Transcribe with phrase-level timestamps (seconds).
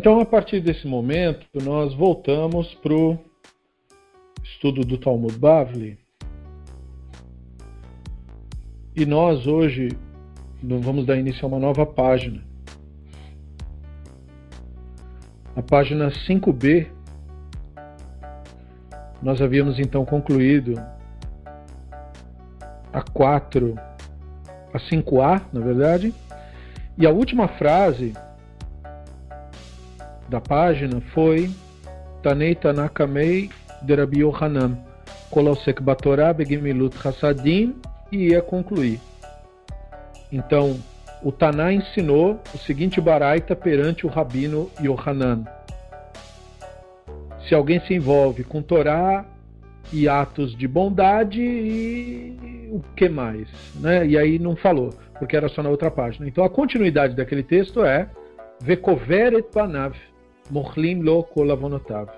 [0.00, 3.18] Então, a partir desse momento, nós voltamos para o
[4.42, 5.98] estudo do Talmud Bavli.
[8.96, 9.90] E nós hoje
[10.62, 12.42] vamos dar início a uma nova página.
[15.54, 16.86] A página 5b.
[19.22, 20.82] Nós havíamos então concluído
[22.90, 23.74] a 4,
[24.72, 26.14] a 5a, na verdade.
[26.96, 28.14] E a última frase
[30.30, 31.50] da página foi
[32.22, 33.50] Tanei Tanakamei
[33.82, 34.78] de Rabi Yohanan,
[35.30, 37.74] Kolosek Batorá Begimilut Hassadim,
[38.12, 39.00] e ia concluir.
[40.32, 40.78] Então,
[41.22, 45.44] o Taná ensinou o seguinte baraita perante o Rabino Yohanan.
[47.46, 49.24] Se alguém se envolve com Torá
[49.92, 53.48] e atos de bondade e o que mais?
[53.74, 54.06] Né?
[54.06, 56.28] E aí não falou, porque era só na outra página.
[56.28, 58.08] Então a continuidade daquele texto é
[58.60, 59.96] Vekoveret Banav,
[60.50, 62.08] Morlim lo kolavonotav.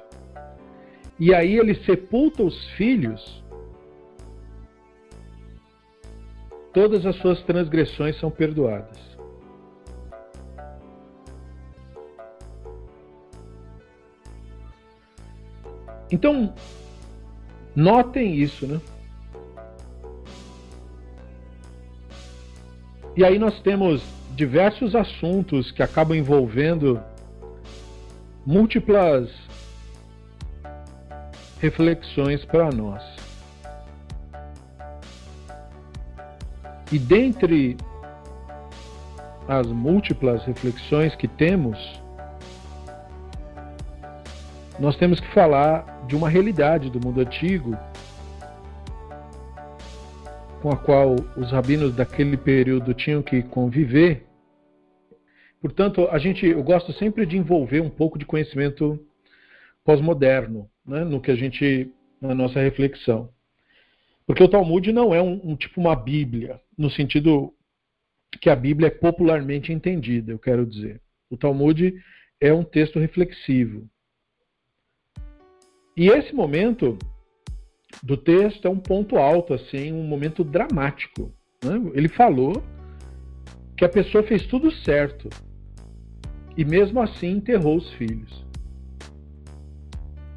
[1.18, 3.44] E aí ele sepulta os filhos,
[6.72, 8.98] todas as suas transgressões são perdoadas.
[16.10, 16.52] Então,
[17.74, 18.80] notem isso, né?
[23.16, 24.02] E aí nós temos
[24.34, 27.02] diversos assuntos que acabam envolvendo
[28.44, 29.30] múltiplas
[31.60, 33.02] reflexões para nós.
[36.90, 37.76] E dentre
[39.48, 41.78] as múltiplas reflexões que temos,
[44.78, 47.76] nós temos que falar de uma realidade do mundo antigo
[50.60, 54.26] com a qual os rabinos daquele período tinham que conviver
[55.62, 58.98] Portanto, a gente, eu gosto sempre de envolver um pouco de conhecimento
[59.84, 61.88] pós-moderno né, no que a gente,
[62.20, 63.30] na nossa reflexão.
[64.26, 67.54] Porque o Talmud não é um, um, tipo uma Bíblia, no sentido
[68.40, 71.00] que a Bíblia é popularmente entendida, eu quero dizer.
[71.30, 71.94] O Talmud
[72.40, 73.88] é um texto reflexivo.
[75.96, 76.98] E esse momento
[78.02, 81.32] do texto é um ponto alto, assim, um momento dramático.
[81.62, 81.92] Né?
[81.94, 82.64] Ele falou
[83.76, 85.28] que a pessoa fez tudo certo,
[86.56, 88.44] e mesmo assim enterrou os filhos.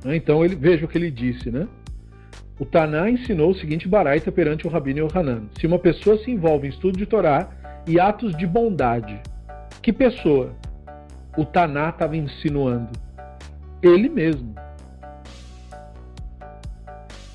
[0.03, 0.15] Né?
[0.15, 1.67] Então ele, veja o que ele disse, né?
[2.57, 6.67] O Taná ensinou o seguinte baraita perante o Rabino Yohanan: Se uma pessoa se envolve
[6.67, 7.49] em estudo de Torá
[7.85, 9.19] e atos de bondade,
[9.81, 10.53] que pessoa
[11.37, 12.91] o Taná estava insinuando?
[13.81, 14.55] Ele mesmo.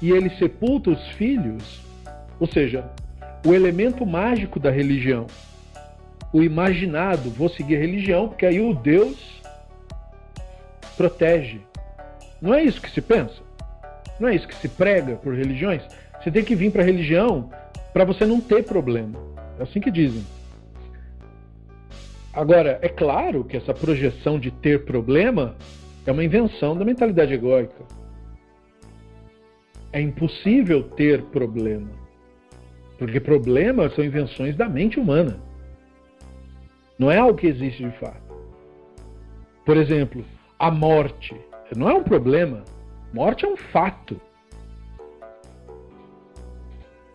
[0.00, 1.82] E ele sepulta os filhos,
[2.38, 2.90] ou seja,
[3.46, 5.26] o elemento mágico da religião,
[6.32, 9.42] o imaginado, vou seguir a religião, porque aí o Deus
[10.96, 11.60] protege.
[12.40, 13.42] Não é isso que se pensa?
[14.18, 15.82] Não é isso que se prega por religiões?
[16.22, 17.50] Você tem que vir para a religião
[17.92, 19.18] para você não ter problema.
[19.58, 20.24] É assim que dizem.
[22.32, 25.56] Agora, é claro que essa projeção de ter problema
[26.06, 27.84] é uma invenção da mentalidade egóica.
[29.92, 31.90] É impossível ter problema.
[32.98, 35.40] Porque problemas são invenções da mente humana.
[37.00, 38.20] Não é algo que existe de fato.
[39.64, 40.22] Por exemplo,
[40.58, 41.34] a morte
[41.74, 42.62] não é um problema.
[43.10, 44.20] Morte é um fato.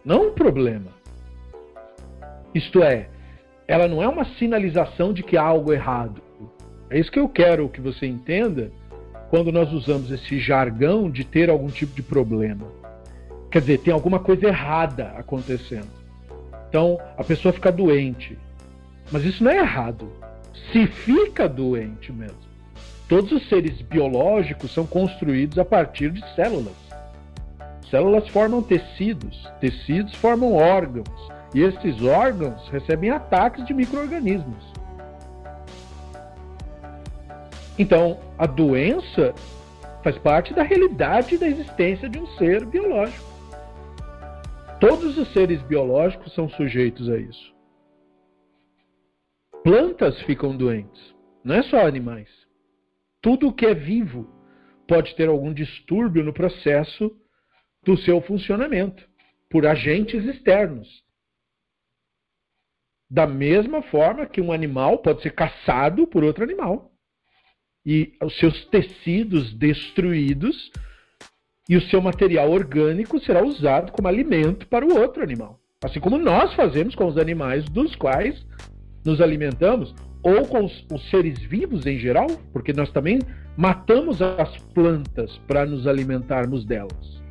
[0.03, 0.87] Não um problema.
[2.51, 3.09] Isto é,
[3.67, 6.19] ela não é uma sinalização de que há algo errado.
[6.89, 8.71] É isso que eu quero que você entenda
[9.29, 12.65] quando nós usamos esse jargão de ter algum tipo de problema.
[13.51, 15.91] Quer dizer, tem alguma coisa errada acontecendo.
[16.69, 18.35] Então, a pessoa fica doente.
[19.11, 20.11] Mas isso não é errado.
[20.71, 22.45] Se fica doente mesmo.
[23.07, 26.73] Todos os seres biológicos são construídos a partir de células.
[27.89, 31.07] Células formam tecidos, tecidos formam órgãos,
[31.53, 34.73] e esses órgãos recebem ataques de micro-organismos.
[37.77, 39.35] Então, a doença
[40.03, 43.23] faz parte da realidade da existência de um ser biológico.
[44.79, 47.54] Todos os seres biológicos são sujeitos a isso
[49.65, 52.29] plantas ficam doentes, não é só animais.
[53.19, 54.29] Tudo que é vivo
[54.87, 57.11] pode ter algum distúrbio no processo
[57.83, 59.09] do seu funcionamento
[59.49, 61.03] por agentes externos.
[63.09, 66.91] Da mesma forma que um animal pode ser caçado por outro animal
[67.83, 70.71] e os seus tecidos destruídos
[71.67, 75.59] e o seu material orgânico será usado como alimento para o outro animal.
[75.83, 78.45] Assim como nós fazemos com os animais dos quais
[79.05, 79.93] nos alimentamos
[80.23, 83.19] ou com os, os seres vivos em geral, porque nós também
[83.55, 87.23] matamos as plantas para nos alimentarmos delas.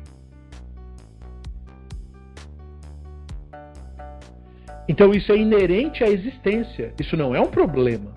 [4.87, 8.13] Então isso é inerente à existência, isso não é um problema.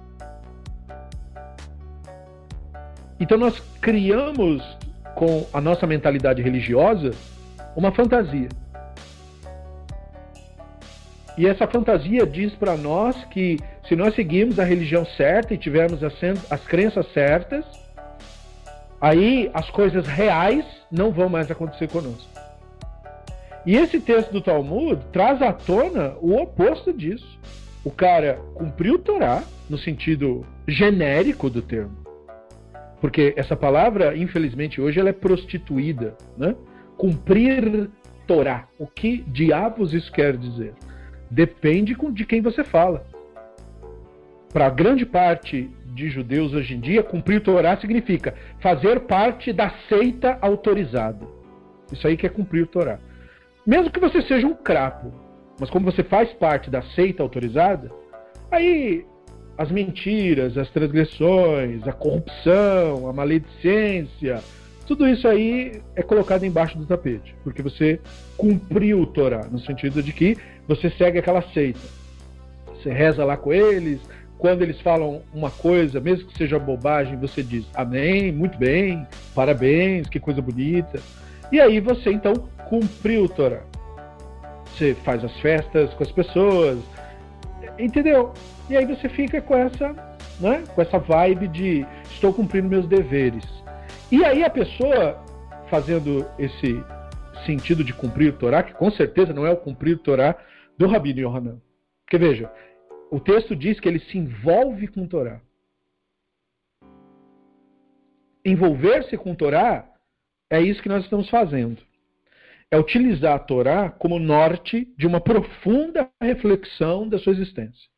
[3.19, 4.63] Então nós criamos
[5.15, 7.11] com a nossa mentalidade religiosa
[7.75, 8.49] uma fantasia.
[11.39, 16.03] E essa fantasia diz para nós que se nós seguirmos a religião certa e tivermos
[16.03, 16.13] as,
[16.51, 17.65] as crenças certas,
[19.01, 22.29] aí as coisas reais não vão mais acontecer conosco.
[23.65, 27.39] E esse texto do Talmud traz à tona o oposto disso.
[27.85, 31.97] O cara cumpriu o Torá, no sentido genérico do termo.
[33.01, 36.17] Porque essa palavra, infelizmente, hoje ela é prostituída.
[36.37, 36.57] Né?
[36.97, 37.89] Cumprir
[38.27, 38.67] Torá.
[38.77, 40.75] O que diabos isso quer dizer?
[41.31, 43.05] Depende de quem você fala.
[44.53, 50.39] Para grande parte de judeus hoje em dia, cumprir Torá significa fazer parte da seita
[50.41, 51.27] autorizada.
[51.93, 52.99] Isso aí que é cumprir Torá.
[53.67, 55.13] Mesmo que você seja um crapo,
[55.61, 57.91] mas como você faz parte da seita autorizada,
[58.51, 59.05] aí
[59.59, 64.41] as mentiras, as transgressões, a corrupção, a maledicência,
[64.89, 68.01] tudo isso aí é colocado embaixo do tapete, porque você
[68.39, 71.79] cumpriu o Torá, no sentido de que você segue aquela seita.
[72.69, 74.01] Você reza lá com eles,
[74.39, 80.09] quando eles falam uma coisa, mesmo que seja bobagem, você diz amém, muito bem, parabéns,
[80.09, 80.99] que coisa bonita.
[81.53, 82.33] E aí você então
[82.71, 83.61] cumpriu o Torá.
[84.73, 86.79] Você faz as festas com as pessoas,
[87.79, 88.33] entendeu?
[88.71, 89.95] E aí você fica com essa,
[90.41, 93.45] né, com essa vibe de estou cumprindo meus deveres.
[94.11, 95.23] E aí a pessoa
[95.69, 96.83] fazendo esse
[97.45, 100.35] sentido de cumprir o Torá, que com certeza não é o cumprir o Torá
[100.79, 101.61] do Rabino Yohanan.
[102.07, 102.51] Porque veja,
[103.11, 105.43] o texto diz que ele se envolve com o Torá.
[108.43, 109.87] Envolver-se com o Torá
[110.51, 111.83] é isso que nós estamos fazendo.
[112.71, 117.91] É utilizar a Torá como norte de uma profunda reflexão da sua existência.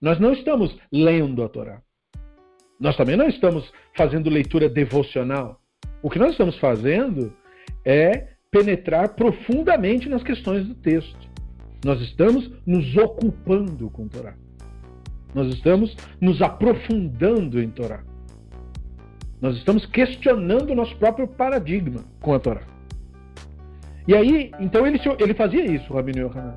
[0.00, 1.82] Nós não estamos lendo a Torá.
[2.80, 5.60] Nós também não estamos fazendo leitura devocional.
[6.02, 7.30] O que nós estamos fazendo
[7.84, 11.28] é penetrar profundamente nas questões do texto.
[11.84, 14.34] Nós estamos nos ocupando com Torá.
[15.34, 18.02] Nós estamos nos aprofundando em Torá.
[19.40, 22.62] Nós estamos questionando o nosso próprio paradigma com a Torá.
[24.08, 26.56] E aí, então ele, ele fazia isso, Rabino Yohanan.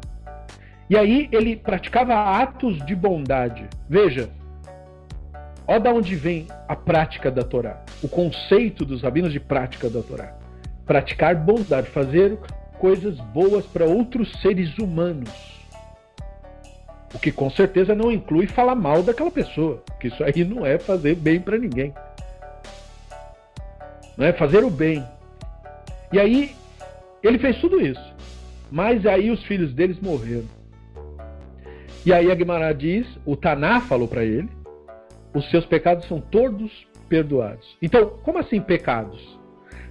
[0.89, 3.67] E aí ele praticava atos de bondade.
[3.89, 4.29] Veja,
[5.67, 10.01] olha da onde vem a prática da Torá, o conceito dos rabinos de prática da
[10.01, 10.35] Torá.
[10.85, 12.37] Praticar bondade, fazer
[12.79, 15.29] coisas boas para outros seres humanos.
[17.13, 20.77] O que com certeza não inclui falar mal daquela pessoa, que isso aí não é
[20.77, 21.93] fazer bem para ninguém
[24.17, 24.31] né?
[24.33, 25.03] fazer o bem.
[26.11, 26.55] E aí
[27.21, 28.13] ele fez tudo isso.
[28.71, 30.47] Mas aí os filhos deles morreram.
[32.05, 34.49] E aí a Guimarães diz, o Taná falou para ele,
[35.33, 37.77] os seus pecados são todos perdoados.
[37.81, 39.39] Então, como assim pecados?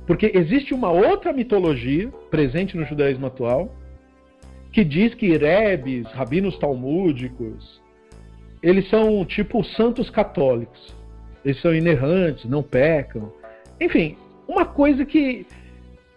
[0.07, 3.75] Porque existe uma outra mitologia presente no judaísmo atual
[4.73, 7.81] que diz que rebes, rabinos talmúdicos,
[8.63, 10.95] eles são tipo santos católicos.
[11.45, 13.33] Eles são inerrantes, não pecam.
[13.81, 14.17] Enfim,
[14.49, 15.47] uma coisa que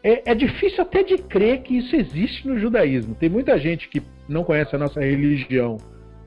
[0.03, 3.15] é, é, difícil até de crer que isso existe no judaísmo.
[3.15, 5.77] Tem muita gente que não conhece a nossa religião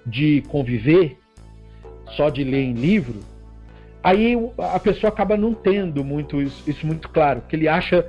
[0.05, 1.17] de conviver,
[2.17, 3.21] só de ler em livro.
[4.03, 8.07] Aí a pessoa acaba não tendo muito isso, isso muito claro, porque ele acha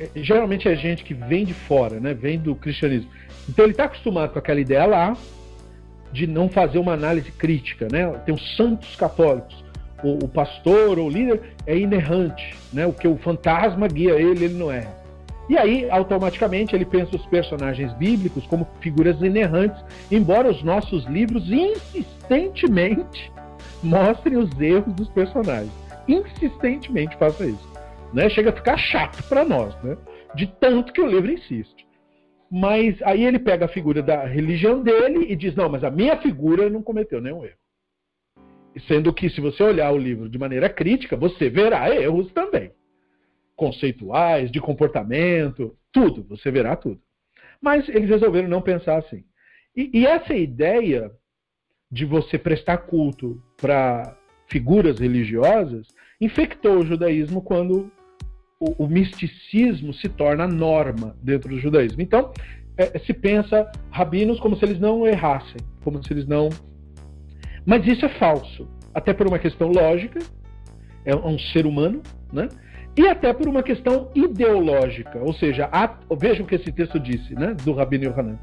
[0.00, 2.14] é, geralmente é gente que vem de fora, né?
[2.14, 3.10] Vem do cristianismo.
[3.48, 5.16] Então ele está acostumado com aquela ideia lá
[6.12, 8.08] de não fazer uma análise crítica, né?
[8.24, 9.68] Tem os santos católicos
[10.02, 12.86] o, o pastor ou o líder é inerrante, né?
[12.86, 14.86] O que o fantasma guia ele, ele não é.
[15.48, 21.50] E aí, automaticamente, ele pensa os personagens bíblicos como figuras inerrantes, embora os nossos livros
[21.50, 23.32] insistentemente
[23.82, 25.72] mostrem os erros dos personagens.
[26.06, 27.68] Insistentemente faça isso.
[28.12, 28.28] Né?
[28.28, 29.96] Chega a ficar chato para nós, né?
[30.34, 31.86] de tanto que o livro insiste.
[32.50, 36.16] Mas aí ele pega a figura da religião dele e diz: não, mas a minha
[36.16, 37.58] figura não cometeu nenhum erro.
[38.86, 42.70] Sendo que, se você olhar o livro de maneira crítica, você verá erros também.
[43.58, 47.00] Conceituais, de comportamento, tudo, você verá tudo.
[47.60, 49.24] Mas eles resolveram não pensar assim.
[49.76, 51.10] E, e essa ideia
[51.90, 55.88] de você prestar culto para figuras religiosas
[56.20, 57.90] infectou o judaísmo quando
[58.60, 62.00] o, o, misticismo se torna norma dentro do judaísmo.
[62.00, 62.32] Então,
[62.76, 66.48] é, se pensa rabinos como se eles não errassem, como se eles não
[67.66, 70.20] Mas isso é falso, até por uma questão lógica,
[71.04, 72.00] é um ser humano,
[72.32, 72.48] né?
[72.98, 77.32] E até por uma questão ideológica, ou seja, há, vejam o que esse texto disse,
[77.32, 78.36] né, do Rabino Yohanan.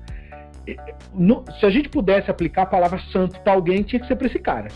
[1.59, 4.39] Se a gente pudesse aplicar a palavra santo para alguém, tinha que ser para esse
[4.39, 4.69] cara.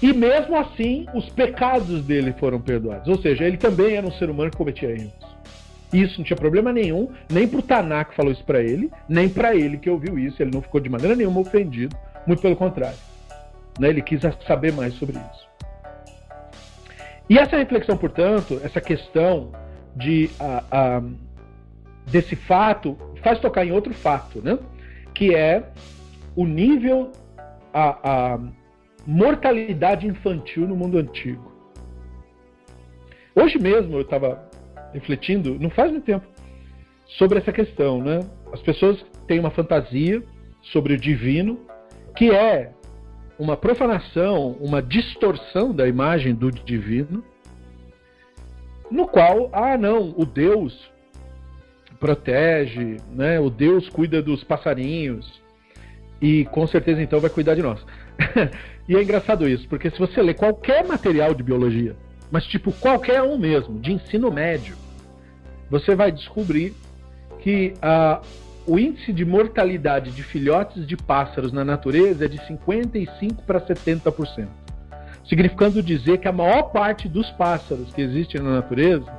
[0.00, 3.06] E mesmo assim, os pecados dele foram perdoados.
[3.08, 5.12] Ou seja, ele também era um ser humano que cometia erros.
[5.92, 9.54] Isso não tinha problema nenhum, nem pro Taná que falou isso para ele, nem para
[9.54, 10.42] ele que ouviu isso.
[10.42, 11.94] Ele não ficou de maneira nenhuma ofendido,
[12.26, 12.96] muito pelo contrário.
[13.78, 13.90] Né?
[13.90, 15.51] Ele quis saber mais sobre isso.
[17.32, 19.52] E essa reflexão, portanto, essa questão
[19.96, 21.14] de, uh, uh,
[22.10, 24.58] desse fato, faz tocar em outro fato, né?
[25.14, 25.66] que é
[26.36, 27.10] o nível,
[27.72, 28.38] a, a
[29.06, 31.50] mortalidade infantil no mundo antigo.
[33.34, 34.46] Hoje mesmo eu estava
[34.92, 36.26] refletindo, não faz muito tempo,
[37.06, 38.20] sobre essa questão, né?
[38.52, 40.22] As pessoas têm uma fantasia
[40.60, 41.58] sobre o divino
[42.14, 42.74] que é
[43.42, 47.24] uma profanação, uma distorção da imagem do divino,
[48.88, 50.88] no qual, ah, não, o Deus
[51.98, 53.40] protege, né?
[53.40, 55.42] O Deus cuida dos passarinhos
[56.20, 57.84] e com certeza então vai cuidar de nós.
[58.88, 61.96] e é engraçado isso, porque se você ler qualquer material de biologia,
[62.30, 64.76] mas tipo qualquer um mesmo, de ensino médio,
[65.68, 66.74] você vai descobrir
[67.40, 68.24] que uh,
[68.66, 74.48] o índice de mortalidade de filhotes de pássaros na natureza é de 55 para 70%.
[75.28, 79.10] Significando dizer que a maior parte dos pássaros que existem na natureza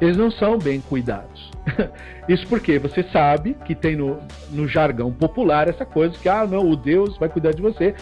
[0.00, 1.50] eles não são bem cuidados.
[2.28, 4.18] Isso porque você sabe que tem no,
[4.50, 7.94] no jargão popular essa coisa que, ah, não, o Deus vai cuidar de você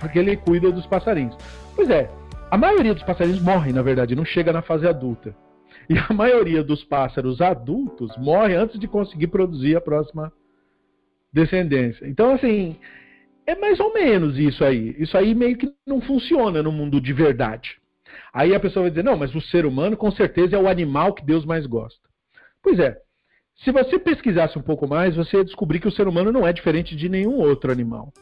[0.00, 1.36] porque ele cuida dos passarinhos.
[1.76, 2.10] Pois é,
[2.50, 5.34] a maioria dos passarinhos morrem, na verdade, não chega na fase adulta.
[5.88, 10.32] E a maioria dos pássaros adultos morre antes de conseguir produzir a próxima
[11.32, 12.06] descendência.
[12.06, 12.76] Então, assim,
[13.46, 14.94] é mais ou menos isso aí.
[14.98, 17.78] Isso aí meio que não funciona no mundo de verdade.
[18.32, 21.12] Aí a pessoa vai dizer: não, mas o ser humano com certeza é o animal
[21.12, 22.08] que Deus mais gosta.
[22.62, 22.96] Pois é.
[23.56, 26.52] Se você pesquisasse um pouco mais, você ia descobrir que o ser humano não é
[26.52, 28.12] diferente de nenhum outro animal.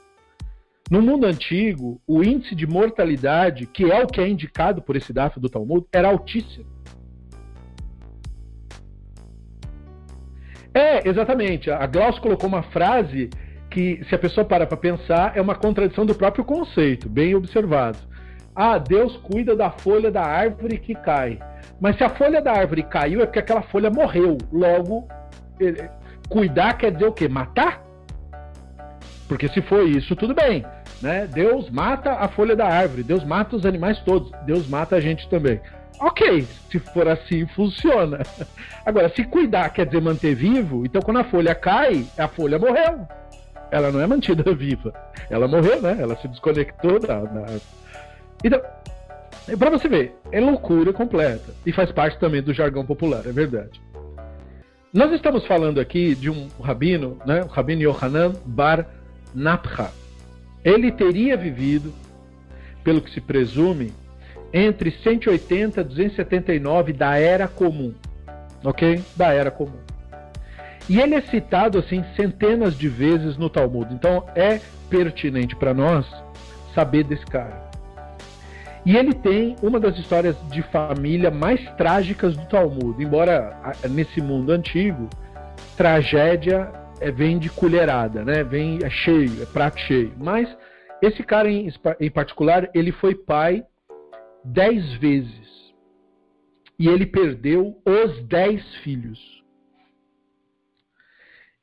[0.91, 5.11] No mundo antigo, o índice de mortalidade, que é o que é indicado por esse
[5.11, 6.67] dado do Talmud, era altíssimo.
[10.75, 11.71] É, exatamente.
[11.71, 13.29] A Glaucio colocou uma frase
[13.71, 17.99] que, se a pessoa para para pensar, é uma contradição do próprio conceito, bem observado.
[18.55, 21.39] Ah, Deus cuida da folha da árvore que cai.
[21.81, 24.37] Mas se a folha da árvore caiu, é porque aquela folha morreu.
[24.53, 25.09] Logo,
[26.29, 27.29] cuidar quer dizer o quê?
[27.29, 27.83] Matar?
[29.27, 30.65] Porque se for isso, tudo bem.
[31.01, 31.27] Né?
[31.27, 35.29] Deus mata a folha da árvore, Deus mata os animais todos, Deus mata a gente
[35.29, 35.61] também.
[36.03, 38.19] Ok, se for assim, funciona.
[38.85, 43.07] Agora, se cuidar quer dizer manter vivo, então quando a folha cai, a folha morreu.
[43.71, 44.93] Ela não é mantida viva.
[45.31, 45.97] Ela morreu, né?
[46.01, 47.47] Ela se desconectou da, da
[48.45, 48.61] então,
[49.49, 51.55] é para você ver, é loucura completa.
[51.65, 53.81] E faz parte também do jargão popular, é verdade.
[54.93, 58.87] Nós estamos falando aqui de um rabino, né, o rabino Yohanan Bar
[59.35, 59.91] Napha.
[60.65, 61.93] Ele teria vivido,
[62.85, 63.93] pelo que se presume,
[64.53, 67.95] entre 180 e 279 da Era Comum.
[68.65, 69.03] Ok?
[69.17, 69.79] Da Era Comum.
[70.89, 73.93] E ele é citado assim centenas de vezes no Talmud.
[73.95, 76.07] Então é pertinente para nós
[76.75, 77.71] saber desse cara.
[78.85, 83.03] E ele tem uma das histórias de família mais trágicas do Talmud.
[83.03, 83.57] Embora
[83.89, 85.09] nesse mundo antigo,
[85.77, 86.69] tragédia
[87.01, 88.43] é, vem de colherada, né?
[88.43, 90.13] Vem é cheio, é prato cheio.
[90.19, 90.49] Mas
[91.01, 93.65] esse cara em, em particular, ele foi pai
[94.45, 95.75] dez vezes.
[96.79, 99.43] E ele perdeu os dez filhos.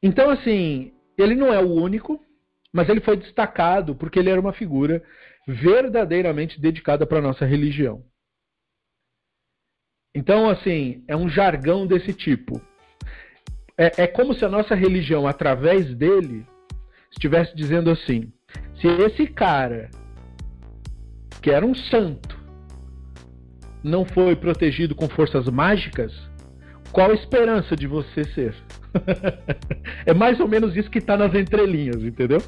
[0.02, 2.24] Então, assim, ele não é o único,
[2.72, 5.04] mas ele foi destacado porque ele era uma figura
[5.48, 8.06] verdadeiramente dedicada para a nossa religião.
[10.14, 12.62] Então, assim, é um jargão desse tipo.
[13.78, 16.46] É, é como se a nossa religião, através dele,
[17.12, 18.32] estivesse dizendo assim:
[18.76, 19.90] se esse cara,
[21.42, 22.29] que era um santo,
[23.84, 26.14] não foi protegido com forças mágicas,
[26.92, 28.56] qual a esperança de você ser?
[30.06, 32.42] é mais ou menos isso que está nas entrelinhas, entendeu?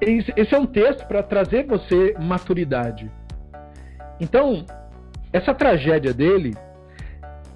[0.00, 3.10] esse é um texto para trazer você maturidade.
[4.20, 4.64] Então,
[5.32, 6.56] essa tragédia dele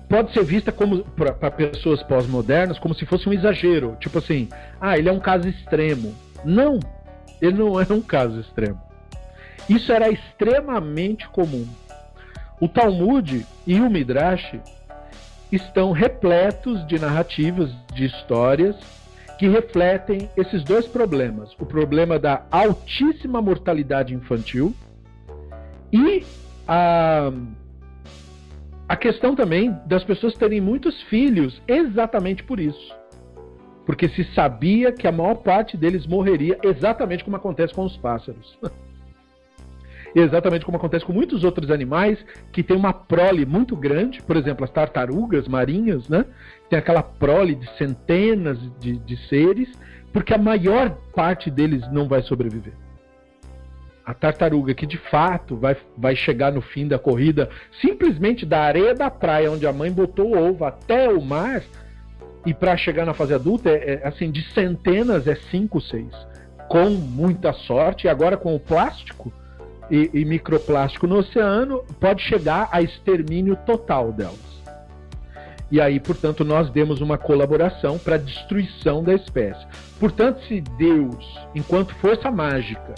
[0.09, 4.49] pode ser vista como para pessoas pós-modernas como se fosse um exagero, tipo assim,
[4.81, 6.15] ah, ele é um caso extremo.
[6.45, 6.79] Não,
[7.41, 8.81] ele não é um caso extremo.
[9.69, 11.67] Isso era extremamente comum.
[12.63, 14.55] O Talmud e o Midrash
[15.51, 18.77] estão repletos de narrativas, de histórias
[19.37, 24.73] que refletem esses dois problemas: o problema da altíssima mortalidade infantil
[25.93, 26.25] e
[26.69, 27.33] a,
[28.89, 32.95] a questão também das pessoas terem muitos filhos exatamente por isso.
[33.85, 38.57] Porque se sabia que a maior parte deles morreria exatamente como acontece com os pássaros.
[40.21, 42.19] exatamente como acontece com muitos outros animais
[42.53, 46.27] que têm uma prole muito grande, por exemplo, as tartarugas marinhas, né?
[46.69, 49.71] Tem aquela prole de centenas de, de seres,
[50.13, 52.75] porque a maior parte deles não vai sobreviver.
[54.05, 57.49] A tartaruga que de fato vai, vai chegar no fim da corrida,
[57.81, 61.63] simplesmente da areia da praia onde a mãe botou o ovo até o mar,
[62.45, 66.07] e para chegar na fase adulta, é, é, assim, de centenas é 5, 6.
[66.69, 69.33] Com muita sorte, e agora com o plástico,
[69.93, 74.41] e, e microplástico no oceano, pode chegar a extermínio total delas.
[75.71, 79.67] E aí, portanto, nós demos uma colaboração para a destruição da espécie.
[80.01, 82.95] Portanto, se Deus, enquanto força mágica,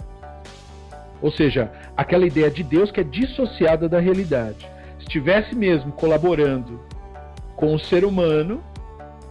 [1.21, 6.81] ou seja, aquela ideia de Deus que é dissociada da realidade, estivesse mesmo colaborando
[7.57, 8.63] com o ser humano,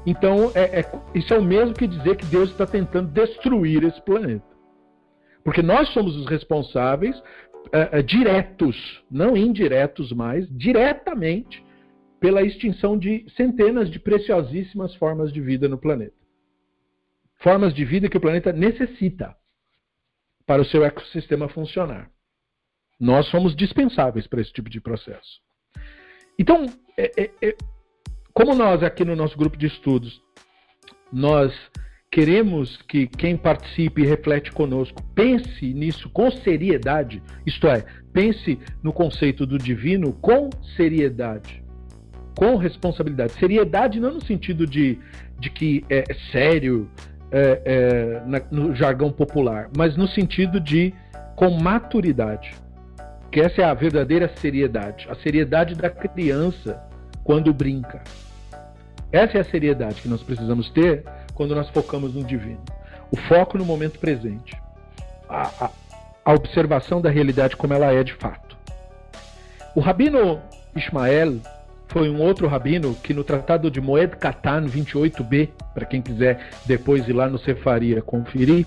[0.05, 4.01] então é, é, isso é o mesmo que dizer que Deus está tentando destruir esse
[4.01, 4.53] planeta.
[5.43, 7.22] Porque nós somos os responsáveis
[7.74, 11.63] uh, diretos, não indiretos mais, diretamente
[12.20, 16.15] pela extinção de centenas de preciosíssimas formas de vida no planeta.
[17.39, 19.36] Formas de vida que o planeta necessita
[20.46, 22.10] para o seu ecossistema funcionar.
[23.00, 25.42] Nós somos dispensáveis para esse tipo de processo.
[26.39, 26.65] Então,
[26.98, 27.58] é, é, é,
[28.34, 30.22] como nós aqui no nosso grupo de estudos,
[31.12, 31.53] nós
[32.13, 38.93] queremos que quem participe e reflete conosco pense nisso com seriedade, isto é, pense no
[38.93, 41.63] conceito do divino com seriedade,
[42.37, 43.33] com responsabilidade.
[43.33, 45.00] Seriedade não no sentido de,
[45.40, 46.87] de que é sério
[47.31, 50.94] é, é, na, no jargão popular, mas no sentido de
[51.35, 52.53] com maturidade.
[53.31, 56.79] Que essa é a verdadeira seriedade, a seriedade da criança
[57.24, 58.03] quando brinca.
[59.11, 62.61] Essa é a seriedade que nós precisamos ter quando nós focamos no divino.
[63.11, 64.55] O foco no momento presente.
[65.29, 65.69] A, a,
[66.25, 68.57] a observação da realidade como ela é de fato.
[69.75, 70.41] O rabino
[70.75, 71.39] Ismael
[71.87, 77.07] foi um outro rabino que no Tratado de Moed Katan 28b, para quem quiser depois
[77.07, 78.65] ir lá no Cefaria conferir,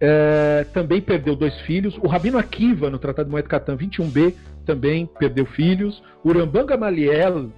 [0.00, 1.96] é, também perdeu dois filhos.
[1.98, 4.34] O rabino Akiva, no Tratado de Moed Katan 21b,
[4.66, 6.02] também perdeu filhos.
[6.24, 7.50] O Rambam Gamaliel,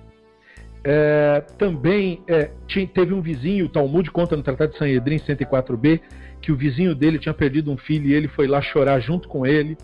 [0.85, 6.01] é, também é, tinha, teve um vizinho, o Talmud conta no Tratado de Sanhedrin 104b,
[6.43, 9.47] que o vizinho dele tinha perdido um filho e ele foi lá chorar junto com
[9.47, 9.79] ele.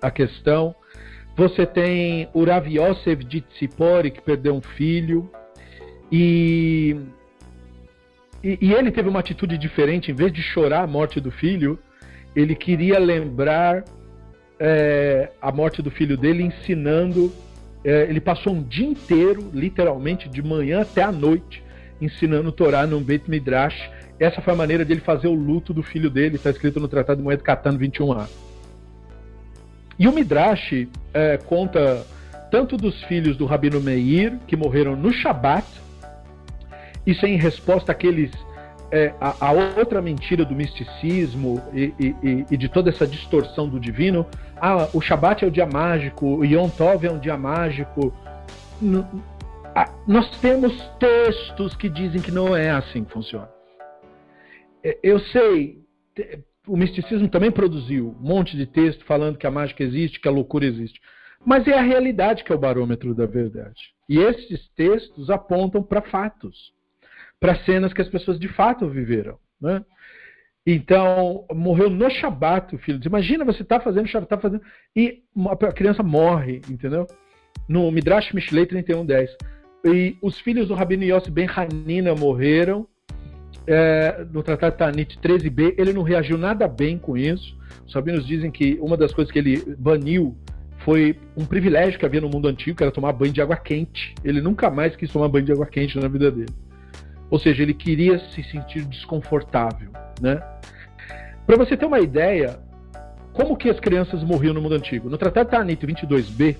[0.00, 0.74] A questão.
[1.36, 5.28] Você tem o Rav Yosef de Tzipori, que perdeu um filho.
[6.12, 6.96] E,
[8.42, 10.12] e, e ele teve uma atitude diferente.
[10.12, 11.76] Em vez de chorar a morte do filho,
[12.36, 13.84] ele queria lembrar
[14.60, 17.32] é, a morte do filho dele, ensinando
[17.84, 21.62] é, ele passou um dia inteiro, literalmente, de manhã até a noite,
[22.00, 23.90] ensinando Torá num Beit Midrash.
[24.18, 27.18] Essa foi a maneira dele fazer o luto do filho dele, está escrito no Tratado
[27.18, 28.26] de Moed Katan 21a.
[29.98, 32.04] E o Midrash é, conta
[32.50, 35.66] tanto dos filhos do Rabino Meir, que morreram no Shabat,
[37.06, 38.30] isso é em resposta àqueles
[38.90, 43.80] é, a, a, outra mentira do misticismo e, e, e, de toda essa distorção do
[43.80, 44.26] divino.
[44.56, 48.12] Ah, o Shabat é o dia mágico, o Yom Tov é um dia mágico.
[48.80, 49.04] N
[49.74, 53.48] ah, nós temos textos que dizem que não é assim que funciona.
[54.84, 55.82] É, eu sei,
[56.66, 60.30] o misticismo também produziu um monte de texto falando que a mágica existe, que a
[60.30, 61.00] loucura existe.
[61.44, 63.92] Mas é a realidade que é o barômetro da verdade.
[64.08, 66.73] E esses textos apontam para fatos
[67.44, 69.38] para cenas que as pessoas de fato viveram.
[69.60, 69.84] Né?
[70.66, 72.98] Então, morreu no Shabat o filho.
[73.04, 74.62] Imagina você está fazendo Shabat, tá fazendo,
[74.96, 75.22] e
[75.60, 77.06] a criança morre, entendeu?
[77.68, 79.28] No Midrash Mishlei 31.10.
[79.84, 82.88] E os filhos do Rabino Yossi Ben Hanina morreram.
[83.66, 87.58] É, no Tratado Tanit 13b, ele não reagiu nada bem com isso.
[87.86, 90.34] Os rabinos dizem que uma das coisas que ele baniu
[90.78, 94.14] foi um privilégio que havia no mundo antigo, que era tomar banho de água quente.
[94.24, 96.64] Ele nunca mais quis tomar banho de água quente na vida dele.
[97.30, 100.42] Ou seja, ele queria se sentir desconfortável, né?
[101.46, 102.58] Para você ter uma ideia,
[103.32, 105.10] como que as crianças morriam no mundo antigo?
[105.10, 106.56] No Tratado Tanit 22b,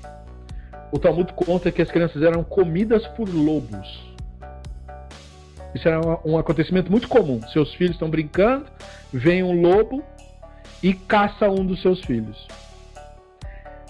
[0.92, 4.14] o Talmud conta que as crianças eram comidas por lobos.
[5.74, 7.40] Isso era um acontecimento muito comum.
[7.52, 8.66] Seus filhos estão brincando,
[9.12, 10.04] vem um lobo
[10.82, 12.46] e caça um dos seus filhos.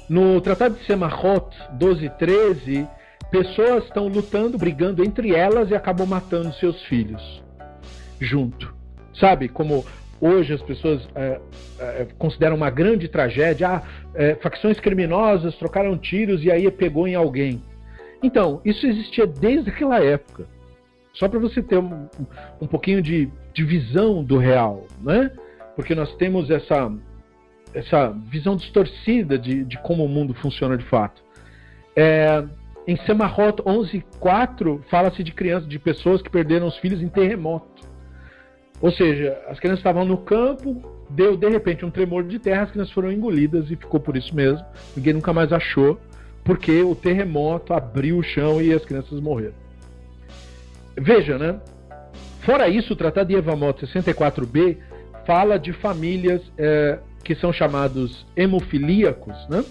[0.09, 2.89] No Tratado de Semachot 12:13
[3.35, 7.43] pessoas estão lutando, brigando entre elas e acabam matando seus filhos.
[8.21, 8.73] junto.
[9.13, 9.85] Sabe, como
[10.21, 11.41] hoje as pessoas é,
[11.79, 13.83] é, consideram uma grande tragédia, ah,
[14.15, 17.61] é, facções criminosas trocaram tiros e aí pegou em alguém.
[18.23, 20.47] Então, isso existia desde aquela época.
[21.13, 22.09] Só para você ter um,
[22.61, 25.31] um pouquinho de, de visão do real, né?
[25.77, 26.91] Porque nós temos essa,
[27.75, 31.23] essa visão distorcida de, de como o mundo funciona de fato.
[31.95, 32.45] É,
[32.87, 37.85] em Semarot 11.4 fala-se de crianças, de pessoas que perderam os filhos em terremoto.
[38.81, 42.71] Ou seja, as crianças estavam no campo, deu de repente um tremor de terra, as
[42.71, 44.65] crianças foram engolidas e ficou por isso mesmo.
[44.97, 45.99] Ninguém nunca mais achou,
[46.45, 49.55] porque o terremoto abriu o chão e as crianças morreram.
[50.97, 51.59] Veja, né?
[52.41, 54.77] Fora isso, o Tratado de Evamoto 64b
[55.27, 59.65] fala de famílias é, que são chamados hemofilíacos, né?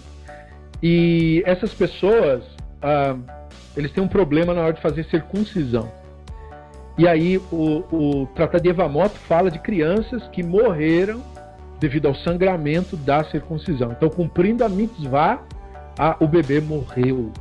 [0.82, 2.42] E essas pessoas,
[3.76, 5.90] eles têm um problema na hora de fazer circuncisão.
[6.96, 11.22] E aí o, o Tratado de Evamoto fala de crianças que morreram
[11.80, 13.92] devido ao sangramento da circuncisão.
[13.92, 15.44] Então, cumprindo a mitzvah,
[15.98, 17.32] a, o bebê morreu.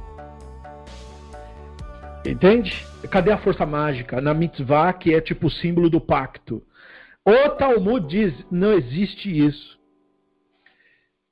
[2.26, 2.86] Entende?
[3.10, 4.20] Cadê a força mágica?
[4.22, 6.64] Na mitzvah, que é tipo o símbolo do pacto.
[7.26, 9.80] O Talmud diz: não existe isso.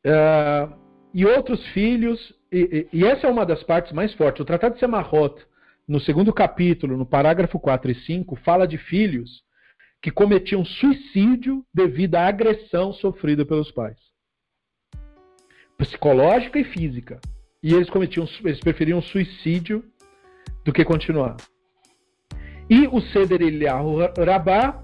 [0.06, 0.74] Uh,
[1.14, 4.42] e outros filhos, e, e, essa é uma das partes mais fortes.
[4.42, 5.42] O Tratado de Semarot,
[5.88, 9.44] no segundo capítulo, no parágrafo 4 e 5, fala de filhos
[10.02, 14.12] que cometiam suicídio devido à agressão sofrida pelos pais
[15.82, 17.20] psicológica e física.
[17.64, 19.84] E eles cometiam, eles preferiam suicídio
[20.64, 21.38] do que continuar.
[22.70, 24.84] E o Seder Eliyahu Rabá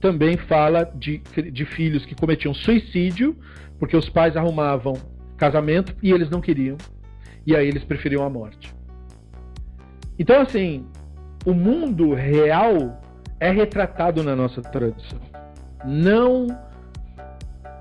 [0.00, 1.18] também fala de,
[1.52, 3.36] de filhos que cometiam suicídio
[3.78, 4.94] porque os pais arrumavam
[5.36, 6.76] casamento e eles não queriam.
[7.46, 8.74] E aí eles preferiam a morte.
[10.18, 10.86] Então, assim,
[11.44, 13.00] o mundo real
[13.40, 15.20] é retratado na nossa tradição.
[15.84, 16.46] Não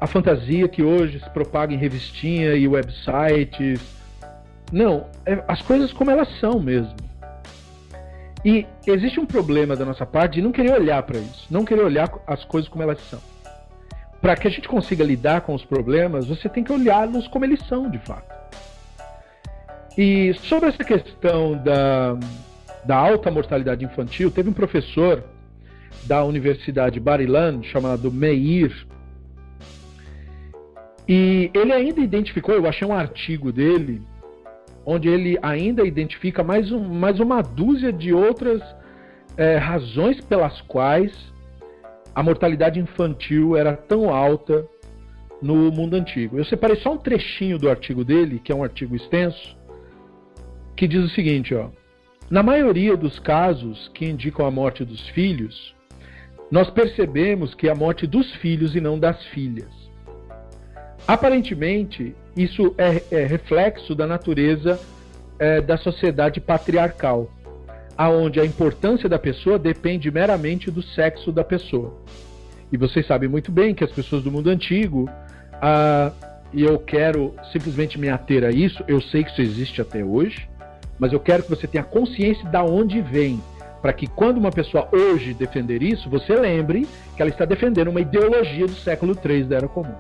[0.02, 3.80] a fantasia que hoje se propaga em revistinha e websites.
[4.70, 6.96] Não, é as coisas como elas são mesmo.
[8.44, 11.84] E existe um problema da nossa parte de não querer olhar para isso, não querer
[11.84, 13.22] olhar as coisas como elas são.
[14.24, 17.60] Para que a gente consiga lidar com os problemas, você tem que olhá-los como eles
[17.68, 18.34] são, de fato.
[19.98, 22.18] E sobre essa questão da,
[22.86, 25.22] da alta mortalidade infantil, teve um professor
[26.06, 28.88] da Universidade Barilan chamado Meir
[31.06, 34.02] e ele ainda identificou, eu achei um artigo dele,
[34.86, 38.62] onde ele ainda identifica mais, um, mais uma dúzia de outras
[39.36, 41.12] é, razões pelas quais
[42.16, 44.68] a mortalidade infantil era tão alta
[45.42, 46.38] no mundo antigo.
[46.38, 49.58] Eu separei só um trechinho do artigo dele, que é um artigo extenso,
[50.76, 51.70] que diz o seguinte: ó,
[52.30, 55.76] na maioria dos casos que indicam a morte dos filhos,
[56.50, 59.72] nós percebemos que é a morte dos filhos e não das filhas.
[61.08, 64.80] Aparentemente, isso é, é reflexo da natureza
[65.38, 67.30] é, da sociedade patriarcal,
[67.98, 72.02] aonde a importância da pessoa depende meramente do sexo da pessoa.
[72.72, 75.10] E vocês sabem muito bem que as pessoas do mundo antigo,
[75.62, 76.12] ah,
[76.52, 80.48] e eu quero simplesmente me ater a isso, eu sei que isso existe até hoje,
[81.00, 83.42] mas eu quero que você tenha consciência de onde vem,
[83.82, 88.02] para que quando uma pessoa hoje defender isso, você lembre que ela está defendendo uma
[88.02, 89.96] ideologia do século III da Era Comum.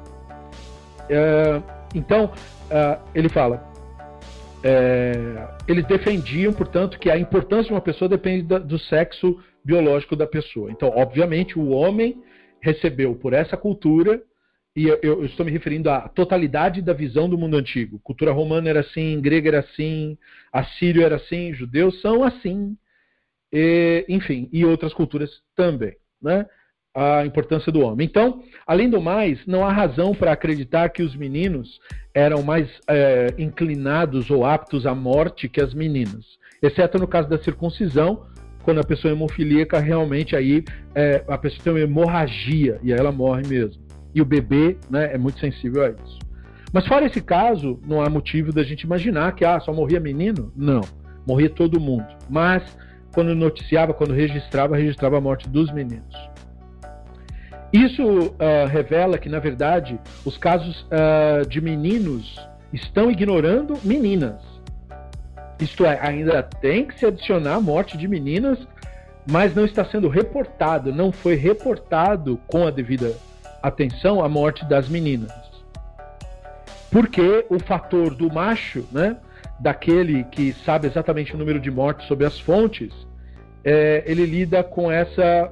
[1.10, 1.62] É,
[1.94, 2.32] então,
[2.70, 3.73] é, ele fala:
[4.64, 10.16] é, eles defendiam, portanto, que a importância de uma pessoa depende da, do sexo biológico
[10.16, 10.72] da pessoa.
[10.72, 12.24] Então, obviamente, o homem
[12.62, 14.24] recebeu por essa cultura,
[14.76, 18.00] e eu, eu, estou me referindo à totalidade da visão do mundo antigo.
[18.00, 20.18] Cultura romana era assim, grega era assim,
[20.52, 22.76] assírio era assim, judeus são assim,
[23.52, 25.96] e, enfim, e outras culturas também.
[26.22, 26.48] Né?
[26.96, 28.06] A importância do homem.
[28.06, 31.80] Então, além do mais, não há razão para acreditar que os meninos
[32.14, 37.38] eram mais é, inclinados ou aptos à morte que as meninas, exceto no caso da
[37.38, 38.26] circuncisão,
[38.64, 40.64] quando a pessoa é hemofilíaca, realmente aí
[40.96, 43.84] é, a pessoa tem uma hemorragia e aí ela morre mesmo.
[44.16, 46.20] E o bebê né, é muito sensível a isso.
[46.72, 50.52] Mas fora esse caso, não há motivo da gente imaginar que ah, só morria menino?
[50.56, 50.82] Não,
[51.28, 52.06] morria todo mundo.
[52.30, 52.64] Mas
[53.14, 56.16] quando noticiava, quando registrava, registrava a morte dos meninos.
[57.74, 62.40] Isso uh, revela que, na verdade, os casos uh, de meninos
[62.72, 64.40] estão ignorando meninas.
[65.60, 68.60] Isto é, ainda tem que se adicionar a morte de meninas,
[69.28, 73.16] mas não está sendo reportado, não foi reportado com a devida
[73.62, 75.32] atenção a morte das meninas.
[76.92, 79.18] Porque o fator do macho, né,
[79.60, 82.94] daquele que sabe exatamente o número de mortes sob as fontes,
[83.64, 85.52] é, ele lida com essa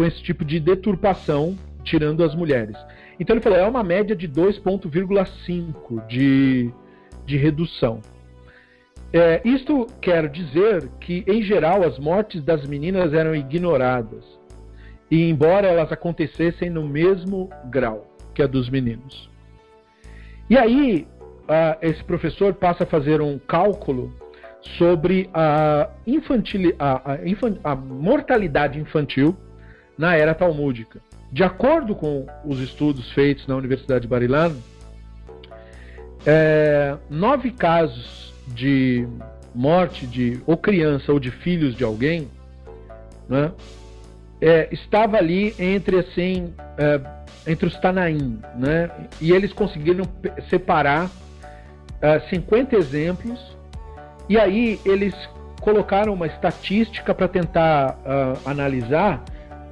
[0.00, 2.74] com esse tipo de deturpação, tirando as mulheres.
[3.20, 6.72] Então ele falou, é uma média de 2,5 de,
[7.26, 8.00] de redução.
[9.12, 14.24] É, isto quer dizer que, em geral, as mortes das meninas eram ignoradas.
[15.10, 19.28] E embora elas acontecessem no mesmo grau que a dos meninos.
[20.48, 21.06] E aí,
[21.42, 24.14] uh, esse professor passa a fazer um cálculo
[24.78, 29.36] sobre a, infantil, a, a, infan, a mortalidade infantil
[30.00, 30.98] na era talmúdica.
[31.30, 34.56] De acordo com os estudos feitos na Universidade de Barilan,
[36.26, 39.06] é, nove casos de
[39.54, 42.28] morte de ou criança ou de filhos de alguém,
[43.28, 43.52] né,
[44.40, 47.00] é, estava ali entre assim é,
[47.46, 50.04] entre os Tanaim, né, e eles conseguiram
[50.48, 51.10] separar
[52.30, 53.38] 50 é, exemplos
[54.28, 55.14] e aí eles
[55.60, 59.22] colocaram uma estatística para tentar uh, analisar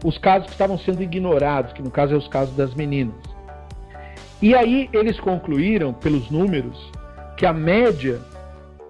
[0.05, 3.17] os casos que estavam sendo ignorados, que no caso é os casos das meninas.
[4.41, 6.79] E aí eles concluíram, pelos números,
[7.37, 8.21] que a média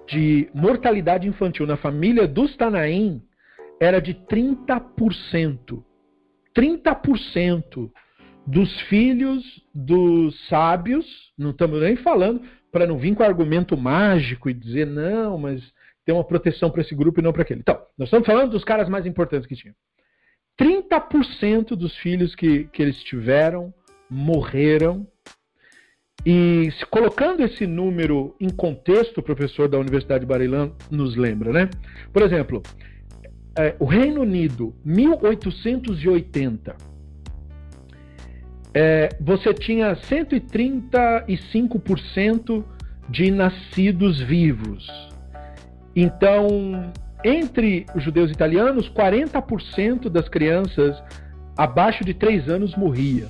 [0.06, 3.22] de mortalidade infantil na família dos Tanaim
[3.80, 5.82] era de 30%.
[6.56, 7.90] 30%
[8.46, 9.44] dos filhos
[9.74, 12.42] dos sábios, não estamos nem falando,
[12.72, 15.62] para não vir com argumento mágico e dizer, não, mas
[16.04, 17.60] tem uma proteção para esse grupo e não para aquele.
[17.60, 19.74] Então, nós estamos falando dos caras mais importantes que tinham.
[20.58, 23.72] 30% dos filhos que, que eles tiveram
[24.10, 25.06] morreram.
[26.26, 31.52] E se, colocando esse número em contexto, o professor da Universidade de Barilan nos lembra,
[31.52, 31.68] né?
[32.12, 32.60] Por exemplo,
[33.56, 36.74] é, o Reino Unido, 1880,
[38.74, 42.64] é, você tinha 135%
[43.08, 44.90] de nascidos vivos.
[45.94, 46.90] Então,
[47.24, 51.02] entre os judeus italianos, 40% das crianças
[51.56, 53.26] abaixo de 3 anos morria.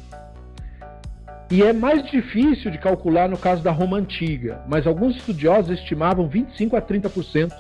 [1.51, 6.29] E é mais difícil de calcular no caso da Roma antiga, mas alguns estudiosos estimavam
[6.29, 7.53] 25 a 30%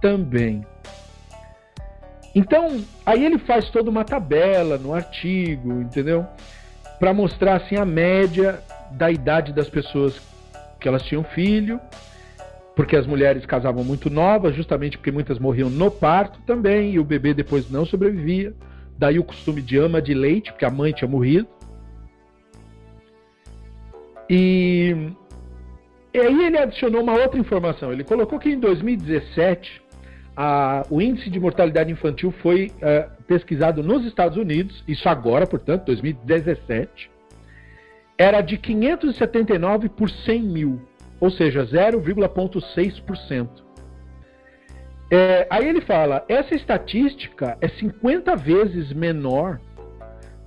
[0.00, 0.64] também.
[2.34, 6.26] Então, aí ele faz toda uma tabela no artigo, entendeu?
[6.98, 8.60] Para mostrar assim a média
[8.92, 10.20] da idade das pessoas
[10.80, 11.78] que elas tinham filho
[12.74, 17.04] porque as mulheres casavam muito novas, justamente porque muitas morriam no parto também, e o
[17.04, 18.52] bebê depois não sobrevivia.
[18.98, 21.46] Daí o costume de ama de leite, porque a mãe tinha morrido.
[24.28, 24.96] E,
[26.12, 27.92] e aí ele adicionou uma outra informação.
[27.92, 29.82] Ele colocou que em 2017
[30.36, 35.84] a, o índice de mortalidade infantil foi uh, pesquisado nos Estados Unidos, isso agora, portanto,
[35.86, 37.10] 2017,
[38.18, 40.80] era de 579 por 100 mil
[41.24, 43.48] ou seja, 0,6%.
[45.10, 49.58] É, aí ele fala: essa estatística é 50 vezes menor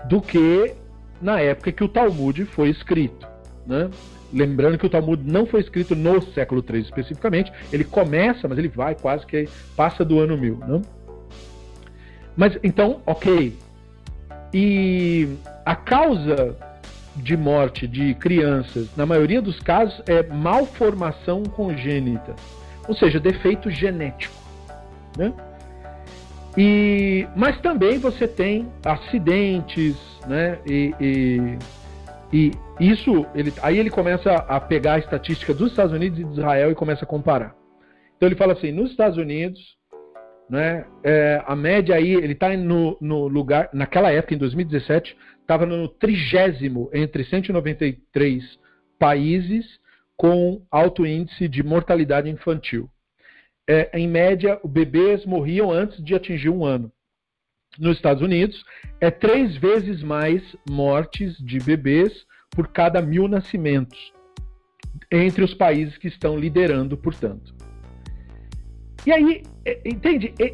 [0.07, 0.75] do que
[1.19, 3.27] na época que o Talmud foi escrito.
[3.65, 3.89] Né?
[4.31, 8.67] Lembrando que o Talmud não foi escrito no século III especificamente, ele começa, mas ele
[8.67, 10.57] vai quase que passa do ano 1000.
[10.57, 10.81] Né?
[12.35, 13.57] Mas então, ok.
[14.53, 15.27] E
[15.65, 16.55] a causa
[17.17, 22.35] de morte de crianças, na maioria dos casos, é malformação congênita,
[22.87, 24.33] ou seja, defeito genético.
[25.17, 25.33] Né?
[26.57, 30.57] E, mas também você tem acidentes, né?
[30.65, 31.57] E, e,
[32.33, 36.31] e, isso, ele, aí ele começa a pegar a estatística dos Estados Unidos e de
[36.31, 37.55] Israel e começa a comparar.
[38.15, 39.76] Então ele fala assim: nos Estados Unidos,
[40.49, 45.65] né, é, a média aí, ele está no, no lugar, naquela época, em 2017, estava
[45.65, 48.59] no trigésimo entre 193
[48.97, 49.79] países
[50.15, 52.89] com alto índice de mortalidade infantil.
[53.69, 56.91] É, em média, bebês morriam antes de atingir um ano.
[57.77, 58.63] Nos Estados Unidos,
[58.99, 64.11] é três vezes mais mortes de bebês por cada mil nascimentos,
[65.11, 67.56] entre os países que estão liderando, portanto.
[69.07, 70.33] E aí, é, entende?
[70.37, 70.53] É,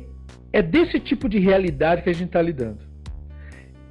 [0.53, 2.77] é desse tipo de realidade que a gente está lidando.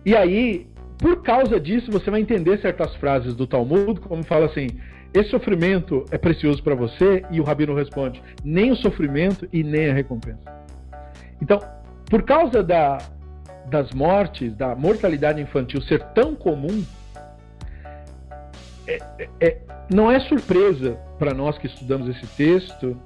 [0.06, 4.68] E aí, por causa disso, você vai entender certas frases do Talmud, como fala assim:
[5.12, 9.90] esse sofrimento é precioso para você, e o rabino responde: nem o sofrimento e nem
[9.90, 10.48] a recompensa.
[11.40, 11.58] Então,
[12.08, 12.98] por causa da,
[13.68, 16.84] das mortes, da mortalidade infantil ser tão comum,
[18.86, 19.58] é, é, é
[19.92, 22.96] não é surpresa para nós que estudamos esse texto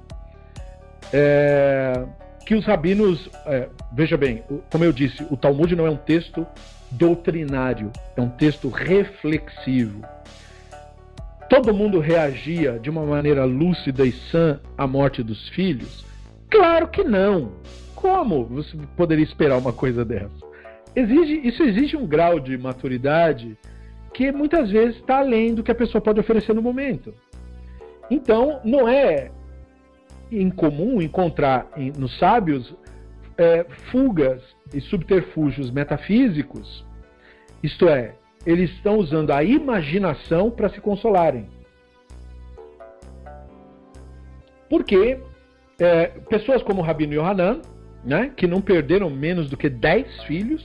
[1.13, 2.05] é,
[2.45, 6.45] que os rabinos, é, veja bem, como eu disse, o Talmud não é um texto
[6.91, 10.01] doutrinário, é um texto reflexivo.
[11.49, 16.05] Todo mundo reagia de uma maneira lúcida e sã à morte dos filhos?
[16.49, 17.53] Claro que não.
[17.95, 20.47] Como você poderia esperar uma coisa dessa?
[20.97, 23.55] exige, isso exige um grau de maturidade
[24.13, 27.13] que muitas vezes está além do que a pessoa pode oferecer no momento.
[28.09, 29.29] Então, não é
[30.31, 32.75] incomum encontrar nos sábios
[33.37, 34.41] é, fugas
[34.73, 36.85] e subterfúgios metafísicos,
[37.61, 41.47] isto é, eles estão usando a imaginação para se consolarem.
[44.69, 45.19] Porque
[45.79, 47.61] é, pessoas como Rabino Yohanan,
[48.03, 50.63] né, que não perderam menos do que 10 filhos,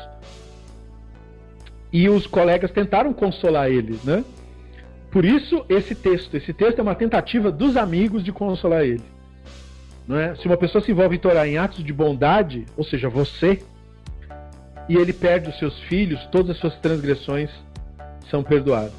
[1.92, 4.24] e os colegas tentaram consolar ele, né?
[5.10, 9.11] Por isso esse texto, esse texto é uma tentativa dos amigos de consolar ele.
[10.10, 10.34] É?
[10.34, 13.62] Se uma pessoa se envolve em Torá em atos de bondade, ou seja, você,
[14.88, 17.50] e ele perde os seus filhos, todas as suas transgressões
[18.30, 18.92] são perdoadas.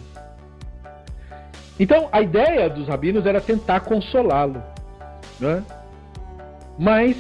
[1.80, 4.64] Então, a ideia dos rabinos era tentar consolá-lo.
[5.40, 5.64] Né?
[6.78, 7.18] Mas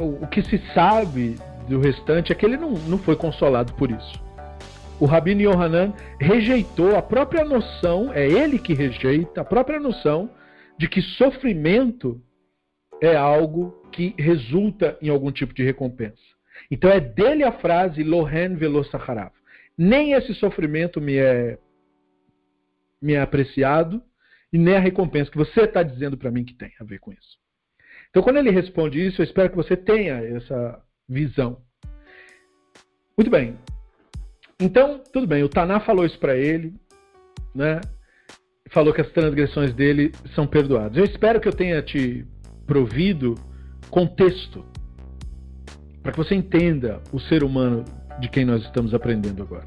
[0.00, 1.36] o, que se sabe
[1.68, 4.22] do restante é que ele não, não foi consolado por isso.
[5.00, 10.30] O Rabino Yohanan rejeitou a própria noção, é ele que rejeita a própria noção
[10.78, 12.20] de que sofrimento
[13.02, 16.22] é algo que resulta em algum tipo de recompensa.
[16.70, 19.32] Então é dele a frase Lohen velo Sacharav.
[19.76, 21.58] Nem esse sofrimento me é,
[23.00, 24.00] me é apreciado
[24.52, 27.10] e nem a recompensa que você está dizendo para mim que tem a ver com
[27.12, 27.42] isso.
[28.10, 31.60] Então, quando ele responde isso, eu espero que você tenha essa visão.
[33.16, 33.58] Muito bem.
[34.60, 35.42] Então, tudo bem.
[35.42, 36.74] O Taná falou isso para ele,
[37.54, 37.80] né?
[38.68, 40.96] Falou que as transgressões dele são perdoadas.
[40.96, 42.26] Eu espero que eu tenha te
[42.72, 43.34] provido
[43.90, 44.64] contexto
[46.02, 47.84] para que você entenda o ser humano
[48.18, 49.66] de quem nós estamos aprendendo agora.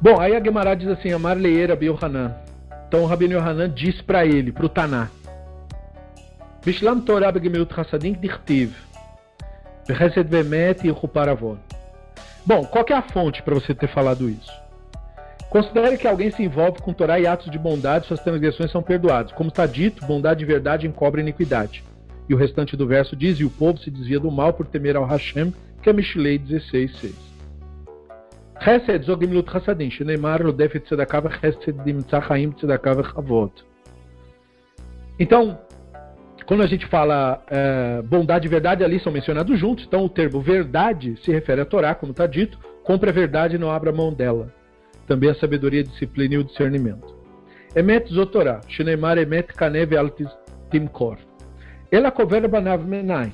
[0.00, 2.34] Bom, aí a Gemara diz assim, Amar leera Hanan.
[2.86, 5.10] Então o Rabino Yohanan diz para ele, para o Taná,
[6.64, 8.16] Bishlam Torah begemilut chassadim
[11.30, 11.58] avon.
[12.46, 14.67] Bom, qual é a fonte para você ter falado isso?
[15.50, 19.32] Considere que alguém se envolve com Torá e atos de bondade, suas transgressões são perdoadas.
[19.32, 21.82] Como está dito, bondade e verdade encobrem iniquidade.
[22.28, 24.96] E o restante do verso diz: E o povo se desvia do mal por temer
[24.96, 27.14] ao Hashem, que é Mishlei 16:6.
[28.62, 33.52] Chesed zogimlut chassadim, sheneimar lodef tzedakah v'chesed dimtzah chaim tzedakah v'chavod.
[35.18, 35.58] Então,
[36.44, 39.84] quando a gente fala é, bondade e verdade, ali são mencionados juntos.
[39.86, 42.58] Então, o termo verdade se refere a Torá, como está dito.
[42.84, 44.57] Compre a verdade e não abra mão dela.
[45.08, 47.16] Também a sabedoria, a disciplina e o discernimento.
[47.74, 50.28] Emet zotorá, sheneimar emet kanev altis
[50.70, 51.16] timkor.
[51.90, 53.32] Ela cover banav menai.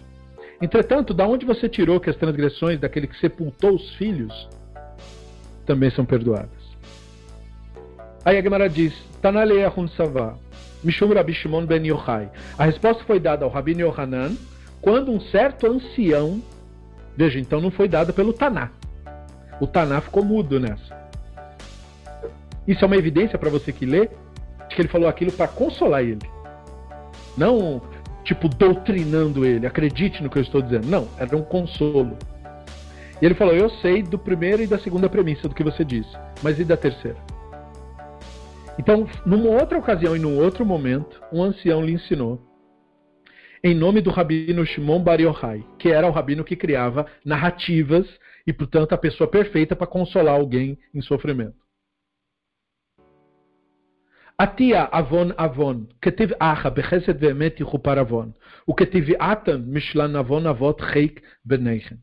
[0.63, 4.49] Entretanto, da onde você tirou que as transgressões daquele que sepultou os filhos
[5.67, 6.65] também são perdoadas?
[8.25, 10.37] Aí a Gemara diz: Tanalei Ahun Savá,
[10.85, 12.31] Mishum Rabi Shimon ben Yochai.
[12.57, 14.37] A resposta foi dada ao Rabino Yohanan
[14.81, 16.41] quando um certo ancião.
[17.17, 18.71] Veja, então não foi dada pelo Taná.
[19.61, 21.04] O Taná ficou mudo nessa.
[22.67, 24.09] Isso é uma evidência para você que lê
[24.69, 26.27] que ele falou aquilo para consolar ele.
[27.37, 27.81] Não
[28.25, 29.67] tipo, doutrinando ele.
[29.67, 30.89] Acredite no que eu estou dizendo.
[30.89, 32.17] Não, era um consolo.
[33.21, 36.11] E ele falou: Eu sei do primeiro e da segunda premissa do que você disse,
[36.43, 37.19] mas e da terceira?
[38.77, 42.41] Então, numa outra ocasião e num outro momento, um ancião lhe ensinou,
[43.63, 48.05] em nome do rabino Shimon Bar Yochai, que era o rabino que criava narrativas
[48.45, 51.64] e, portanto, a pessoa perfeita para consolar alguém em sofrimento.
[54.37, 58.35] Atia avon avon, ketiv acha bechesed ve'emet yichupar avon,
[58.67, 61.99] uktiv atan mishlan avon avot cheik beneichen.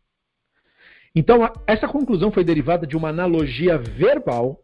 [1.13, 4.63] Então, essa conclusão foi derivada de uma analogia verbal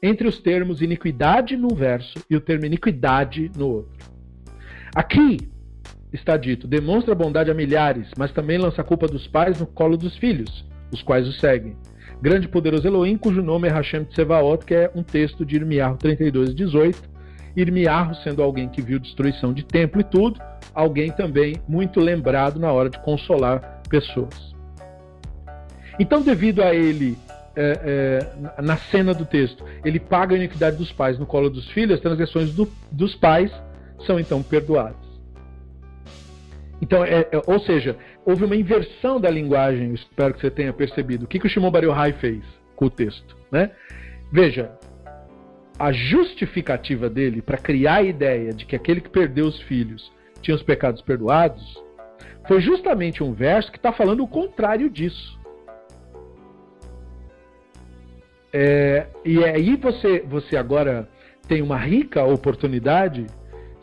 [0.00, 4.06] entre os termos iniquidade num verso e o termo iniquidade no outro.
[4.94, 5.38] Aqui
[6.12, 9.96] está dito: demonstra bondade a milhares, mas também lança a culpa dos pais no colo
[9.96, 11.76] dos filhos, os quais o seguem
[12.26, 16.56] grande poderoso Elohim, cujo nome é Hashem Tsevaot, que é um texto de Irmiarro 32,
[16.56, 17.08] 18.
[17.56, 20.42] Irmiarro sendo alguém que viu destruição de templo e tudo,
[20.74, 24.52] alguém também muito lembrado na hora de consolar pessoas.
[26.00, 27.16] Então, devido a ele,
[27.54, 28.26] é,
[28.58, 31.94] é, na cena do texto, ele paga a iniquidade dos pais no colo dos filhos,
[31.94, 33.52] as transgressões do, dos pais
[34.04, 35.06] são então perdoadas.
[36.82, 37.96] Então, é, é, ou seja,
[38.26, 41.24] houve uma inversão da linguagem, espero que você tenha percebido.
[41.24, 41.84] O que, que o Shimon Bar
[42.18, 43.36] fez com o texto?
[43.52, 43.70] Né?
[44.32, 44.76] Veja,
[45.78, 50.12] a justificativa dele para criar a ideia de que aquele que perdeu os filhos
[50.42, 51.80] tinha os pecados perdoados
[52.48, 55.38] foi justamente um verso que está falando o contrário disso.
[58.52, 61.08] É, e aí você, você agora
[61.46, 63.26] tem uma rica oportunidade,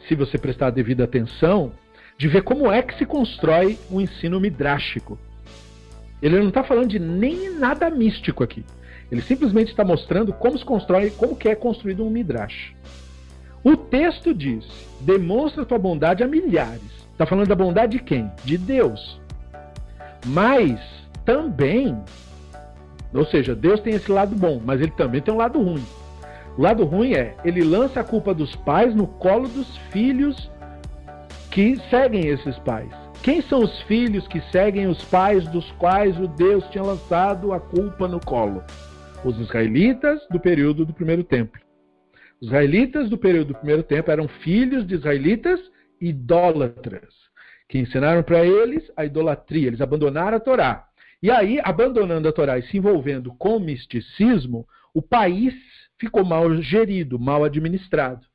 [0.07, 1.71] se você prestar devida atenção,
[2.18, 5.18] de ver como é que se constrói um ensino midrástico.
[6.22, 8.64] Ele não está falando de nem nada místico aqui.
[9.11, 12.74] Ele simplesmente está mostrando como se constrói, como que é construído um midrash.
[13.64, 14.66] O texto diz:
[15.01, 17.03] demonstra tua bondade a milhares.
[17.11, 18.32] Está falando da bondade de quem?
[18.43, 19.22] De Deus.
[20.26, 20.80] Mas
[21.26, 22.01] também,
[23.14, 25.86] ou seja, Deus tem esse lado bom, mas ele também tem um lado ruim.
[26.57, 30.49] O lado ruim é ele lança a culpa dos pais no colo dos filhos
[31.53, 32.91] que seguem esses pais.
[33.21, 37.59] Quem são os filhos que seguem os pais dos quais o Deus tinha lançado a
[37.59, 38.63] culpa no colo?
[39.23, 41.61] Os israelitas do período do primeiro templo.
[42.41, 45.59] Os israelitas do período do primeiro templo eram filhos de israelitas
[46.01, 47.13] idólatras,
[47.69, 50.87] que ensinaram para eles a idolatria, eles abandonaram a Torá.
[51.21, 55.53] E aí, abandonando a Torá e se envolvendo com misticismo, o país
[55.99, 58.25] ficou mal gerido, mal administrado.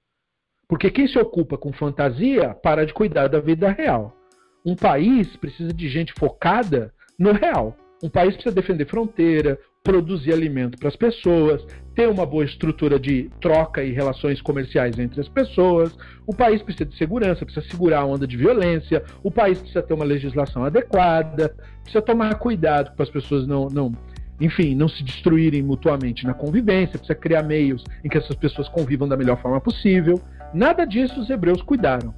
[0.69, 4.15] Porque quem se ocupa com fantasia para de cuidar da vida real.
[4.65, 7.75] Um país precisa de gente focada no real.
[8.03, 11.65] Um país precisa defender fronteira, produzir alimento para as pessoas,
[11.95, 15.97] ter uma boa estrutura de troca e relações comerciais entre as pessoas.
[16.27, 19.03] O país precisa de segurança, precisa segurar a onda de violência.
[19.23, 23.93] O país precisa ter uma legislação adequada, precisa tomar cuidado para as pessoas não, não,
[24.41, 29.09] enfim, não se destruírem mutuamente na convivência, precisa criar meios em que essas pessoas convivam
[29.09, 30.21] da melhor forma possível.
[30.53, 32.15] Nada disso os hebreus cuidaram.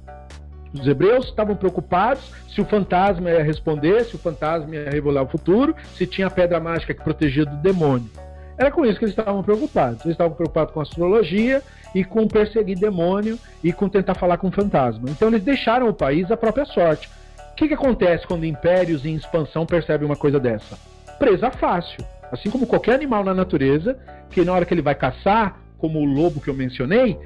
[0.73, 5.27] Os hebreus estavam preocupados se o fantasma ia responder, se o fantasma ia revelar o
[5.27, 8.09] futuro, se tinha a pedra mágica que protegia do demônio.
[8.57, 10.05] Era com isso que eles estavam preocupados.
[10.05, 11.61] Eles estavam preocupados com astrologia
[11.95, 15.09] e com perseguir demônio e com tentar falar com fantasma.
[15.09, 17.09] Então eles deixaram o país à própria sorte.
[17.51, 20.77] O que, que acontece quando impérios em expansão percebem uma coisa dessa?
[21.19, 22.05] Presa fácil.
[22.31, 23.97] Assim como qualquer animal na natureza,
[24.29, 27.19] que na hora que ele vai caçar, como o lobo que eu mencionei,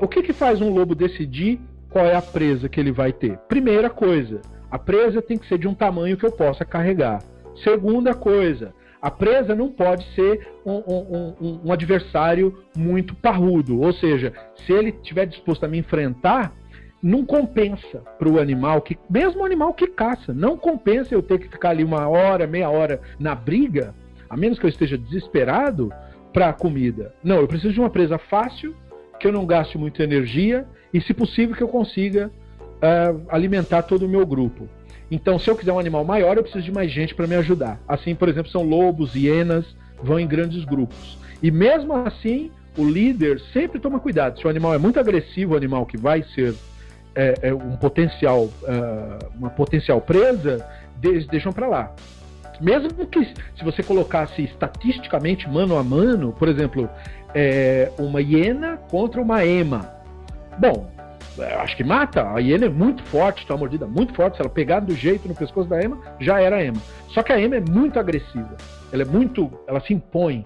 [0.00, 1.60] o que, que faz um lobo decidir
[1.90, 3.36] qual é a presa que ele vai ter?
[3.48, 7.22] Primeira coisa, a presa tem que ser de um tamanho que eu possa carregar.
[7.64, 8.72] Segunda coisa,
[9.02, 13.80] a presa não pode ser um, um, um, um adversário muito parrudo.
[13.80, 16.52] Ou seja, se ele estiver disposto a me enfrentar,
[17.02, 21.38] não compensa para o animal, que mesmo o animal que caça, não compensa eu ter
[21.38, 23.94] que ficar ali uma hora, meia hora na briga,
[24.28, 25.90] a menos que eu esteja desesperado
[26.32, 27.14] para a comida.
[27.24, 28.76] Não, eu preciso de uma presa fácil,
[29.20, 34.06] que eu não gaste muita energia e, se possível, que eu consiga uh, alimentar todo
[34.06, 34.66] o meu grupo.
[35.10, 37.80] Então, se eu quiser um animal maior, eu preciso de mais gente para me ajudar.
[37.86, 39.66] Assim, por exemplo, são lobos, hienas,
[40.02, 41.18] vão em grandes grupos.
[41.42, 44.38] E mesmo assim, o líder sempre toma cuidado.
[44.38, 46.54] Se o animal é muito agressivo, o animal que vai ser
[47.14, 50.64] é, é um potencial, uh, uma potencial presa,
[51.28, 51.94] deixam para lá.
[52.60, 56.88] Mesmo que se você colocasse estatisticamente mano a mano, por exemplo,
[57.34, 60.00] é, uma hiena contra uma ema,
[60.60, 60.90] Bom,
[61.62, 62.30] acho que mata.
[62.34, 64.36] A hiena é muito forte, tem uma mordida muito forte.
[64.36, 66.80] Se ela pegar do jeito no pescoço da ema, já era a ema.
[67.08, 68.56] Só que a ema é muito agressiva.
[68.92, 69.50] Ela é muito.
[69.66, 70.44] Ela se impõe.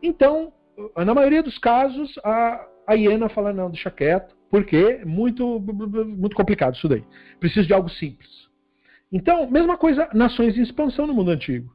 [0.00, 0.52] Então,
[0.96, 6.36] na maioria dos casos, a, a hiena fala: não, deixa quieto, porque é muito, muito
[6.36, 7.02] complicado isso daí.
[7.40, 8.46] Preciso de algo simples.
[9.10, 11.74] Então, mesma coisa, nações em expansão no mundo antigo.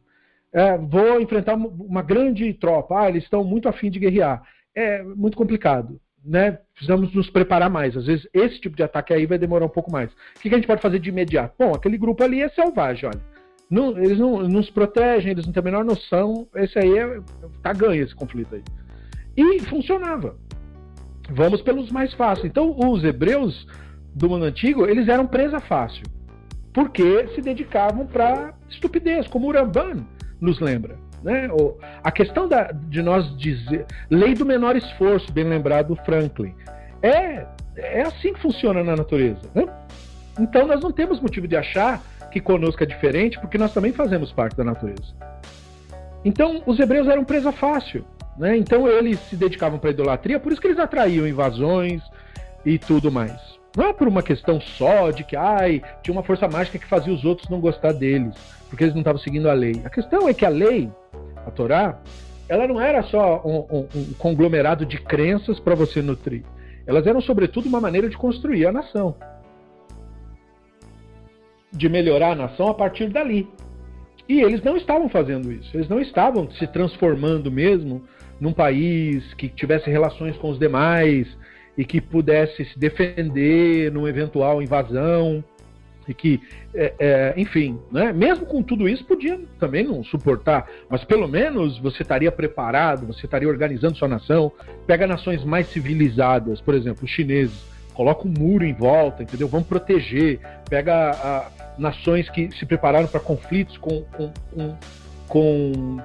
[0.54, 3.02] É, vou enfrentar uma grande tropa.
[3.02, 4.41] Ah, eles estão muito afim de guerrear.
[4.76, 7.97] É muito complicado né, precisamos nos preparar mais.
[7.97, 10.12] Às vezes esse tipo de ataque aí vai demorar um pouco mais.
[10.12, 11.56] O que, a gente pode fazer de imediato?
[11.58, 13.22] Bom, aquele grupo ali é selvagem, olha.
[13.70, 16.47] Não, eles não, não se protegem, eles não têm a menor noção.
[16.56, 17.20] Esse aí é,
[17.64, 18.64] tá ganho esse conflito aí.
[19.36, 20.36] E funcionava.
[21.30, 22.47] Vamos pelos mais fáceis.
[22.47, 23.66] Então, os hebreus
[24.14, 26.04] do mundo antigo, eles eram presa fácil.
[26.74, 30.06] Porque se dedicavam para estupidez, como o Ramban
[30.42, 30.98] nos lembra.
[31.24, 31.48] Né?
[32.04, 33.86] A questão da, de nós dizer.
[34.10, 36.54] Lei do menor esforço, bem lembrado do Franklin.
[37.02, 37.46] É,
[37.78, 39.50] é assim que funciona na natureza.
[39.54, 39.66] Né?
[40.39, 44.32] Então nós não temos motivo de achar que conosco é diferente, porque nós também fazemos
[44.32, 45.14] parte da natureza.
[46.26, 48.04] Então os hebreus eram presa fácil.
[48.38, 48.58] Né?
[48.58, 52.02] Então eles se dedicavam para a idolatria, por isso que eles atraíam invasões
[52.66, 53.39] e tudo mais.
[53.76, 57.14] Não é por uma questão só de que ai, tinha uma força mágica que fazia
[57.14, 58.36] os outros não gostar deles,
[58.72, 59.82] porque eles não estavam seguindo a lei.
[59.84, 60.90] A questão é que a lei
[61.46, 62.00] a Torá,
[62.48, 66.44] ela não era só um, um, um conglomerado de crenças para você nutrir.
[66.88, 69.16] Elas eram, sobretudo, uma maneira de construir a nação.
[71.72, 73.46] De melhorar a nação a partir dali.
[74.28, 75.76] E eles não estavam fazendo isso.
[75.76, 78.02] Eles não estavam se transformando mesmo
[78.40, 81.28] num país que tivesse relações com os demais
[81.78, 85.44] e que pudesse se defender numa eventual invasão
[86.08, 86.41] e que,
[86.74, 91.78] é, é, enfim, né, mesmo com tudo isso, podia também não suportar, mas pelo menos
[91.78, 94.52] você estaria preparado, você estaria organizando sua nação.
[94.88, 99.47] Pega nações mais civilizadas, por exemplo, os chineses, coloca um muro em volta, entendeu?
[99.47, 100.39] Vamos proteger.
[100.70, 104.78] Pega a, nações que se prepararam para conflitos com, com, com,
[105.28, 106.02] com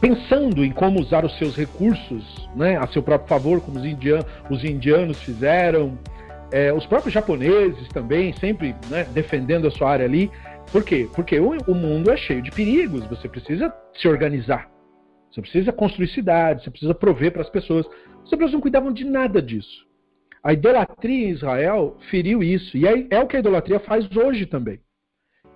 [0.00, 4.26] pensando em como usar os seus recursos né, a seu próprio favor, como os, indianos,
[4.50, 5.98] os indianos fizeram,
[6.54, 10.30] é, os próprios japoneses também, sempre né, defendendo a sua área ali.
[10.70, 11.08] Por quê?
[11.12, 14.70] Porque o, o, mundo é cheio de perigos, você precisa se organizar.
[15.32, 17.84] Você precisa construir cidades, você precisa prover para as pessoas.
[18.24, 19.84] Os hebreus não cuidavam de nada disso.
[20.44, 22.76] A idolatria em Israel feriu isso.
[22.76, 24.78] E é, é o que a idolatria faz hoje também.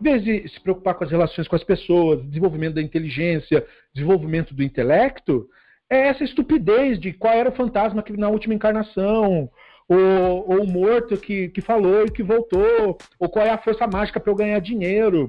[0.00, 4.52] Em vez de se preocupar com as relações com as pessoas, desenvolvimento da inteligência, desenvolvimento
[4.52, 5.48] do intelecto,
[5.88, 9.48] é essa estupidez de qual era o fantasma que na última encarnação,
[9.88, 13.86] ou, ou o morto que, que falou e que voltou, ou qual é a força
[13.86, 15.28] mágica para eu ganhar dinheiro.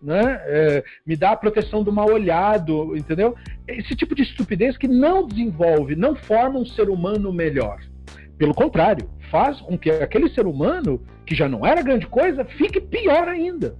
[0.00, 0.40] Né?
[0.44, 3.34] É, me dá a proteção do mal olhado, entendeu?
[3.66, 7.80] Esse tipo de estupidez que não desenvolve, não forma um ser humano melhor.
[8.36, 12.80] Pelo contrário, faz com que aquele ser humano, que já não era grande coisa, fique
[12.80, 13.74] pior ainda.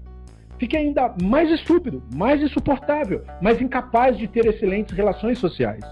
[0.59, 5.85] Fique ainda mais estúpido, mais insuportável, mais incapaz de ter excelentes relações sociais.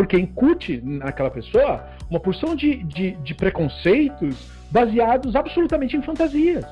[0.00, 6.64] Porque incute naquela pessoa uma porção de, de, de preconceitos baseados absolutamente em fantasias.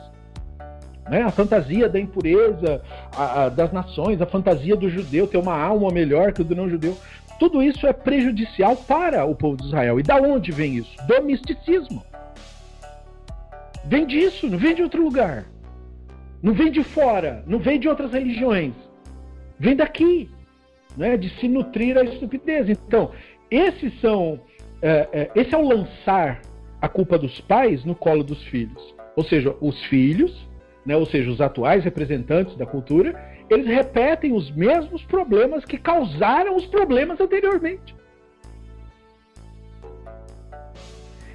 [1.10, 1.20] Né?
[1.20, 2.80] A fantasia da impureza
[3.14, 6.56] a, a, das nações, a fantasia do judeu ter uma alma melhor que o do
[6.56, 6.96] não judeu.
[7.38, 10.00] Tudo isso é prejudicial para o povo de Israel.
[10.00, 10.96] E da onde vem isso?
[11.06, 12.02] Do misticismo.
[13.84, 15.44] Vem disso, não vem de outro lugar.
[16.42, 18.72] Não vem de fora, não vem de outras religiões.
[19.58, 20.30] Vem daqui,
[20.98, 22.68] né, de se nutrir a estupidez.
[22.68, 23.12] Então,
[23.50, 24.40] esses são,
[24.82, 26.42] é, é, esse é o lançar
[26.80, 28.94] a culpa dos pais no colo dos filhos.
[29.16, 30.46] Ou seja, os filhos,
[30.84, 33.18] né, ou seja, os atuais representantes da cultura,
[33.48, 37.96] eles repetem os mesmos problemas que causaram os problemas anteriormente.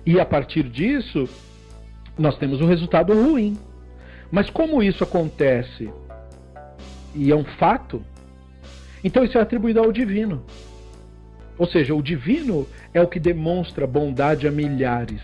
[0.05, 1.28] E a partir disso,
[2.20, 3.57] nós temos um resultado ruim.
[4.30, 5.89] Mas como isso acontece
[7.16, 8.03] e é um fato,
[9.03, 10.43] então isso é atribuído ao divino.
[11.57, 15.21] Ou seja, o divino é o que demonstra bondade a milhares.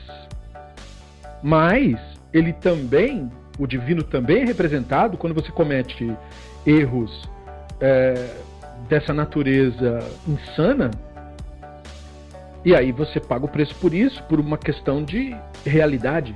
[1.42, 2.00] Mas
[2.32, 6.16] ele também, o divino também é representado quando você comete
[6.66, 7.28] erros
[7.80, 8.14] é,
[8.88, 10.92] dessa natureza insana,
[12.64, 16.36] e aí você paga o preço por isso, por uma questão de realidade.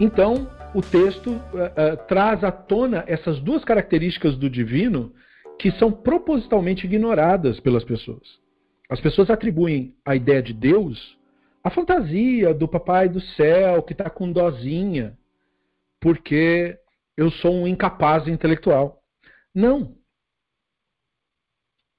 [0.00, 5.12] Então, o texto uh, uh, traz à tona essas duas características do divino
[5.58, 8.38] que são propositalmente ignoradas pelas pessoas.
[8.88, 11.18] As pessoas atribuem a ideia de Deus
[11.62, 15.18] à fantasia do papai do céu que está com dozinha,
[16.00, 16.78] porque
[17.16, 19.02] eu sou um incapaz intelectual.
[19.54, 19.96] Não.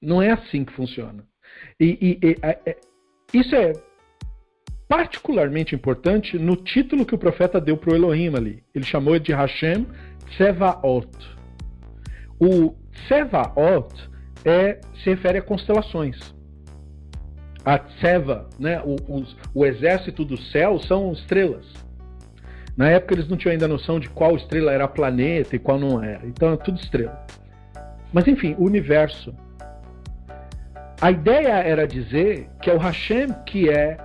[0.00, 1.26] Não é assim que funciona.
[1.78, 2.80] E, e, e é, é,
[3.34, 3.72] isso é
[4.88, 8.64] particularmente importante no título que o profeta deu para o Elohim ali.
[8.74, 9.86] Ele chamou de Hashem
[10.30, 11.39] Tsevaot.
[12.40, 14.10] O Tsevaot
[14.44, 16.34] é, se refere a constelações.
[17.64, 18.96] A Tseva, né, o,
[19.54, 21.66] o exército do céu, são estrelas.
[22.76, 26.02] Na época eles não tinham ainda noção de qual estrela era planeta e qual não
[26.02, 26.26] era.
[26.26, 27.26] Então é tudo estrela.
[28.10, 29.34] Mas enfim, o universo.
[30.98, 33.98] A ideia era dizer que é o Hashem que é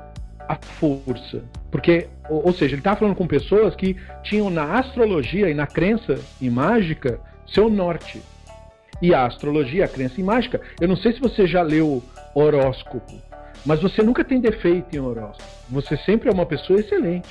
[0.47, 1.43] a força.
[1.71, 5.67] Porque, ou, ou seja, ele estava falando com pessoas que tinham na astrologia e na
[5.67, 8.21] crença em mágica seu norte.
[9.01, 12.01] E a astrologia, a crença em mágica, eu não sei se você já leu
[12.33, 13.13] horóscopo,
[13.65, 15.49] mas você nunca tem defeito em horóscopo.
[15.69, 17.29] Você sempre é uma pessoa excelente.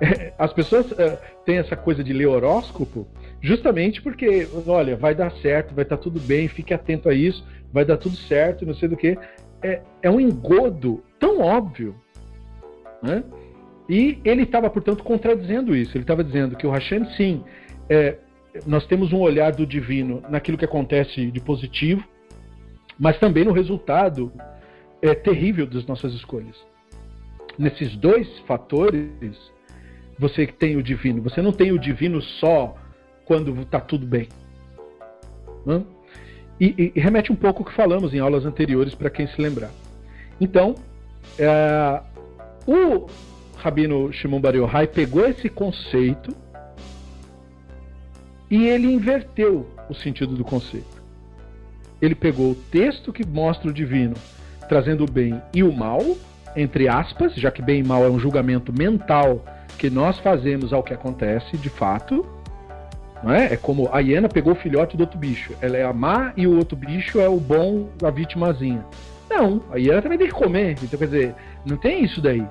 [0.38, 3.06] As pessoas uh, têm essa coisa de ler horóscopo
[3.40, 7.44] justamente porque, olha, vai dar certo, vai estar tá tudo bem, fique atento a isso,
[7.72, 9.18] vai dar tudo certo, não sei do que.
[9.62, 11.94] É, é um engodo tão óbvio.
[13.02, 13.22] Né?
[13.88, 15.96] E ele estava, portanto, contradizendo isso.
[15.96, 17.42] Ele estava dizendo que o Hashem, sim,
[17.88, 18.16] é,
[18.66, 22.02] nós temos um olhar do divino naquilo que acontece de positivo,
[22.98, 24.32] mas também no resultado
[25.00, 26.56] é, terrível das nossas escolhas.
[27.58, 29.08] Nesses dois fatores,
[30.18, 31.22] você tem o divino.
[31.22, 32.76] Você não tem o divino só
[33.24, 34.28] quando está tudo bem.
[36.60, 39.70] E, e, remete um pouco ao que falamos em aulas anteriores, para quem se lembrar.
[40.40, 40.74] Então,
[41.38, 42.02] é,
[42.66, 43.06] o
[43.56, 46.34] Rabino Shimon Bar Yochai pegou esse conceito
[48.50, 51.02] e ele inverteu o sentido do conceito.
[52.00, 54.14] Ele pegou o texto que mostra o divino
[54.68, 56.00] trazendo o bem e o mal,
[56.54, 59.44] entre aspas, já que bem e mal é um julgamento mental
[59.78, 62.26] que nós fazemos ao que acontece de fato.
[63.22, 63.54] Não é?
[63.54, 65.52] é como a hiena pegou o filhote do outro bicho.
[65.60, 68.84] Ela é a má e o outro bicho é o bom, a vitimazinha.
[69.28, 70.76] Não, a hiena também tem que comer.
[70.82, 71.34] Então, quer dizer,
[71.64, 72.46] não tem isso daí.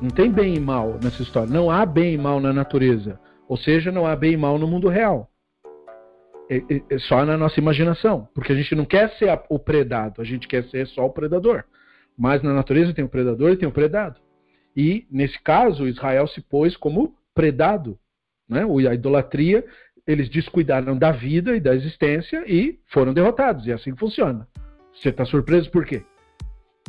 [0.00, 1.52] Não tem bem e mal nessa história.
[1.52, 3.18] Não há bem e mal na natureza.
[3.48, 5.30] Ou seja, não há bem e mal no mundo real.
[6.48, 9.58] é, é, é, só na nossa imaginação, porque a gente não quer ser a, o
[9.58, 11.64] predado, a gente quer ser só o predador.
[12.16, 14.20] Mas na natureza tem o predador e tem o predado.
[14.76, 17.98] E nesse caso, Israel se pôs como predado,
[18.48, 18.62] né?
[18.88, 19.64] A idolatria,
[20.06, 23.66] eles descuidaram da vida e da existência e foram derrotados.
[23.66, 24.46] E é assim que funciona.
[24.92, 26.04] Você está surpreso por quê?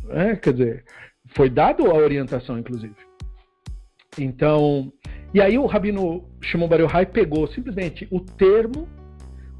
[0.09, 0.85] É, quer dizer,
[1.27, 2.95] foi dado a orientação, inclusive.
[4.17, 4.91] Então,
[5.33, 8.87] e aí o Rabino Shimon Bar Yochai pegou simplesmente o termo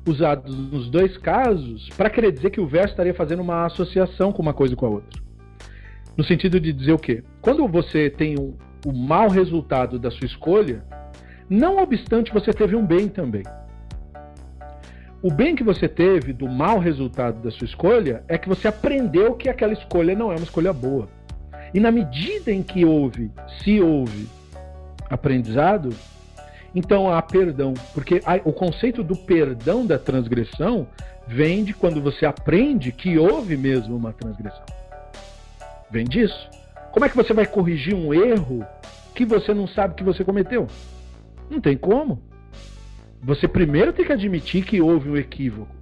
[0.08, 4.42] usado nos dois casos para querer dizer que o verso estaria fazendo uma associação com
[4.42, 5.22] uma coisa com a outra.
[6.16, 7.24] No sentido de dizer o quê?
[7.42, 8.54] Quando você tem um,
[8.86, 10.84] o mau resultado da sua escolha,
[11.50, 13.44] não obstante você teve um bem também.
[15.22, 19.34] O bem que você teve do mau resultado da sua escolha é que você aprendeu
[19.34, 21.10] que aquela escolha não é uma escolha boa.
[21.74, 23.32] E na medida em que houve,
[23.62, 24.28] se houve
[25.10, 25.90] aprendizado,
[26.74, 27.74] então há perdão.
[27.94, 30.88] Porque o conceito do perdão da transgressão
[31.28, 34.66] vem de quando você aprende que houve mesmo uma transgressão.
[35.90, 36.50] Vem disso.
[36.92, 38.66] Como é que você vai corrigir um erro
[39.14, 40.68] que você não sabe que você cometeu?
[41.50, 42.22] Não tem como.
[43.22, 45.74] Você primeiro tem que admitir que houve um equívoco.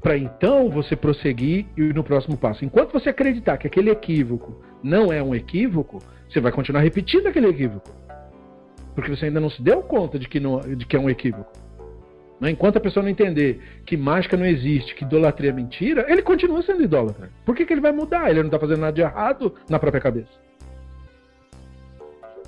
[0.00, 2.64] Para então você prosseguir e no próximo passo.
[2.64, 7.48] Enquanto você acreditar que aquele equívoco não é um equívoco, você vai continuar repetindo aquele
[7.48, 7.90] equívoco.
[8.94, 11.52] Porque você ainda não se deu conta de que, não, de que é um equívoco.
[12.40, 12.50] Né?
[12.50, 16.62] Enquanto a pessoa não entender que mágica não existe, que idolatria é mentira, ele continua
[16.62, 17.30] sendo idólatra.
[17.44, 18.30] Por que, que ele vai mudar?
[18.30, 20.32] Ele não está fazendo nada de errado na própria cabeça.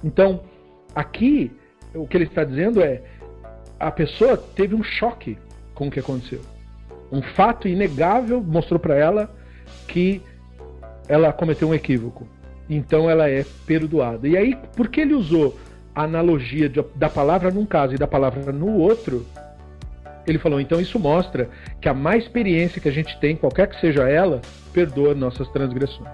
[0.03, 0.43] Então,
[0.95, 1.51] aqui,
[1.95, 3.03] o que ele está dizendo é:
[3.79, 5.39] a pessoa teve um choque
[5.75, 6.41] com o que aconteceu.
[7.11, 9.35] Um fato inegável mostrou para ela
[9.87, 10.21] que
[11.09, 12.27] ela cometeu um equívoco.
[12.69, 14.27] Então ela é perdoada.
[14.27, 15.59] E aí, por que ele usou
[15.95, 19.27] a analogia de, da palavra num caso e da palavra no outro?
[20.27, 21.51] Ele falou, então isso mostra
[21.81, 24.41] que a má experiência que a gente tem, qualquer que seja ela,
[24.73, 26.09] perdoa nossas transgressões.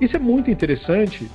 [0.00, 1.28] Isso é muito interessante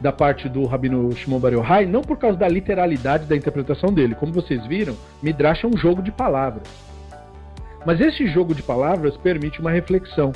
[0.00, 4.14] da parte do Rabino Shimon Bar Yochai, não por causa da literalidade da interpretação dele.
[4.14, 6.68] Como vocês viram, Midrash é um jogo de palavras.
[7.86, 10.32] Mas esse jogo de palavras permite uma reflexão.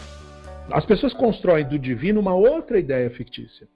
[0.71, 3.69] As pessoas constroem do divino uma outra ideia fictícia,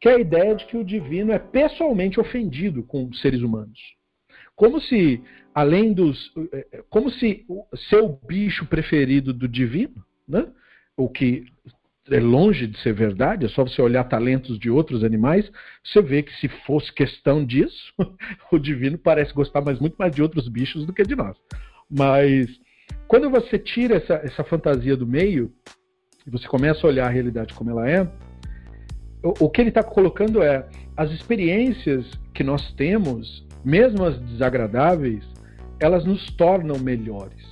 [0.00, 3.78] que é a ideia de que o divino é pessoalmente ofendido com os seres humanos.
[4.56, 5.22] Como se,
[5.54, 6.32] além dos.
[6.52, 10.46] Eh, eh, como se o seu bicho preferido do divino, né?
[10.96, 11.46] o que
[12.10, 15.50] é longe de ser verdade, é só você olhar talentos de outros animais,
[15.84, 17.92] você vê que se fosse questão disso,
[18.50, 21.36] o divino parece gostar mais, muito mais de outros bichos do que de nós.
[21.88, 22.48] Mas
[23.06, 25.52] quando você tira essa, essa fantasia do meio,
[26.26, 28.06] e você começa a olhar a realidade como ela é,
[29.22, 30.66] o, o que ele está colocando é
[30.96, 35.24] as experiências que nós temos, mesmo as desagradáveis,
[35.80, 37.42] elas nos tornam melhores.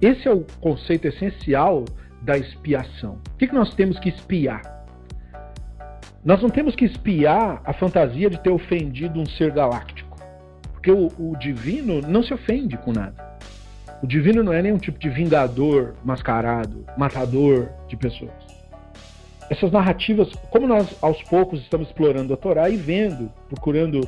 [0.00, 1.84] Esse é o conceito essencial
[2.22, 3.18] da expiação.
[3.34, 4.62] O que, que nós temos que espiar?
[6.24, 10.18] Nós não temos que espiar a fantasia de ter ofendido um ser galáctico.
[10.72, 13.31] Porque o, o divino não se ofende com nada.
[14.02, 18.32] O divino não é nenhum tipo de vingador mascarado, matador de pessoas.
[19.48, 24.00] Essas narrativas, como nós aos poucos estamos explorando a Torá e vendo, procurando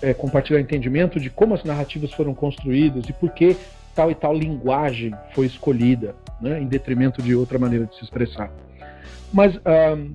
[0.00, 3.56] é, compartilhar entendimento de como as narrativas foram construídas e por que
[3.94, 8.52] tal e tal linguagem foi escolhida, né, em detrimento de outra maneira de se expressar.
[9.32, 10.14] Mas um,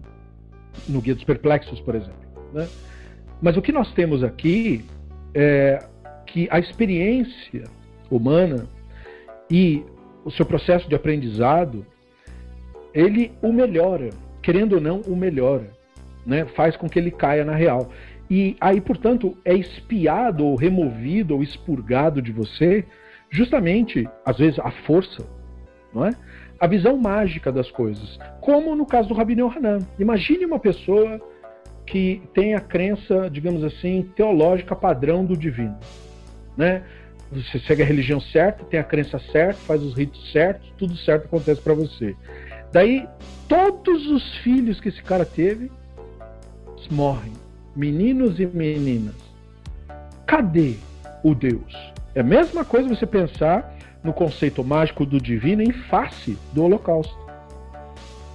[0.88, 2.14] no Guia dos Perplexos, por exemplo.
[2.54, 2.68] Né?
[3.42, 4.86] Mas o que nós temos aqui
[5.34, 5.84] é
[6.26, 7.64] que a experiência
[8.10, 8.66] humana
[9.50, 9.84] e
[10.24, 11.86] o seu processo de aprendizado,
[12.94, 14.10] ele o melhora,
[14.42, 15.72] querendo ou não, o melhora,
[16.26, 16.46] né?
[16.46, 17.90] faz com que ele caia na real.
[18.30, 22.86] E aí, portanto, é espiado ou removido ou expurgado de você
[23.30, 25.26] justamente, às vezes, a força,
[25.94, 26.12] não é?
[26.60, 28.20] A visão mágica das coisas.
[28.42, 29.80] Como no caso do Rabino Hanan.
[29.98, 31.20] Imagine uma pessoa
[31.86, 35.78] que tem a crença, digamos assim, teológica padrão do divino.
[36.56, 36.84] Né?
[37.32, 41.26] Você segue a religião certa, tem a crença certa, faz os ritos certos, tudo certo
[41.26, 42.16] acontece para você.
[42.72, 43.08] Daí,
[43.48, 45.72] todos os filhos que esse cara teve
[46.90, 47.34] morrem,
[47.76, 49.16] meninos e meninas.
[50.26, 50.76] Cadê
[51.24, 51.76] o Deus?
[52.16, 57.18] É a mesma coisa você pensar no conceito mágico do divino em face do Holocausto.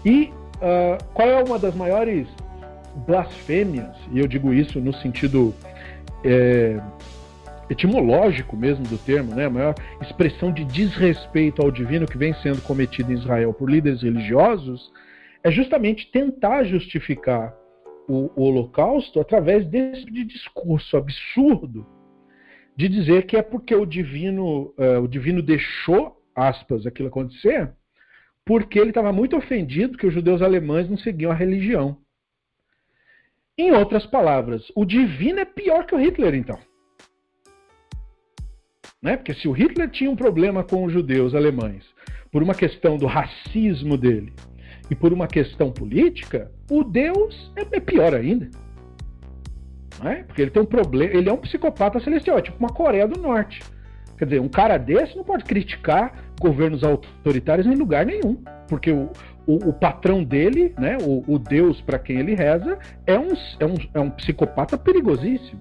[0.04, 2.28] E uh, qual é uma das maiores
[3.06, 5.52] blasfêmias, e eu digo isso no sentido
[6.22, 6.80] é,
[7.70, 9.46] etimológico mesmo do termo, né?
[9.46, 14.02] a maior expressão de desrespeito ao divino que vem sendo cometido em Israel por líderes
[14.02, 14.92] religiosos,
[15.42, 17.54] é justamente tentar justificar
[18.08, 21.86] o, o Holocausto através desse de discurso absurdo
[22.76, 27.72] de dizer que é porque o divino, uh, o divino deixou, aspas, aquilo acontecer,
[28.44, 31.98] porque ele estava muito ofendido que os judeus alemães não seguiam a religião.
[33.56, 36.58] Em outras palavras, o divino é pior que o Hitler, então.
[39.04, 39.18] Né?
[39.18, 41.84] Porque se o Hitler tinha um problema com os judeus alemães,
[42.32, 44.32] por uma questão do racismo dele
[44.90, 48.48] e por uma questão política, o Deus é, é pior ainda.
[50.02, 50.24] Né?
[50.26, 53.20] Porque ele tem um problema, ele é um psicopata celestial, é tipo uma Coreia do
[53.20, 53.62] Norte.
[54.16, 59.10] Quer dizer, um cara desse não pode criticar governos autoritários em lugar nenhum, porque o,
[59.46, 63.66] o, o patrão dele, né, o, o Deus para quem ele reza, é um, é,
[63.66, 65.58] um, é um psicopata perigosíssimo.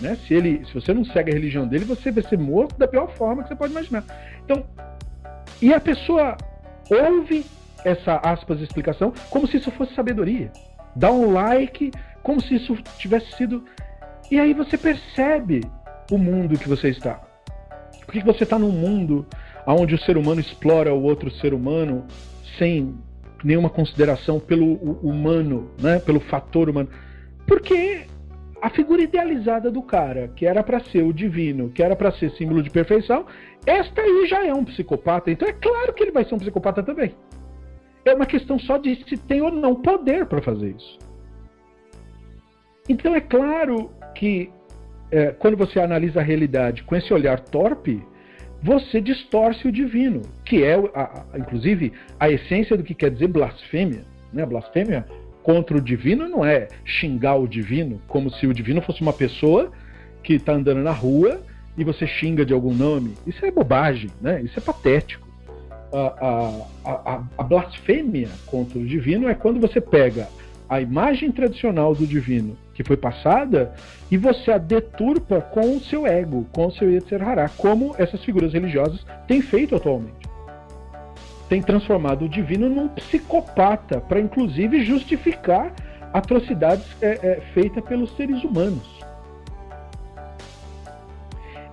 [0.00, 0.16] Né?
[0.26, 3.10] Se, ele, se você não segue a religião dele, você vai ser morto da pior
[3.12, 4.04] forma que você pode imaginar.
[4.44, 4.64] Então,
[5.62, 6.36] e a pessoa
[6.90, 7.46] ouve
[7.84, 10.50] essa aspas explicação como se isso fosse sabedoria.
[10.96, 11.90] Dá um like,
[12.22, 13.64] como se isso tivesse sido.
[14.30, 15.60] E aí você percebe
[16.10, 17.20] o mundo que você está.
[18.04, 19.26] Por que você está num mundo
[19.66, 22.06] onde o ser humano explora o outro ser humano
[22.58, 22.94] sem
[23.42, 25.98] nenhuma consideração pelo humano, né?
[25.98, 26.88] pelo fator humano?
[27.46, 28.06] Porque
[28.64, 32.30] a figura idealizada do cara, que era para ser o divino, que era para ser
[32.30, 33.26] símbolo de perfeição,
[33.66, 35.30] esta aí já é um psicopata.
[35.30, 37.14] Então é claro que ele vai ser um psicopata também.
[38.06, 40.98] É uma questão só de se tem ou não poder para fazer isso.
[42.88, 44.50] Então é claro que
[45.10, 48.02] é, quando você analisa a realidade com esse olhar torpe,
[48.62, 53.28] você distorce o divino, que é, a, a, inclusive, a essência do que quer dizer
[53.28, 54.06] blasfêmia.
[54.32, 54.46] Né?
[54.46, 55.04] Blasfêmia
[55.44, 59.70] contra o divino não é xingar o divino, como se o divino fosse uma pessoa
[60.22, 61.38] que está andando na rua
[61.76, 63.14] e você xinga de algum nome.
[63.26, 64.40] Isso é bobagem, né?
[64.40, 65.28] isso é patético.
[65.92, 70.26] A, a, a, a blasfêmia contra o divino é quando você pega
[70.66, 73.74] a imagem tradicional do divino que foi passada
[74.10, 78.24] e você a deturpa com o seu ego, com o seu Yetzer Hará, como essas
[78.24, 80.33] figuras religiosas têm feito atualmente.
[81.48, 85.74] Tem transformado o divino num psicopata, para inclusive justificar
[86.12, 89.04] atrocidades é, é, feitas pelos seres humanos.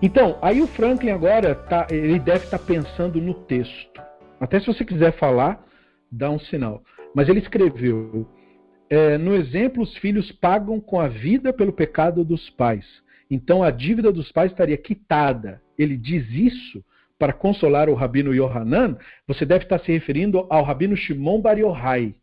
[0.01, 4.01] Então, aí o Franklin agora tá, ele deve estar tá pensando no texto.
[4.39, 5.63] Até se você quiser falar,
[6.11, 6.82] dá um sinal.
[7.15, 8.28] Mas ele escreveu:
[8.89, 12.86] é, no exemplo, os filhos pagam com a vida pelo pecado dos pais.
[13.30, 15.61] Então a dívida dos pais estaria quitada.
[15.78, 16.84] Ele diz isso
[17.22, 18.97] para consolar o rabino Yohanan.
[19.28, 22.15] Você deve estar se referindo ao rabino Shimon Bar Yochai.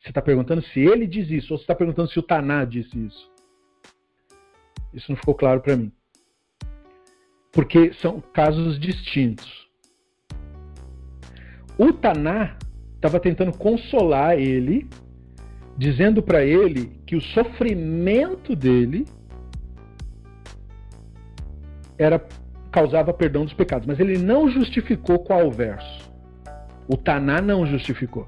[0.00, 2.98] Você está perguntando se ele diz isso, ou você está perguntando se o Taná disse
[3.04, 3.30] isso.
[4.94, 5.92] Isso não ficou claro para mim.
[7.52, 9.68] Porque são casos distintos.
[11.76, 12.56] O Taná
[12.94, 14.88] estava tentando consolar ele
[15.76, 19.04] dizendo para ele que o sofrimento dele
[21.98, 22.18] era
[22.74, 26.10] causava perdão dos pecados, mas ele não justificou qual verso.
[26.88, 28.26] O Taná não justificou.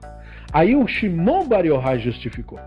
[0.53, 2.61] Aí o Shimon Bar Yochai justificou.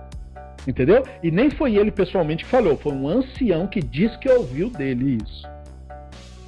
[0.68, 1.06] Entendeu?
[1.24, 5.20] E nem foi ele pessoalmente que falou, foi um ancião que disse que ouviu dele
[5.24, 5.48] isso.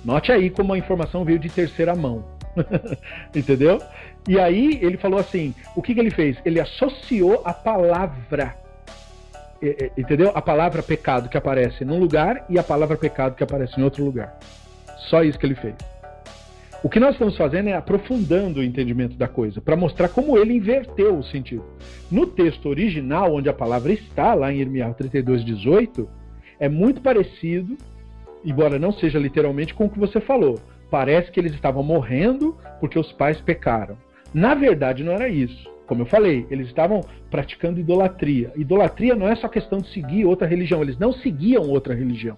[0.03, 2.25] Note aí como a informação veio de terceira mão.
[3.34, 3.82] Entendeu?
[4.27, 6.36] E aí ele falou assim: o que, que ele fez?
[6.43, 8.53] Ele associou a palavra.
[9.97, 10.34] Entendeu?
[10.36, 14.03] A palavra pecado que aparece num lugar e a palavra pecado que aparece em outro
[14.03, 14.38] lugar.
[15.12, 15.76] Só isso que ele fez.
[16.82, 20.53] O que nós estamos fazendo é aprofundando o entendimento da coisa, para mostrar como ele
[20.53, 21.66] inverteu o sentido.
[22.09, 26.09] No texto original, onde a palavra está, lá em Irmial 32, 18,
[26.62, 27.78] é muito parecido,
[28.45, 30.57] embora não seja literalmente, com o que você falou.
[30.89, 33.97] Parece que eles estavam morrendo porque os pais pecaram.
[34.34, 35.70] Na verdade, não era isso.
[35.86, 38.53] Como eu falei, eles estavam praticando idolatria.
[38.55, 42.38] Idolatria não é só questão de seguir outra religião, eles não seguiam outra religião.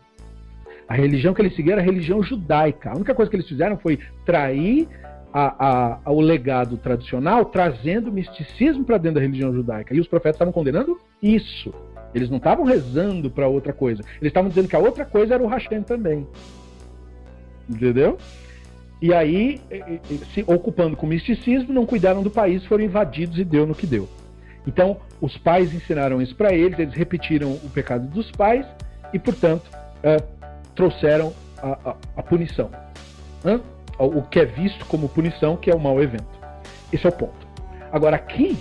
[0.87, 2.91] A religião que eles seguiam era a religião judaica.
[2.91, 4.87] A única coisa que eles fizeram foi trair
[5.33, 9.95] a, a, o legado tradicional, trazendo misticismo para dentro da religião judaica.
[9.95, 11.73] E os profetas estavam condenando isso.
[12.13, 14.03] Eles não estavam rezando para outra coisa.
[14.21, 16.27] Eles estavam dizendo que a outra coisa era o Hashem também.
[17.67, 18.17] Entendeu?
[19.01, 19.59] E aí,
[20.33, 24.07] se ocupando com misticismo, não cuidaram do país, foram invadidos e deu no que deu.
[24.65, 28.65] Então, os pais ensinaram isso para eles, eles repetiram o pecado dos pais
[29.11, 29.69] e, portanto,
[29.99, 30.42] uh,
[30.75, 32.69] trouxeram a, a, a punição.
[33.43, 33.61] Uh,
[33.99, 36.39] o que é visto como punição, que é o mau evento.
[36.91, 37.47] Esse é o ponto.
[37.91, 38.57] Agora, aqui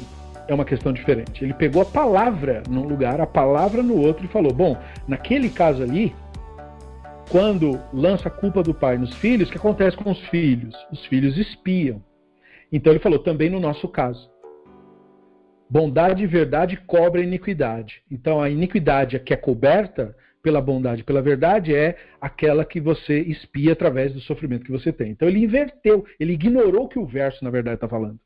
[0.47, 1.45] é uma questão diferente.
[1.45, 5.83] Ele pegou a palavra num lugar, a palavra no outro e falou: bom, naquele caso
[5.83, 6.15] ali,
[7.31, 10.75] quando lança a culpa do pai nos filhos, o que acontece com os filhos?
[10.91, 12.03] Os filhos espiam.
[12.71, 14.31] Então ele falou também no nosso caso.
[15.69, 18.03] Bondade e verdade cobrem iniquidade.
[18.11, 23.73] Então a iniquidade que é coberta pela bondade, pela verdade, é aquela que você espia
[23.73, 25.13] através do sofrimento que você tem.
[25.13, 28.19] Então ele inverteu, ele ignorou o que o verso, na verdade, está falando.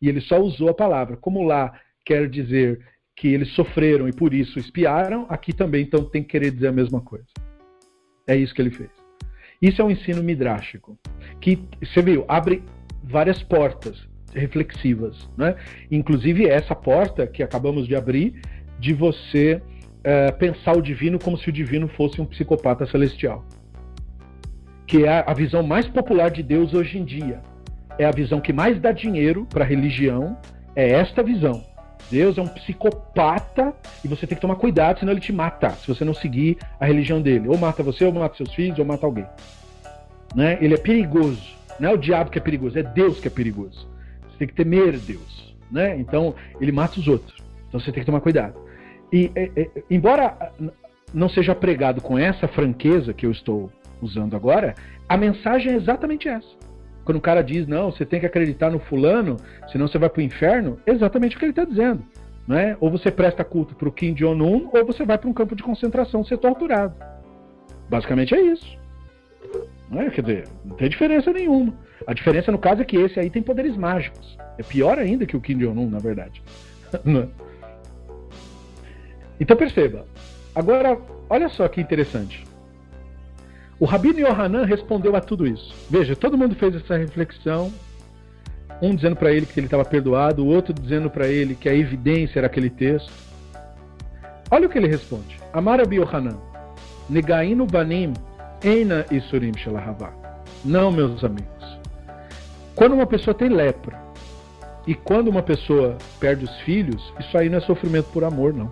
[0.00, 1.16] E ele só usou a palavra.
[1.16, 2.80] Como lá quer dizer
[3.16, 6.72] que eles sofreram e por isso espiaram, aqui também então tem que querer dizer a
[6.72, 7.26] mesma coisa.
[8.26, 8.90] É isso que ele fez.
[9.60, 10.98] Isso é um ensino midrástico,
[11.40, 12.62] que você viu, abre
[13.02, 15.56] várias portas reflexivas, né?
[15.90, 18.40] Inclusive essa porta que acabamos de abrir
[18.78, 19.62] de você
[20.04, 23.42] é, pensar o divino como se o divino fosse um psicopata celestial,
[24.86, 27.40] que é a visão mais popular de Deus hoje em dia.
[27.98, 30.36] É a visão que mais dá dinheiro para a religião.
[30.76, 31.64] É esta visão.
[32.10, 33.72] Deus é um psicopata
[34.04, 36.84] e você tem que tomar cuidado, senão ele te mata, se você não seguir a
[36.84, 37.48] religião dele.
[37.48, 39.26] Ou mata você, ou mata seus filhos, ou mata alguém.
[40.34, 40.58] Né?
[40.60, 41.54] Ele é perigoso.
[41.80, 43.88] Não é o diabo que é perigoso, é Deus que é perigoso.
[44.28, 45.56] Você tem que temer Deus.
[45.70, 45.96] Né?
[45.98, 47.42] Então, ele mata os outros.
[47.68, 48.54] Então você tem que tomar cuidado.
[49.14, 49.30] E,
[49.88, 50.50] embora
[51.12, 53.70] não seja pregado com essa franqueza que eu estou
[54.02, 54.74] usando agora,
[55.08, 56.48] a mensagem é exatamente essa.
[57.04, 59.36] Quando o cara diz, não, você tem que acreditar no fulano,
[59.70, 62.02] senão você vai para o inferno, é exatamente o que ele está dizendo.
[62.48, 62.76] Né?
[62.80, 65.62] Ou você presta culto para o Kim Jong-un, ou você vai para um campo de
[65.62, 66.96] concentração ser torturado.
[67.88, 68.76] Basicamente é isso.
[69.88, 70.10] Não é?
[70.10, 71.72] Quer dizer, não tem diferença nenhuma.
[72.04, 74.36] A diferença, no caso, é que esse aí tem poderes mágicos.
[74.58, 76.42] É pior ainda que o Kim Jong-un, na verdade.
[79.38, 80.06] Então perceba.
[80.54, 82.44] Agora, olha só que interessante.
[83.78, 85.74] O Rabino Yohanan respondeu a tudo isso.
[85.90, 87.72] Veja, todo mundo fez essa reflexão.
[88.80, 91.74] Um dizendo para ele que ele estava perdoado, o outro dizendo para ele que a
[91.74, 93.12] evidência era aquele texto.
[94.50, 95.38] Olha o que ele responde.
[95.52, 96.38] Amar Rabi Yohanan.
[97.08, 98.14] Negainu banim
[98.62, 100.12] eina isurim shelahavá.
[100.64, 101.78] Não, meus amigos.
[102.74, 104.00] Quando uma pessoa tem lepra
[104.86, 108.70] e quando uma pessoa perde os filhos, isso aí não é sofrimento por amor, não.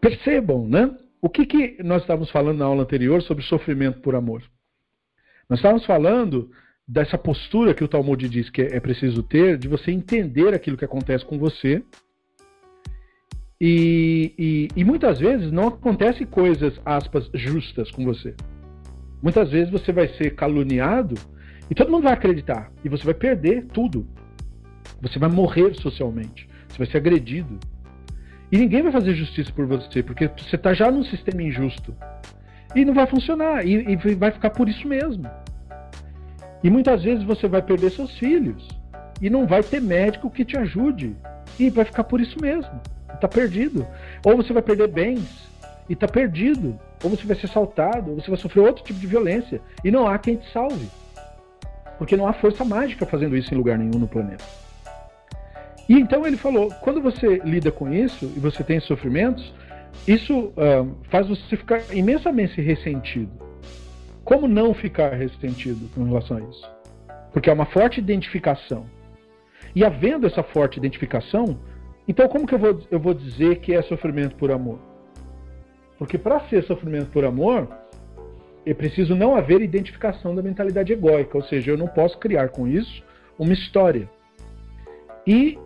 [0.00, 0.94] Percebam, né?
[1.20, 4.42] O que, que nós estávamos falando na aula anterior sobre sofrimento por amor?
[5.48, 6.50] Nós estávamos falando
[6.86, 10.84] dessa postura que o Talmud diz que é preciso ter, de você entender aquilo que
[10.84, 11.82] acontece com você.
[13.60, 18.34] E, e, e muitas vezes não acontecem coisas, aspas, justas com você.
[19.20, 21.16] Muitas vezes você vai ser caluniado
[21.68, 22.72] e todo mundo vai acreditar.
[22.84, 24.06] E você vai perder tudo.
[25.02, 26.48] Você vai morrer socialmente.
[26.68, 27.58] Você vai ser agredido.
[28.50, 31.94] E ninguém vai fazer justiça por você, porque você está já num sistema injusto.
[32.74, 35.28] E não vai funcionar, e, e, vai ficar por isso mesmo.
[36.62, 38.66] E muitas vezes você vai perder seus filhos,
[39.20, 41.14] e não vai ter médico que te ajude,
[41.58, 42.80] e vai ficar por isso mesmo.
[43.12, 43.86] Está perdido.
[44.24, 45.48] Ou você vai perder bens,
[45.88, 46.78] e está perdido.
[47.02, 50.06] Ou você vai ser assaltado, ou você vai sofrer outro tipo de violência, e não
[50.06, 50.88] há quem te salve.
[51.98, 54.44] Porque não há força mágica fazendo isso em lugar nenhum no planeta.
[55.88, 59.54] E então ele falou: quando você lida com isso e você tem sofrimentos,
[60.06, 63.30] isso uh, faz você ficar imensamente ressentido.
[64.24, 66.70] Como não ficar ressentido com relação a isso?
[67.32, 68.84] Porque é uma forte identificação.
[69.74, 71.58] E havendo essa forte identificação,
[72.06, 74.78] então como que eu vou, eu vou dizer que é sofrimento por amor?
[75.98, 77.68] Porque para ser sofrimento por amor,
[78.64, 82.68] é preciso não haver identificação da mentalidade egóica, ou seja, eu não posso criar com
[82.68, 83.02] isso
[83.38, 84.08] uma história.
[85.26, 85.58] E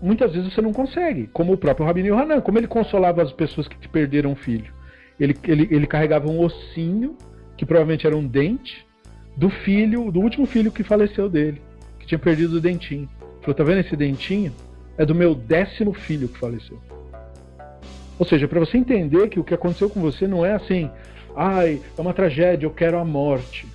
[0.00, 3.66] muitas vezes você não consegue, como o próprio Rabino Yohanan, como ele consolava as pessoas
[3.68, 4.72] que perderam um filho.
[5.18, 7.16] Ele, ele, ele carregava um ossinho,
[7.56, 8.86] que provavelmente era um dente,
[9.36, 11.60] do filho, do último filho que faleceu dele,
[11.98, 13.08] que tinha perdido o dentinho.
[13.20, 14.52] Ele falou: tá vendo esse dentinho?
[14.98, 16.80] É do meu décimo filho que faleceu.
[18.18, 20.90] Ou seja, para você entender que o que aconteceu com você não é assim,
[21.34, 23.66] ai, é uma tragédia, eu quero a morte.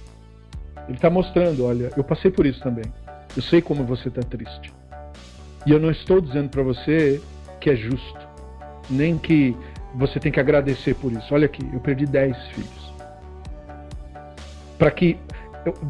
[0.87, 2.85] Ele está mostrando, olha, eu passei por isso também.
[3.35, 4.73] Eu sei como você está triste.
[5.65, 7.21] E eu não estou dizendo para você
[7.59, 8.27] que é justo,
[8.89, 9.55] nem que
[9.95, 11.33] você tem que agradecer por isso.
[11.33, 12.93] Olha aqui, eu perdi 10 filhos.
[14.77, 15.17] Para que.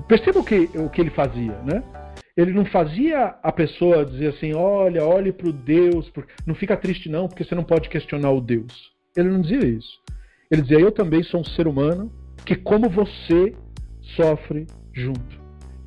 [0.07, 1.83] perceba o que, o que ele fazia, né?
[2.35, 6.11] Ele não fazia a pessoa dizer assim: olha, olhe para o Deus,
[6.45, 8.91] não fica triste não, porque você não pode questionar o Deus.
[9.15, 10.01] Ele não dizia isso.
[10.49, 12.11] Ele dizia: eu também sou um ser humano
[12.45, 13.53] que, como você,
[14.15, 15.40] sofre junto.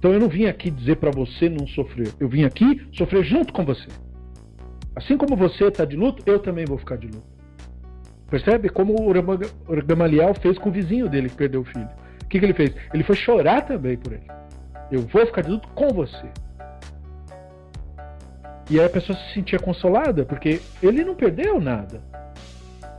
[0.05, 2.12] Então eu não vim aqui dizer para você não sofrer.
[2.20, 3.88] Eu vim aqui sofrer junto com você.
[4.94, 7.26] Assim como você está de luto, eu também vou ficar de luto.
[8.28, 8.68] Percebe?
[8.68, 11.88] Como o Gamaliel fez com o vizinho dele que perdeu o filho.
[12.22, 12.74] O que, que ele fez?
[12.92, 14.26] Ele foi chorar também por ele.
[14.92, 16.28] Eu vou ficar de luto com você.
[18.68, 22.02] E aí a pessoa se sentia consolada, porque ele não perdeu nada.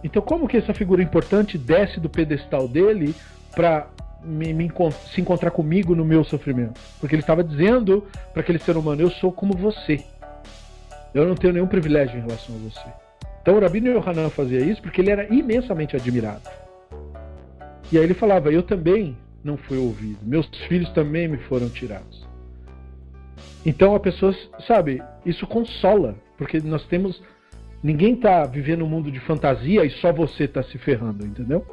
[0.03, 3.13] Então, como que essa figura importante desce do pedestal dele
[3.55, 3.89] para
[4.25, 4.71] me, me,
[5.13, 6.79] se encontrar comigo no meu sofrimento.
[6.99, 8.03] Porque ele estava dizendo
[8.33, 10.03] para aquele ser humano: Eu sou como você.
[11.13, 12.89] Eu não tenho nenhum privilégio em relação a você.
[13.41, 16.49] Então o Rabino Yohanan fazia isso porque ele era imensamente admirado.
[17.91, 22.27] E aí ele falava: Eu também não fui ouvido, meus filhos também me foram tirados.
[23.65, 24.35] Então a pessoa,
[24.67, 27.21] sabe, isso consola, porque nós temos.
[27.83, 31.63] Ninguém está vivendo um mundo de fantasia e só você está se ferrando, entendeu?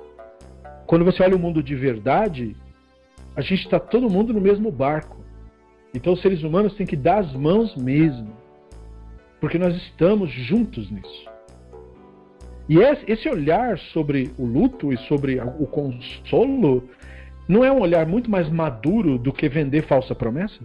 [0.92, 2.54] Quando você olha o mundo de verdade,
[3.34, 5.24] a gente está todo mundo no mesmo barco.
[5.94, 8.30] Então os seres humanos têm que dar as mãos mesmo.
[9.40, 11.30] Porque nós estamos juntos nisso.
[12.68, 16.86] E esse olhar sobre o luto e sobre o consolo
[17.48, 20.60] não é um olhar muito mais maduro do que vender falsa promessa?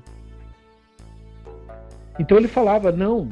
[2.19, 3.29] Então ele falava: não,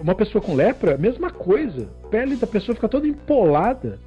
[0.00, 1.90] uma pessoa com lepra, mesma coisa.
[2.04, 3.98] A pele da pessoa fica toda empolada.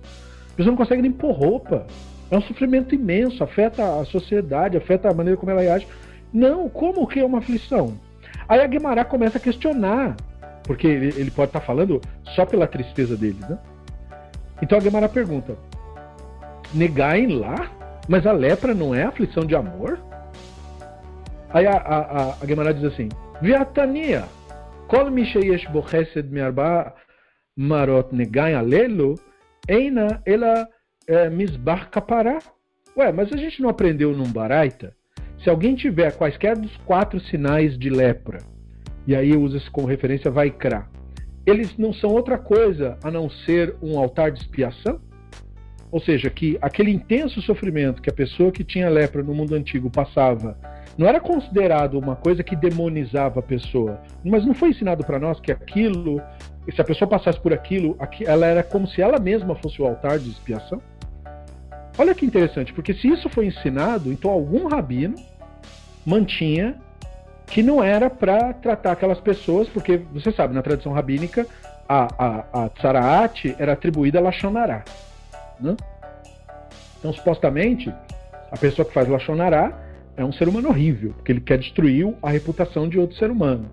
[0.53, 1.85] A pessoa não consegue nem pôr roupa.
[2.31, 5.87] É um sofrimento imenso, afeta a sociedade, afeta a maneira como ela age.
[6.31, 7.99] Não, como que é uma aflição?
[8.47, 10.15] Aí a Guimarães começa a questionar,
[10.63, 11.99] porque ele, pode estar falando
[12.35, 13.57] só pela tristeza dele, né?
[14.61, 15.55] Então a Guimarães pergunta:
[16.73, 17.71] negai lá?
[18.07, 19.99] Mas a lepra não é aflição de amor?
[21.51, 23.09] Aí a, a, a, diz assim:
[23.41, 24.23] Viatania,
[24.87, 26.93] kol misheyesh bo chesed miarba
[27.55, 29.15] marot negai alelo,
[29.67, 30.67] eina ela
[31.09, 32.37] é, misbar kapará.
[32.95, 34.95] Ué, mas a gente não aprendeu num baraita?
[35.43, 38.39] Se alguém tiver quaisquer dos quatro sinais de lepra,
[39.07, 40.87] e aí usa-se como referência Vaikra,
[41.45, 45.01] eles não são outra coisa a não ser um altar de expiação?
[45.91, 49.89] Ou seja, que aquele intenso sofrimento que a pessoa que tinha lepra no mundo antigo
[49.89, 50.55] passava
[50.95, 55.39] não era considerado uma coisa que demonizava a pessoa, mas não foi ensinado para nós
[55.39, 56.21] que aquilo,
[56.71, 57.97] se a pessoa passasse por aquilo,
[58.27, 60.79] ela era como se ela mesma fosse o altar de expiação?
[61.99, 65.15] Olha que interessante, porque se isso foi ensinado, então algum rabino
[66.05, 66.77] mantinha
[67.45, 71.45] que não era para tratar aquelas pessoas, porque você sabe, na tradição rabínica,
[71.89, 74.85] a, a, a tsaraat era atribuída a Lachonará.
[75.59, 75.75] Né?
[76.99, 77.93] Então, supostamente,
[78.49, 79.77] a pessoa que faz Lachonará
[80.15, 83.69] é um ser humano horrível, porque ele quer destruir a reputação de outro ser humano.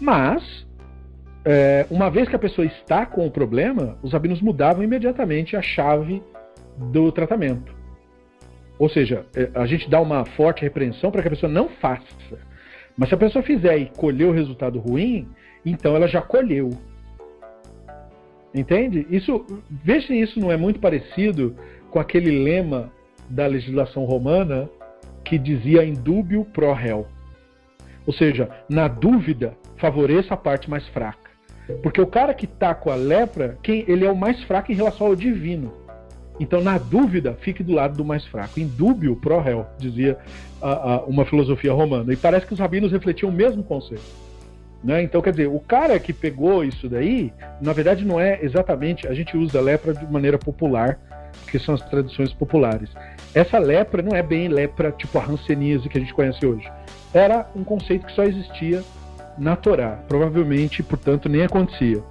[0.00, 0.66] Mas,
[1.44, 5.62] é, uma vez que a pessoa está com o problema, os rabinos mudavam imediatamente a
[5.62, 6.20] chave
[6.76, 7.74] do tratamento.
[8.78, 12.04] Ou seja, é, a gente dá uma forte repreensão para que a pessoa não faça.
[12.96, 15.28] Mas se a pessoa fizer e colher o resultado ruim,
[15.64, 16.70] então ela já colheu.
[18.54, 19.06] Entende?
[19.10, 21.56] Isso, veja se isso não é muito parecido
[21.90, 22.92] com aquele lema
[23.28, 24.68] da legislação romana
[25.24, 27.06] que dizia indúbio pro réu.
[28.06, 31.30] Ou seja, na dúvida, favoreça a parte mais fraca.
[31.82, 34.74] Porque o cara que está com a lepra, quem ele é o mais fraco em
[34.74, 35.72] relação ao divino.
[36.40, 38.58] Então, na dúvida, fique do lado do mais fraco.
[38.58, 40.18] Em dúbio, pro réu, dizia
[41.06, 42.12] uma filosofia romana.
[42.12, 44.02] E parece que os rabinos refletiam o mesmo conceito.
[44.82, 45.02] Né?
[45.02, 49.06] Então, quer dizer, o cara que pegou isso daí, na verdade, não é exatamente.
[49.06, 50.98] A gente usa lepra de maneira popular,
[51.42, 52.90] porque são as tradições populares.
[53.34, 56.70] Essa lepra não é bem lepra tipo a hanseníase que a gente conhece hoje.
[57.14, 58.82] Era um conceito que só existia
[59.38, 60.00] na Torá.
[60.08, 62.02] Provavelmente, portanto, nem acontecia.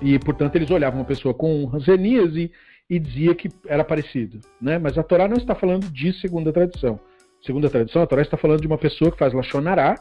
[0.00, 2.50] E, portanto, eles olhavam uma pessoa com hanseníase
[2.92, 4.38] e dizia que era parecido.
[4.60, 4.78] Né?
[4.78, 7.00] Mas a Torá não está falando disso segundo a tradição.
[7.42, 9.94] Segundo a tradição, a Torá está falando de uma pessoa que faz Lachonará,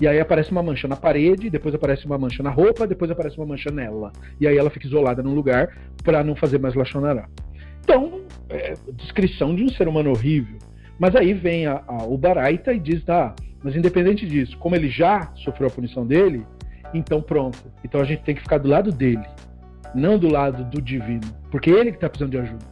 [0.00, 3.36] e aí aparece uma mancha na parede, depois aparece uma mancha na roupa, depois aparece
[3.36, 4.12] uma mancha nela.
[4.40, 7.28] E aí ela fica isolada num lugar para não fazer mais Lachonará.
[7.80, 10.56] Então, é, descrição de um ser humano horrível.
[10.98, 14.88] Mas aí vem a, a, o Baraita e diz, tá, mas independente disso, como ele
[14.88, 16.46] já sofreu a punição dele,
[16.94, 17.58] então pronto.
[17.84, 19.26] Então a gente tem que ficar do lado dele
[19.94, 22.64] não do lado do divino, porque ele que está precisando de ajuda.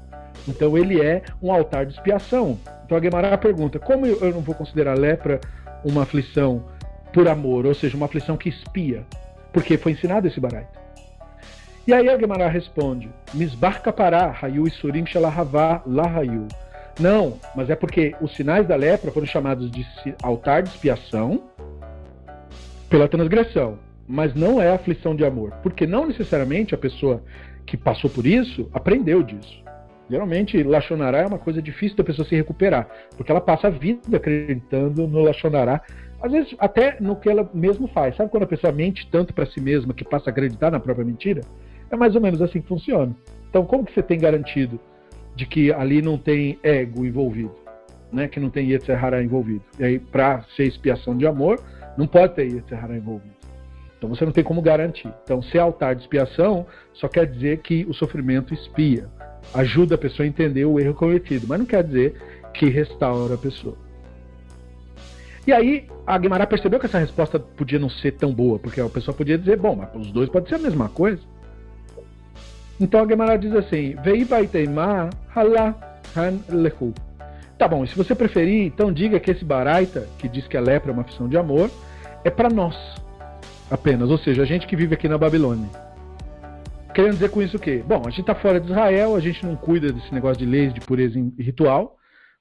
[0.49, 2.59] Então ele é um altar de expiação.
[2.85, 5.41] Então a Guemará pergunta: como eu não vou considerar a lepra
[5.85, 6.65] uma aflição
[7.13, 9.05] por amor, ou seja, uma aflição que espia?
[9.53, 10.87] Porque foi ensinado esse baraita.
[11.87, 16.47] E aí a Guemará responde: Misbarca pará, rayu isurim shalahavá lahayu.
[16.99, 19.87] Não, mas é porque os sinais da lepra foram chamados de
[20.23, 21.43] altar de expiação
[22.89, 23.79] pela transgressão
[24.09, 27.23] mas não é aflição de amor, porque não necessariamente a pessoa
[27.65, 29.65] que passou por isso aprendeu disso.
[30.09, 34.17] Geralmente, Lachonará é uma coisa difícil da pessoa se recuperar, porque ela passa a vida
[34.17, 35.83] acreditando no Lachonará,
[36.23, 38.17] às vezes até no que ela mesmo faz.
[38.17, 41.05] Sabe quando a pessoa mente tanto para si mesma que passa a acreditar na própria
[41.05, 41.41] mentira?
[41.91, 43.15] É mais ou menos assim que funciona.
[43.51, 44.79] Então, como que você tem garantido
[45.35, 47.55] de que ali não tem ego envolvido?
[48.13, 48.29] Né?
[48.29, 49.63] Que não tem Yetzirah envolvido?
[49.79, 51.61] E aí, para ser expiação de amor,
[51.97, 53.36] não pode ter Yetzirah envolvido.
[53.97, 55.13] Então você não tem como garantir.
[55.25, 59.07] Então, ser altar de expiação só quer dizer que o sofrimento expia,
[59.55, 62.15] ajuda a pessoa a entender o erro cometido, mas não quer dizer
[62.53, 63.77] que restaura a pessoa.
[65.47, 68.89] E aí, a Guimarães percebeu que essa resposta podia não ser tão boa, porque a
[68.89, 71.23] pessoa podia dizer, bom, mas os dois podem ser a mesma coisa.
[72.79, 75.75] Então a Gemara diz assim: Vei baiteimá halá
[76.15, 76.93] han lehu.
[77.59, 80.91] Tá bom, se você preferir, então diga que esse baraita, que diz que a lepra
[80.91, 81.71] é uma aflição de amor,
[82.23, 82.77] é para nós
[83.71, 85.69] apenas, ou seja, a gente que vive aqui na Babilônia.
[86.95, 87.83] Querendo dizer com isso o quê?
[87.87, 90.73] Bom, a gente está fora de Israel, a gente não cuida desse negócio de leis
[90.73, 91.97] de pureza ritual,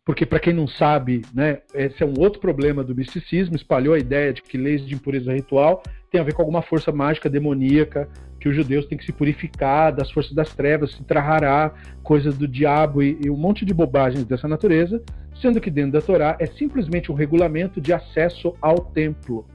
[0.05, 3.99] porque para quem não sabe, né, esse é um outro problema do misticismo, espalhou a
[3.99, 8.07] ideia de que leis de impureza ritual tem a ver com alguma força mágica demoníaca,
[8.39, 11.73] que os judeus têm que se purificar das forças das trevas, se trahará,
[12.03, 15.03] coisas do diabo e, e um monte de bobagens dessa natureza,
[15.41, 19.45] sendo que dentro da Torá é simplesmente um regulamento de acesso ao templo.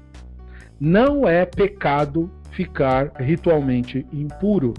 [0.81, 4.73] Não é pecado ficar ritualmente impuro.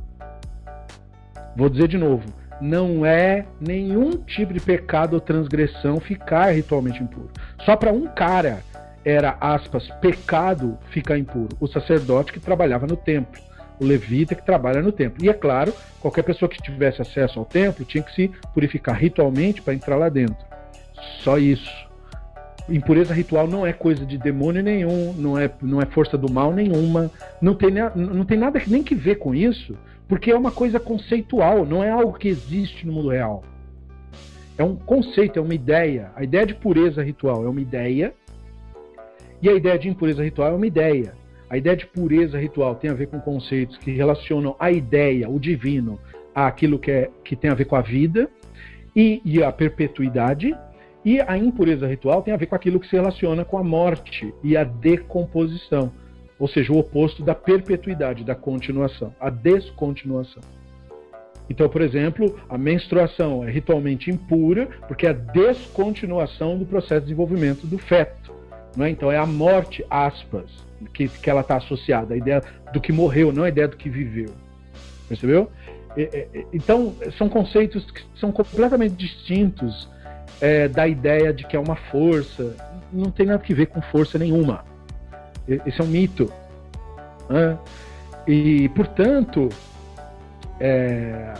[1.55, 2.25] Vou dizer de novo,
[2.59, 7.29] não é nenhum tipo de pecado ou transgressão ficar ritualmente impuro.
[7.63, 8.63] Só para um cara
[9.05, 11.55] era, aspas, pecado ficar impuro.
[11.59, 13.39] O sacerdote que trabalhava no templo,
[13.79, 15.23] o levita que trabalha no templo.
[15.23, 19.61] E é claro, qualquer pessoa que tivesse acesso ao templo tinha que se purificar ritualmente
[19.61, 20.43] para entrar lá dentro.
[21.23, 21.90] Só isso.
[22.69, 26.53] Impureza ritual não é coisa de demônio nenhum, não é, não é força do mal
[26.53, 29.75] nenhuma, não tem, não tem nada nem que ver com isso,
[30.07, 33.43] porque é uma coisa conceitual, não é algo que existe no mundo real.
[34.57, 36.11] É um conceito, é uma ideia.
[36.15, 38.13] A ideia de pureza ritual é uma ideia
[39.41, 41.13] e a ideia de impureza ritual é uma ideia.
[41.49, 45.39] A ideia de pureza ritual tem a ver com conceitos que relacionam a ideia, o
[45.39, 45.99] divino,
[46.33, 48.29] àquilo que, é, que tem a ver com a vida
[48.95, 50.55] e, e a perpetuidade.
[51.03, 54.33] E a impureza ritual tem a ver com aquilo que se relaciona com a morte
[54.43, 55.91] e a decomposição,
[56.37, 60.43] ou seja, o oposto da perpetuidade, da continuação, a descontinuação.
[61.49, 67.07] Então, por exemplo, a menstruação é ritualmente impura porque é a descontinuação do processo de
[67.07, 68.33] desenvolvimento do feto.
[68.75, 68.89] Não é?
[68.89, 70.49] Então é a morte, aspas,
[70.93, 72.41] que, que ela está associada, a ideia
[72.71, 74.29] do que morreu, não a ideia do que viveu.
[75.09, 75.51] Percebeu?
[76.53, 79.89] Então, são conceitos que são completamente distintos
[80.41, 82.55] é, da ideia de que é uma força.
[82.91, 84.65] Não tem nada a ver com força nenhuma.
[85.47, 86.31] Esse é um mito.
[87.29, 87.57] Né?
[88.27, 89.49] E, portanto,
[90.59, 91.33] é,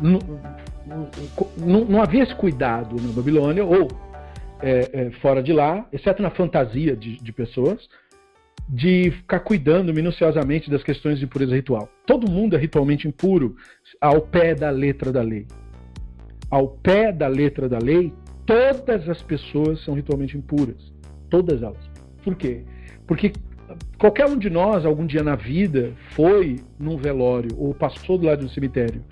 [0.00, 0.18] não,
[1.56, 3.88] não, não havia esse cuidado na Babilônia, ou
[4.60, 7.88] é, é, fora de lá, exceto na fantasia de, de, pessoas,
[8.68, 11.88] de ficar cuidando minuciosamente das questões de pureza ritual.
[12.06, 13.56] Todo mundo é ritualmente impuro
[14.00, 15.46] ao pé da letra da lei.
[16.50, 18.12] Ao pé da letra da lei,
[18.46, 20.92] todas as pessoas são ritualmente impuras.
[21.30, 21.78] Todas elas.
[22.22, 22.62] Por quê?
[23.06, 23.32] Porque
[23.98, 28.40] qualquer um de nós, algum dia na vida, foi num velório ou passou do lado
[28.40, 29.02] de um cemitério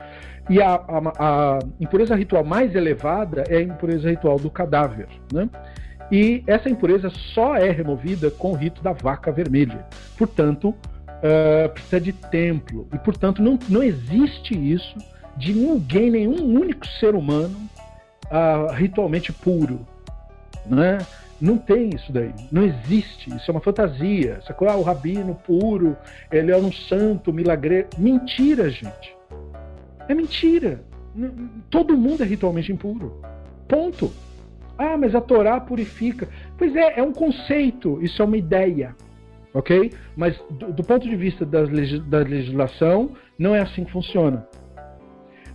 [0.51, 5.07] e a, a, a, impureza ritual mais elevada é a impureza ritual do cadáver.
[5.33, 5.49] Né?
[6.11, 9.87] E essa impureza só é removida com o rito da vaca vermelha.
[10.19, 12.89] Portanto, uh, precisa de templo.
[12.93, 14.97] E, portanto, não, não existe isso
[15.37, 17.57] de ninguém, nenhum único ser humano
[18.75, 19.87] ritualmente puro.
[20.67, 20.99] Né?
[21.41, 22.33] Não tem isso daí.
[22.51, 23.35] Não existe.
[23.35, 24.41] Isso é uma fantasia.
[24.47, 24.69] Sacou?
[24.69, 25.97] Ah, o rabino puro,
[26.31, 27.89] ele é um santo, milagreiro.
[27.99, 29.17] Mentira, gente.
[30.09, 30.83] É mentira.
[31.69, 33.21] Todo mundo é ritualmente impuro.
[33.69, 34.13] Ponto.
[34.79, 36.29] Ah, mas a Torá purifica.
[36.57, 38.95] Pois é, é um conceito, isso é uma ideia.
[39.55, 39.93] Ok?
[40.17, 44.47] Mas do, do ponto de vista da, da legislação, não é assim que funciona.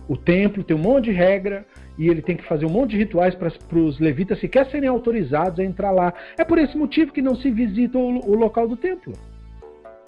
[0.08, 1.66] O templo tem um monte de regra
[1.98, 5.60] e ele tem que fazer um monte de rituais para os levitas sequer serem autorizados
[5.60, 6.14] a entrar lá.
[6.38, 9.12] É por esse motivo que não se visita o, o local do templo.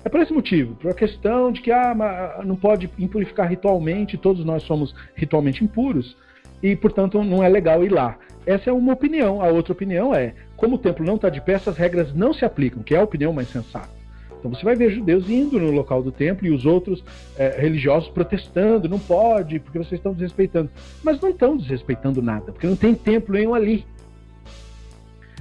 [0.02, 4.42] É por esse motivo, por a questão de que ah, não pode impurificar ritualmente, todos
[4.42, 6.16] nós somos ritualmente impuros,
[6.62, 8.16] e portanto não é legal ir lá.
[8.46, 9.42] Essa é uma opinião.
[9.42, 12.46] A outra opinião é, como o templo não está de pé, essas regras não se
[12.46, 13.99] aplicam, que é a opinião mais sensata.
[14.40, 17.04] Então você vai ver judeus indo no local do templo e os outros
[17.36, 20.70] é, religiosos protestando, não pode, porque vocês estão desrespeitando.
[21.04, 23.84] Mas não estão desrespeitando nada, porque não tem templo nenhum ali.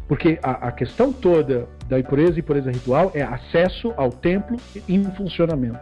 [0.06, 4.58] Porque a, a, questão toda da impureza e impureza ritual é acesso ao templo
[4.88, 5.80] em funcionamento.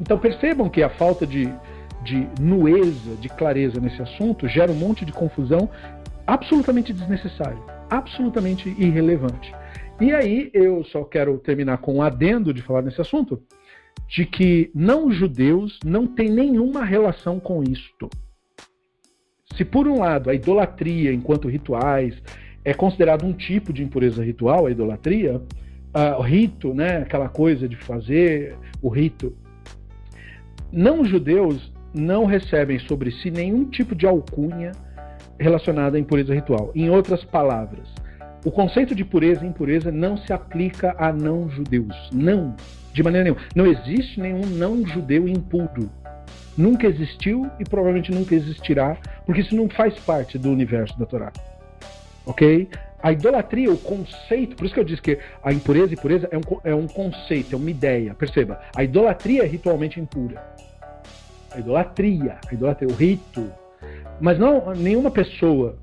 [0.00, 1.52] Então percebam que a falta de,
[2.02, 5.68] de nueza, de clareza nesse assunto gera um monte de confusão
[6.26, 9.52] absolutamente desnecessário, absolutamente irrelevante.
[10.00, 13.42] E aí eu só quero terminar com um adendo de falar nesse assunto,
[14.08, 18.08] de que não judeus não têm nenhuma relação com isto.
[19.54, 22.14] Se por um lado a idolatria enquanto rituais
[22.64, 25.42] é considerado um tipo de impureza ritual, a idolatria,
[26.18, 29.36] o rito, né, aquela coisa de fazer o rito.
[30.72, 34.72] Não judeus não recebem sobre si nenhum tipo de alcunha
[35.38, 36.70] relacionada à impureza ritual.
[36.74, 37.88] Em outras palavras,
[38.42, 41.94] o conceito de pureza e impureza não se aplica a não judeus.
[42.10, 42.56] Não,
[42.92, 43.42] de maneira nenhuma.
[43.54, 45.90] Não existe nenhum não judeu impuro.
[46.56, 51.32] nunca existiu e provavelmente nunca existirá, porque isso não faz parte do universo da Torá.
[52.26, 52.68] Ok?
[53.02, 56.36] A idolatria, o conceito, por isso que eu disse que a impureza e pureza é
[56.36, 58.14] um, é um conceito, é uma ideia.
[58.14, 60.42] Perceba, a idolatria é ritualmente impura.
[61.50, 63.50] A idolatria, a idolatria, o rito.
[64.20, 65.78] Mas não nenhuma pessoa.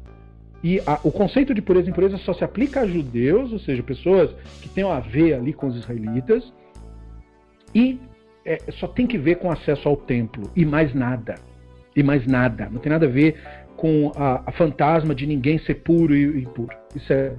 [0.63, 3.83] E a, o conceito de pureza e impureza só se aplica a judeus, ou seja,
[3.83, 4.31] pessoas
[4.61, 6.51] que tenham a ver ali com os israelitas,
[7.73, 7.99] e
[8.45, 11.35] é, só tem que ver com acesso ao templo, e mais nada.
[11.95, 12.69] E mais nada.
[12.71, 13.35] Não tem nada a ver
[13.75, 16.75] com a, a fantasma de ninguém ser puro e, e puro.
[16.95, 17.33] Isso é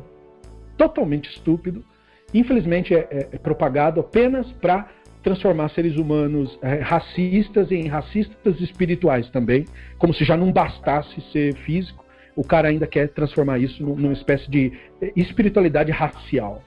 [0.77, 1.85] totalmente estúpido.
[2.33, 4.89] Infelizmente é, é, é propagado apenas para
[5.23, 9.67] transformar seres humanos é, racistas em racistas espirituais também,
[9.99, 12.05] como se já não bastasse ser físico.
[12.39, 14.73] O cara ainda quer transformar isso numa espécie de
[15.17, 16.63] espiritualidade racial,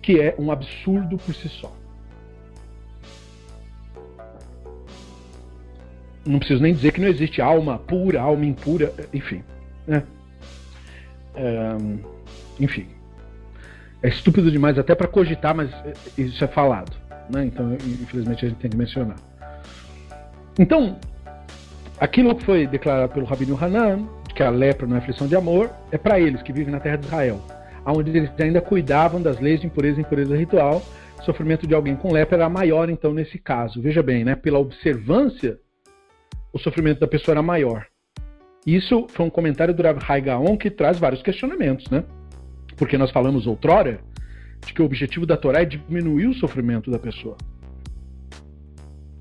[0.00, 1.70] que é um absurdo por si só.
[6.24, 9.42] não preciso nem dizer que não existe alma pura, alma impura, enfim.
[9.86, 10.02] Né?
[11.34, 11.76] É,
[12.58, 12.86] enfim.
[14.02, 15.70] É estúpido demais até para cogitar, mas
[16.16, 16.96] isso é falado.
[17.28, 17.44] Né?
[17.44, 19.16] Então, infelizmente, a gente tem que mencionar.
[20.58, 20.96] Então,
[22.00, 25.70] aquilo que foi declarado pelo Rabino Hanan, que a lepra não é aflição de amor,
[25.90, 27.40] é para eles que vivem na terra de Israel,
[27.84, 30.82] onde eles ainda cuidavam das leis de impureza e impureza ritual.
[31.18, 33.80] O sofrimento de alguém com lepra era maior, então, nesse caso.
[33.80, 34.34] Veja bem, né?
[34.34, 35.58] pela observância
[36.52, 37.86] o sofrimento da pessoa era maior.
[38.66, 42.04] Isso foi um comentário do Rav Hai Gaon que traz vários questionamentos, né?
[42.76, 44.00] Porque nós falamos outrora
[44.64, 47.36] de que o objetivo da Torá é diminuir o sofrimento da pessoa.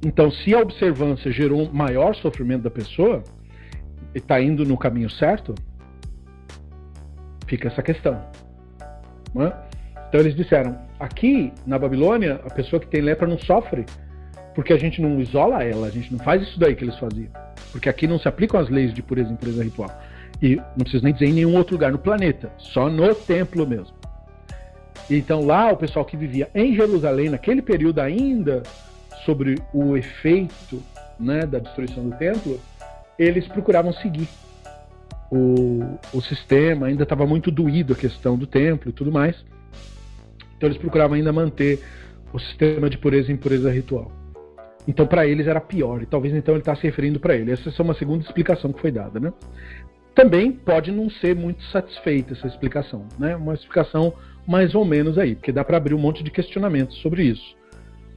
[0.04, 3.24] Então, se a observância gerou maior sofrimento da pessoa,
[4.14, 5.56] está indo no caminho certo,
[7.48, 8.22] fica essa questão.
[9.34, 13.86] Então eles disseram, aqui na Babilônia, a pessoa que tem lepra não sofre
[14.54, 17.30] porque a gente não isola ela, a gente não faz isso daí que eles faziam.
[17.72, 20.02] Porque aqui não se aplicam as leis de pureza e impureza ritual.
[20.42, 23.96] E não preciso nem dizer em nenhum outro lugar no planeta, só no templo mesmo.
[25.10, 28.64] Então lá o pessoal que vivia em Jerusalém, naquele período ainda
[29.26, 30.82] sobre o efeito
[31.20, 32.60] né, da destruição do templo,
[33.18, 34.28] eles procuravam seguir
[35.32, 39.36] o, o sistema, ainda estava muito doído a questão do templo e tudo mais.
[40.58, 41.80] Então eles procuravam ainda manter
[42.34, 44.12] o sistema de pureza e impureza ritual.
[44.88, 47.52] Então, para eles era pior, e talvez então ele está se referindo para ele.
[47.52, 49.32] Essa é uma segunda explicação que foi dada, né?
[50.16, 53.36] Também pode não ser muito satisfeita essa explicação, né?
[53.36, 54.14] Uma explicação
[54.48, 57.56] mais ou menos aí, porque dá para abrir um monte de questionamentos sobre isso,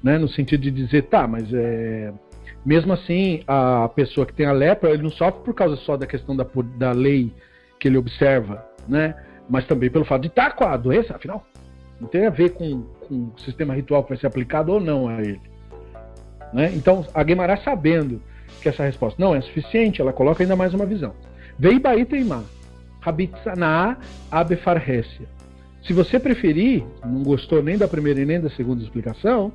[0.03, 0.19] né?
[0.19, 2.13] No sentido de dizer, tá, mas é...
[2.65, 6.07] mesmo assim, a pessoa que tem a lepra, ele não sofre por causa só da
[6.07, 6.47] questão da,
[6.77, 7.33] da lei
[7.79, 9.15] que ele observa, né?
[9.49, 11.45] Mas também pelo fato de estar tá com a doença, afinal,
[12.01, 15.09] não tem a ver com, com o sistema ritual que vai ser aplicado ou não
[15.09, 15.41] a ele.
[16.53, 16.73] Né?
[16.75, 18.23] Então, a Guimarães, sabendo
[18.63, 21.13] que essa resposta não é suficiente, ela coloca ainda mais uma visão.
[21.59, 22.43] Veibai teimá,
[23.05, 23.99] habitsana
[24.31, 25.29] abefarhésia.
[25.87, 29.53] Se você preferir, não gostou nem da primeira e nem da segunda explicação,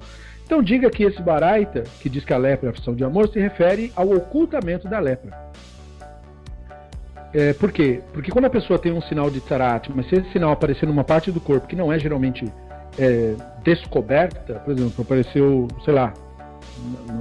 [0.50, 3.30] então diga que esse baraita, que diz que a lepra é a aflição de amor,
[3.30, 5.38] se refere ao ocultamento da lepra.
[7.32, 8.02] É, por quê?
[8.12, 11.04] Porque quando a pessoa tem um sinal de tzarat, mas se esse sinal aparecer numa
[11.04, 12.52] parte do corpo que não é geralmente
[12.98, 16.16] é, descoberta, por exemplo, apareceu, sei lá,
[17.08, 17.14] na,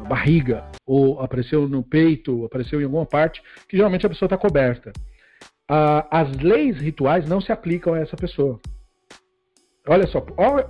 [0.00, 4.36] na barriga, ou apareceu no peito, apareceu em alguma parte, que geralmente a pessoa está
[4.36, 4.92] coberta.
[5.66, 8.60] Ah, as leis rituais não se aplicam a essa pessoa.
[9.88, 10.24] Olha só,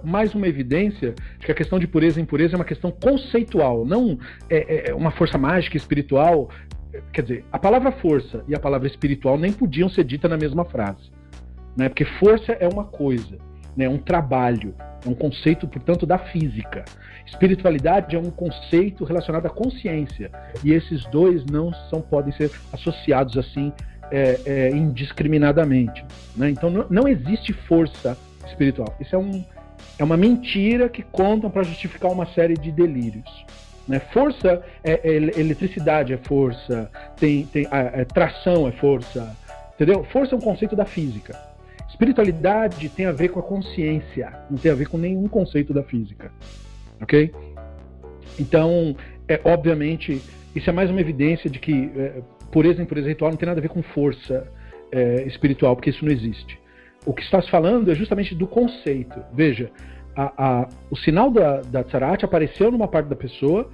[0.04, 3.86] mais uma evidência de que a questão de pureza e impureza é uma questão conceitual,
[3.86, 4.18] não
[4.50, 6.50] é, é uma força mágica espiritual.
[7.14, 10.66] Quer dizer, a palavra força e a palavra espiritual nem podiam ser ditas na mesma
[10.66, 11.10] frase.
[11.74, 11.88] Né?
[11.88, 13.38] Porque força é uma coisa,
[13.74, 13.88] né?
[13.88, 14.74] um trabalho,
[15.04, 16.84] é um conceito, portanto, da física.
[17.26, 20.30] Espiritualidade é um conceito relacionado à consciência.
[20.62, 23.72] E esses dois não são, podem ser associados assim
[24.10, 26.04] é, é, indiscriminadamente.
[26.36, 26.50] Né?
[26.50, 28.16] Então não, não, existe força
[28.48, 28.94] espiritual.
[29.00, 29.44] Isso é, um,
[29.98, 33.44] é uma mentira que contam para justificar uma série de delírios.
[33.86, 34.00] Né?
[34.00, 39.36] Força é, é eletricidade, é força, tem, tem é, tração é força.
[39.74, 40.04] Entendeu?
[40.04, 41.38] Força é um conceito da física.
[41.88, 45.82] Espiritualidade tem a ver com a consciência, não tem a ver com nenhum conceito da
[45.82, 46.30] física
[47.00, 47.32] ok?
[48.38, 48.96] Então,
[49.28, 50.20] é, obviamente,
[50.54, 53.60] isso é mais uma evidência de que é, pureza e impureza ritual não tem nada
[53.60, 54.46] a ver com força
[54.92, 56.58] é, espiritual, porque isso não existe.
[57.06, 59.18] O que estás falando é justamente do conceito.
[59.32, 59.70] Veja,
[60.14, 63.70] a, a, o sinal da, da tzarat apareceu numa parte da pessoa,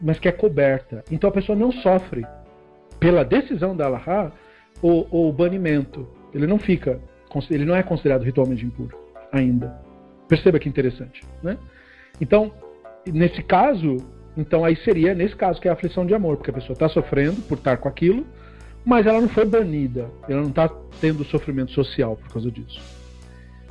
[0.00, 1.04] mas que é coberta.
[1.10, 2.26] Então a pessoa não sofre,
[2.98, 4.32] pela decisão da Allah,
[4.82, 6.08] o, o banimento.
[6.32, 6.98] Ele não fica,
[7.50, 8.98] ele não é considerado ritualmente impuro
[9.30, 9.78] ainda.
[10.26, 11.58] Perceba que interessante, né?
[12.20, 12.52] Então,
[13.06, 13.96] nesse caso,
[14.36, 16.88] Então aí seria, nesse caso, que é a aflição de amor, porque a pessoa está
[16.88, 18.24] sofrendo por estar com aquilo,
[18.84, 20.70] mas ela não foi banida, ela não está
[21.00, 22.80] tendo sofrimento social por causa disso.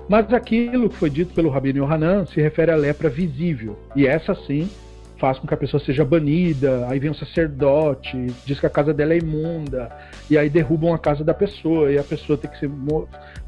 [0.07, 4.33] Mas aquilo que foi dito pelo Rabino Yohanan se refere à lepra visível, e essa
[4.33, 4.69] sim
[5.17, 8.93] faz com que a pessoa seja banida, aí vem um sacerdote, diz que a casa
[8.93, 9.91] dela é imunda,
[10.29, 12.71] e aí derrubam a casa da pessoa, e a pessoa tem que ser,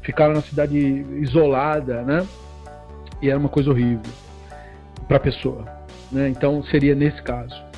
[0.02, 0.78] ficar na cidade
[1.18, 2.26] isolada, né?
[3.22, 4.12] E era uma coisa horrível
[5.08, 5.64] para a pessoa.
[6.10, 6.28] Né?
[6.28, 7.71] Então seria nesse caso.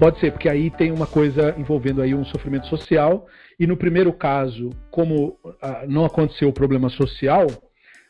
[0.00, 3.26] Pode ser, porque aí tem uma coisa envolvendo aí um sofrimento social,
[3.58, 7.46] e no primeiro caso, como ah, não aconteceu o problema social,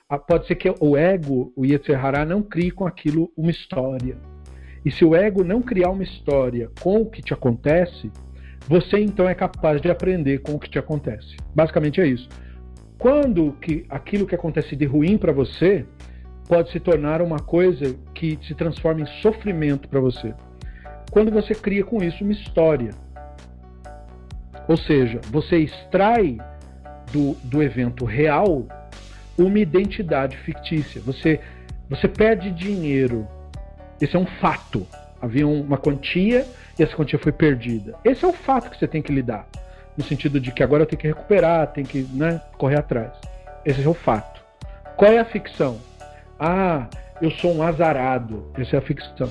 [0.09, 4.17] ah, pode ser que o ego, o Yetzirah, não crie com aquilo uma história.
[4.85, 8.09] E se o ego não criar uma história com o que te acontece,
[8.69, 11.37] você então é capaz de aprender com o que te acontece.
[11.53, 12.29] Basicamente é isso.
[12.99, 15.85] Quando que aquilo que acontece de ruim para você
[16.49, 20.33] pode se tornar uma coisa que se transforma em sofrimento para você.
[21.11, 22.91] Quando você cria com isso uma história.
[24.69, 26.39] Ou seja, você extrai
[27.13, 28.67] do, do evento real
[29.37, 31.01] uma identidade fictícia.
[31.01, 31.41] Você,
[31.89, 33.27] você perde dinheiro
[34.01, 34.87] esse é um fato.
[35.21, 36.47] Havia uma quantia
[36.79, 37.95] e essa quantia foi perdida.
[38.03, 39.47] Esse é o fato que você tem que lidar.
[39.97, 43.13] No sentido de que agora eu tenho que recuperar, tenho que né, correr atrás.
[43.65, 44.41] Esse é o fato.
[44.97, 45.79] Qual é a ficção?
[46.39, 46.89] Ah,
[47.21, 48.51] eu sou um azarado.
[48.57, 49.29] Essa é a ficção.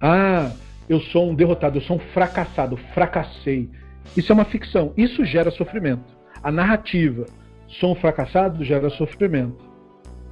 [0.00, 0.52] Ah,
[0.88, 3.68] eu sou um derrotado, eu sou um fracassado, fracassei.
[4.16, 4.92] Isso é uma ficção.
[4.96, 6.16] Isso gera sofrimento.
[6.42, 7.26] A narrativa,
[7.66, 9.68] sou um fracassado, gera sofrimento.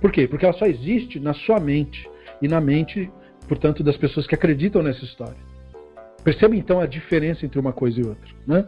[0.01, 0.27] Por quê?
[0.27, 2.09] Porque ela só existe na sua mente
[2.41, 3.11] e na mente,
[3.49, 5.37] portanto, das pessoas que acreditam nessa história.
[6.23, 8.35] Perceba então a diferença entre uma coisa e outra.
[8.47, 8.67] Né?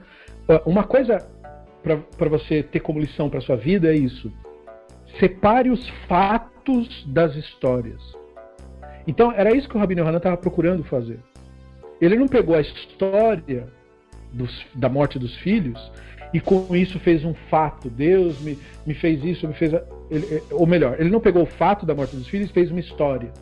[0.49, 1.19] Ah, uma coisa
[1.83, 4.33] para você ter como lição para sua vida é isso:
[5.19, 8.18] separe os fatos das histórias.
[9.09, 11.19] Então era isso que o Rabino Hanan estava procurando fazer.
[11.99, 13.67] Ele não pegou a história
[14.31, 15.91] dos, da morte dos filhos
[16.33, 17.89] e com isso fez um fato.
[17.89, 19.73] Deus me, me fez isso, me fez.
[19.73, 22.71] A, ele, ou melhor, ele não pegou o fato da morte dos filhos e fez
[22.71, 23.33] uma história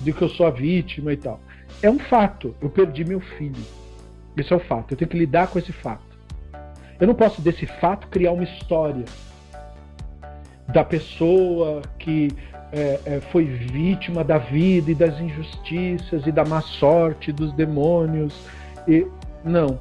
[0.00, 1.40] de que eu sou a vítima e tal.
[1.82, 2.54] É um fato.
[2.60, 3.62] Eu perdi meu filho.
[4.36, 4.94] Esse é o fato.
[4.94, 6.08] Eu tenho que lidar com esse fato.
[7.00, 9.04] Eu não posso desse fato criar uma história
[10.68, 12.28] da pessoa que
[12.72, 18.34] é, é, foi vítima da vida e das injustiças e da má sorte dos demônios.
[18.86, 19.06] E
[19.44, 19.80] não.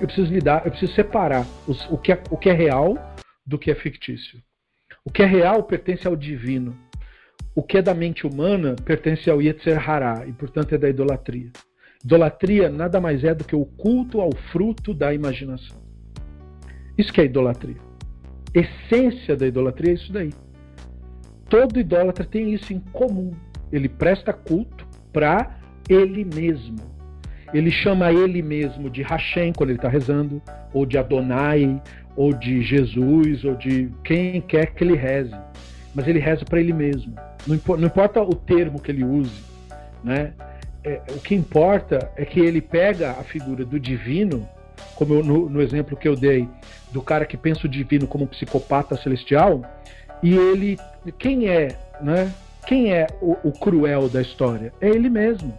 [0.00, 2.98] Eu preciso lidar, eu preciso separar os, o, que é, o que é real
[3.46, 4.40] do que é fictício.
[5.04, 6.76] O que é real pertence ao divino
[7.54, 11.50] o que é da mente humana pertence ao Yetzer Hará e, portanto, é da idolatria.
[12.04, 15.80] Idolatria nada mais é do que o culto ao fruto da imaginação.
[16.98, 17.76] Isso que é idolatria.
[18.52, 20.32] Essência da idolatria é isso daí.
[21.48, 23.32] Todo idólatra tem isso em comum.
[23.72, 25.56] Ele presta culto para
[25.88, 26.76] ele mesmo.
[27.52, 30.42] Ele chama ele mesmo de Hashem quando ele está rezando,
[30.72, 31.80] ou de Adonai,
[32.16, 35.34] ou de Jesus, ou de quem quer que ele reze.
[35.94, 37.14] Mas ele reza para ele mesmo.
[37.46, 39.42] Não, não importa o termo que ele use,
[40.02, 40.32] né?
[40.82, 44.46] É, o que importa é que ele pega a figura do divino,
[44.94, 46.46] como eu, no, no, exemplo que eu dei,
[46.92, 49.62] do cara que pensa o divino como um psicopata celestial,
[50.22, 50.78] e ele,
[51.18, 52.32] quem é, né?
[52.66, 54.72] Quem é o, o cruel da história?
[54.80, 55.52] É ele mesmo.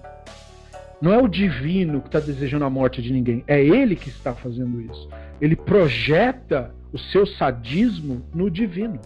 [1.01, 4.33] Não é o divino que está desejando a morte de ninguém, é ele que está
[4.33, 5.09] fazendo isso.
[5.39, 8.99] Ele projeta o seu sadismo no divino.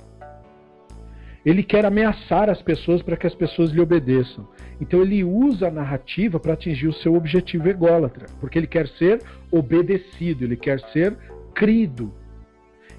[1.46, 4.48] Ele quer ameaçar as pessoas para que as pessoas lhe obedeçam.
[4.80, 9.22] Então ele usa a narrativa para atingir o seu objetivo ególatra, porque ele quer ser
[9.52, 11.18] obedecido, ele quer ser
[11.54, 12.14] crido.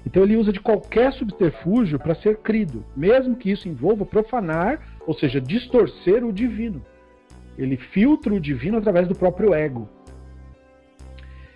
[0.05, 5.13] Então ele usa de qualquer subterfúgio para ser crido, mesmo que isso envolva profanar, ou
[5.13, 6.83] seja, distorcer o divino.
[7.57, 9.87] Ele filtra o divino através do próprio ego.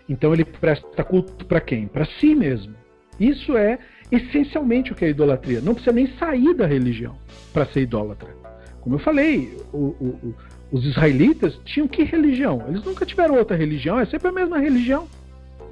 [0.07, 1.87] Então ele presta culto para quem?
[1.87, 2.75] Para si mesmo.
[3.19, 3.79] Isso é
[4.11, 5.61] essencialmente o que é idolatria.
[5.61, 7.17] Não precisa nem sair da religião
[7.51, 8.35] para ser idólatra.
[8.81, 10.35] Como eu falei, o, o,
[10.71, 12.63] os israelitas tinham que religião?
[12.67, 15.07] Eles nunca tiveram outra religião, é sempre a mesma religião,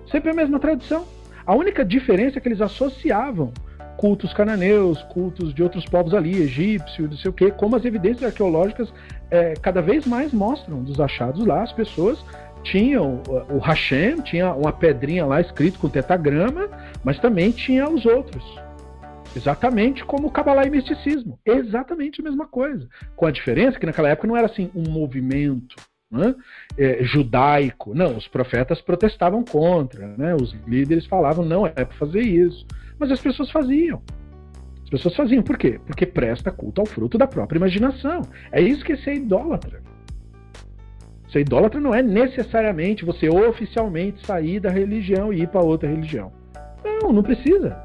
[0.10, 1.06] sempre a mesma tradição.
[1.46, 3.52] A única diferença é que eles associavam
[3.98, 8.24] cultos cananeus, cultos de outros povos ali, egípcio, não sei o quê, como as evidências
[8.24, 8.94] arqueológicas
[9.30, 12.24] é, cada vez mais mostram dos achados lá, as pessoas
[12.64, 16.70] tinham o Hashem, tinha uma pedrinha lá escrito com tetagrama,
[17.04, 18.44] mas também tinha os outros.
[19.36, 21.40] Exatamente como o Kabbalah e misticismo.
[21.46, 22.88] Exatamente a mesma coisa.
[23.16, 25.76] Com a diferença que naquela época não era assim um movimento
[26.14, 26.36] né,
[26.78, 27.94] é, judaico.
[27.94, 32.66] Não, os profetas protestavam contra, né, os líderes falavam não é para fazer isso.
[32.98, 34.02] Mas as pessoas faziam.
[34.84, 35.42] As pessoas faziam.
[35.42, 35.80] Por quê?
[35.86, 38.22] Porque presta culto ao fruto da própria imaginação.
[38.52, 39.82] É isso que é ser idólatra.
[41.32, 46.32] Ser idólatra não é necessariamente você oficialmente sair da religião e ir para outra religião.
[46.86, 47.82] Não, não precisa.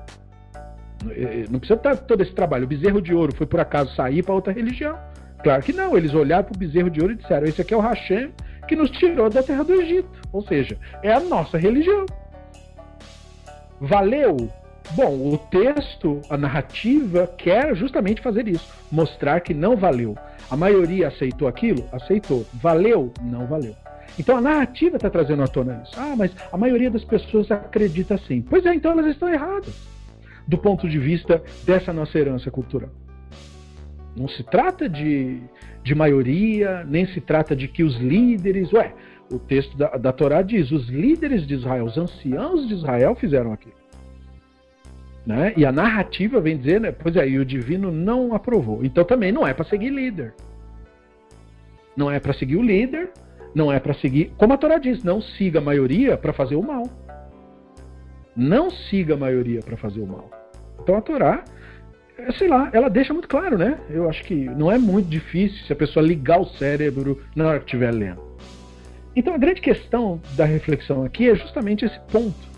[1.10, 2.64] Eh, não precisa estar todo esse trabalho.
[2.64, 4.98] O bezerro de ouro foi por acaso sair para outra religião?
[5.43, 5.97] Claro que não.
[5.97, 8.31] Eles olharam para o bezerro de ouro e disseram: Esse aqui é o Hashem
[8.66, 10.20] que nos tirou da terra do Egito.
[10.32, 12.05] Ou seja, é a nossa religião.
[13.81, 14.51] Valeu?
[14.93, 20.16] Bom, o texto, a narrativa, quer justamente fazer isso mostrar que não valeu.
[20.51, 21.86] A maioria aceitou aquilo?
[21.93, 22.47] Aceitou.
[22.55, 23.12] Valeu?
[23.23, 23.74] Não valeu.
[24.19, 25.94] Então a narrativa está trazendo à tona isso.
[25.97, 28.40] Ah, mas a maioria das pessoas acredita assim.
[28.43, 29.74] Pois é, então elas estão erradas
[30.47, 32.90] do ponto de vista dessa nossa herança cultural.
[34.19, 35.40] Não se trata de,
[35.82, 38.73] de maioria, nem se trata de que os líderes.
[38.73, 38.93] Ué,
[39.32, 43.53] o texto da, da Torá diz: os líderes de Israel, os anciãos de Israel fizeram
[43.53, 43.78] aquilo.
[45.27, 45.53] Né?
[45.59, 48.82] E a narrativa vem dizer, né, pois é, e o divino não aprovou.
[48.82, 50.35] Então também não é para seguir líder.
[51.95, 53.11] Não é para seguir o líder,
[53.55, 54.32] não é para seguir.
[54.39, 56.85] Como a Torá diz, não siga a maioria para fazer o mal.
[58.35, 60.31] Não siga a maioria para fazer o mal.
[60.81, 61.45] Então a Torá,
[62.36, 63.78] sei lá, ela deixa muito claro, né?
[63.89, 67.59] Eu acho que não é muito difícil se a pessoa ligar o cérebro na hora
[67.59, 68.20] que estiver lendo.
[69.15, 72.49] Então a grande questão da reflexão aqui é justamente esse ponto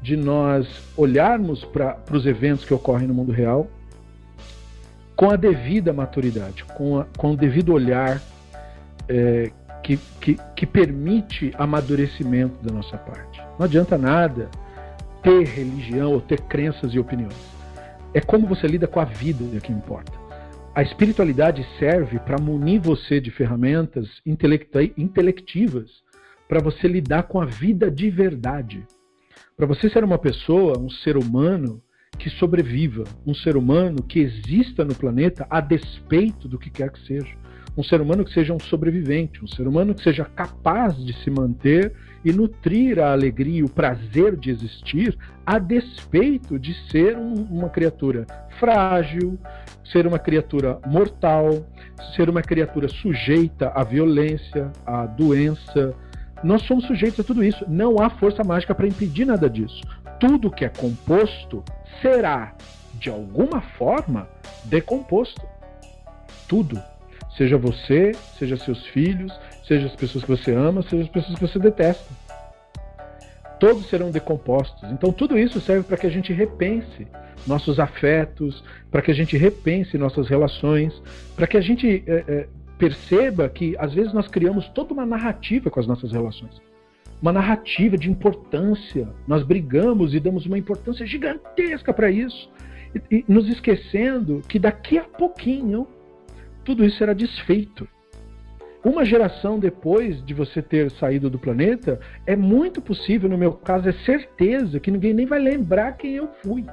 [0.00, 0.66] de nós
[0.96, 3.68] olharmos para os eventos que ocorrem no mundo real
[5.16, 8.20] com a devida maturidade, com, a, com o devido olhar
[9.08, 9.50] é,
[9.82, 13.40] que, que, que permite amadurecimento da nossa parte.
[13.58, 14.48] Não adianta nada
[15.22, 17.53] ter religião ou ter crenças e opiniões.
[18.14, 20.12] É como você lida com a vida que importa.
[20.72, 25.90] A espiritualidade serve para munir você de ferramentas intelectivas
[26.48, 28.86] para você lidar com a vida de verdade.
[29.56, 31.82] Para você ser uma pessoa, um ser humano
[32.16, 37.04] que sobreviva, um ser humano que exista no planeta a despeito do que quer que
[37.04, 37.36] seja.
[37.76, 41.30] Um ser humano que seja um sobrevivente, um ser humano que seja capaz de se
[41.30, 41.92] manter
[42.24, 47.68] e nutrir a alegria e o prazer de existir a despeito de ser um, uma
[47.68, 48.26] criatura
[48.58, 49.38] frágil,
[49.84, 51.64] ser uma criatura mortal,
[52.14, 55.94] ser uma criatura sujeita à violência, à doença,
[56.42, 57.64] nós somos sujeitos a tudo isso.
[57.68, 59.80] Não há força mágica para impedir nada disso.
[60.20, 61.64] Tudo que é composto
[62.02, 62.54] será,
[62.94, 64.28] de alguma forma,
[64.64, 65.42] decomposto.
[66.46, 66.80] Tudo.
[67.36, 69.32] Seja você, seja seus filhos,
[69.66, 72.23] seja as pessoas que você ama, seja as pessoas que você detesta.
[73.58, 74.90] Todos serão decompostos.
[74.90, 77.06] Então, tudo isso serve para que a gente repense
[77.46, 81.02] nossos afetos, para que a gente repense nossas relações,
[81.36, 82.48] para que a gente é, é,
[82.78, 86.60] perceba que às vezes nós criamos toda uma narrativa com as nossas relações.
[87.20, 89.08] Uma narrativa de importância.
[89.26, 92.50] Nós brigamos e damos uma importância gigantesca para isso.
[93.10, 95.86] E, e nos esquecendo que daqui a pouquinho
[96.64, 97.86] tudo isso será desfeito.
[98.84, 103.88] Uma geração depois de você ter saído do planeta, é muito possível, no meu caso,
[103.88, 106.66] é certeza que ninguém nem vai lembrar quem eu fui.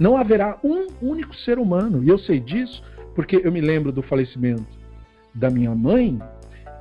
[0.00, 2.82] Não haverá um único ser humano, e eu sei disso
[3.14, 4.64] porque eu me lembro do falecimento
[5.34, 6.18] da minha mãe,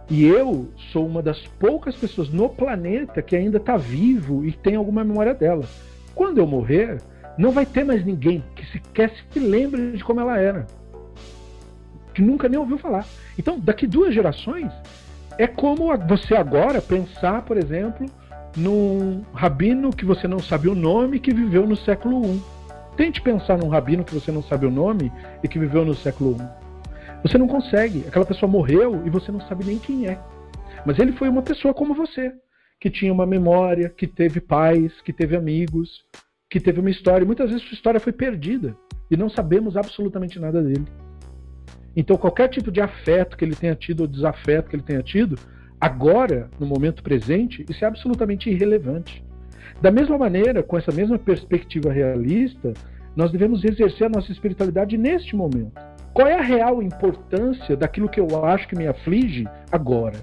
[0.10, 4.76] e eu sou uma das poucas pessoas no planeta que ainda está vivo e tem
[4.76, 5.66] alguma memória dela.
[6.16, 7.02] Quando eu morrer,
[7.38, 10.66] não vai ter mais ninguém que sequer se lembre de como ela era.
[12.14, 13.06] Que nunca nem ouviu falar.
[13.38, 14.72] Então, daqui duas gerações,
[15.38, 18.06] é como você agora pensar, por exemplo,
[18.56, 22.42] num rabino que você não sabe o nome que viveu no século I.
[22.96, 25.12] Tente pensar num rabino que você não sabe o nome
[25.44, 26.64] e que viveu no século I.
[27.24, 28.06] Você não consegue.
[28.08, 30.20] Aquela pessoa morreu e você não sabe nem quem é.
[30.86, 32.32] Mas ele foi uma pessoa como você,
[32.80, 36.04] que tinha uma memória, que teve pais, que teve amigos,
[36.50, 37.26] que teve uma história.
[37.26, 38.76] Muitas vezes sua história foi perdida
[39.10, 40.86] e não sabemos absolutamente nada dele.
[41.96, 45.38] Então, qualquer tipo de afeto que ele tenha tido ou desafeto que ele tenha tido,
[45.80, 49.24] agora, no momento presente, isso é absolutamente irrelevante.
[49.82, 52.74] Da mesma maneira, com essa mesma perspectiva realista,
[53.16, 55.74] nós devemos exercer a nossa espiritualidade neste momento.
[56.14, 60.18] Qual é a real importância daquilo que eu acho que me aflige agora?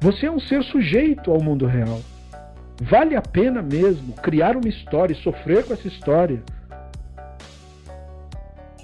[0.00, 2.00] Você é um ser sujeito ao mundo real.
[2.82, 6.42] Vale a pena mesmo criar uma história e sofrer com essa história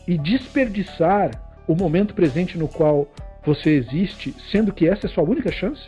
[0.06, 1.30] e desperdiçar
[1.66, 3.08] o momento presente no qual
[3.44, 5.82] você existe, sendo que essa é a sua única chance?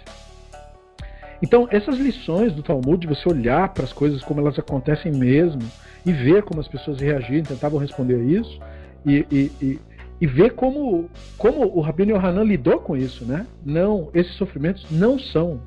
[1.43, 5.63] Então, essas lições do Talmud, de você olhar para as coisas como elas acontecem mesmo
[6.07, 8.59] e ver como as pessoas reagiram, tentavam responder a isso,
[9.05, 9.81] e, e, e,
[10.21, 13.47] e ver como, como o Rabino Yohanan lidou com isso, né?
[13.65, 15.61] Não, esses sofrimentos não são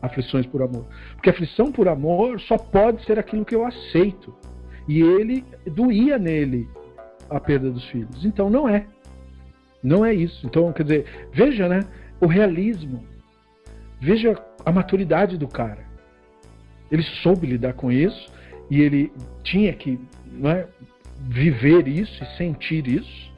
[0.00, 0.86] aflições por amor.
[1.14, 4.34] Porque aflição por amor só pode ser aquilo que eu aceito.
[4.86, 6.68] E ele doía nele
[7.30, 8.24] a perda dos filhos.
[8.24, 8.86] Então não é.
[9.82, 10.46] Não é isso.
[10.46, 11.84] Então, quer dizer, veja, né?
[12.20, 13.04] o realismo.
[14.00, 15.84] Veja a maturidade do cara.
[16.90, 18.32] Ele soube lidar com isso
[18.70, 19.98] e ele tinha que
[20.44, 20.66] é,
[21.20, 23.32] viver isso e sentir isso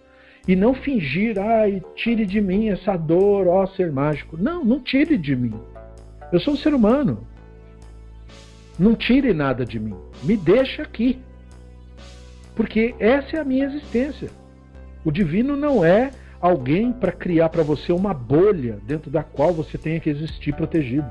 [0.46, 4.36] e não fingir, ai, tire de mim essa dor, ó ser mágico.
[4.36, 5.54] Não, não tire de mim.
[6.32, 7.26] Eu sou um ser humano.
[8.78, 9.96] Não tire nada de mim.
[10.22, 11.18] Me deixa aqui.
[12.56, 14.30] Porque essa é a minha existência.
[15.04, 16.10] O divino não é
[16.40, 21.06] alguém para criar para você uma bolha dentro da qual você tenha que existir protegido.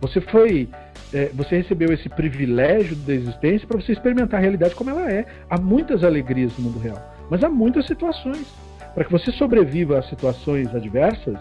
[0.00, 0.68] Você foi,
[1.12, 5.26] é, você recebeu esse privilégio da existência para você experimentar a realidade como ela é.
[5.50, 8.46] Há muitas alegrias no mundo real, mas há muitas situações.
[8.94, 11.38] Para que você sobreviva a situações adversas,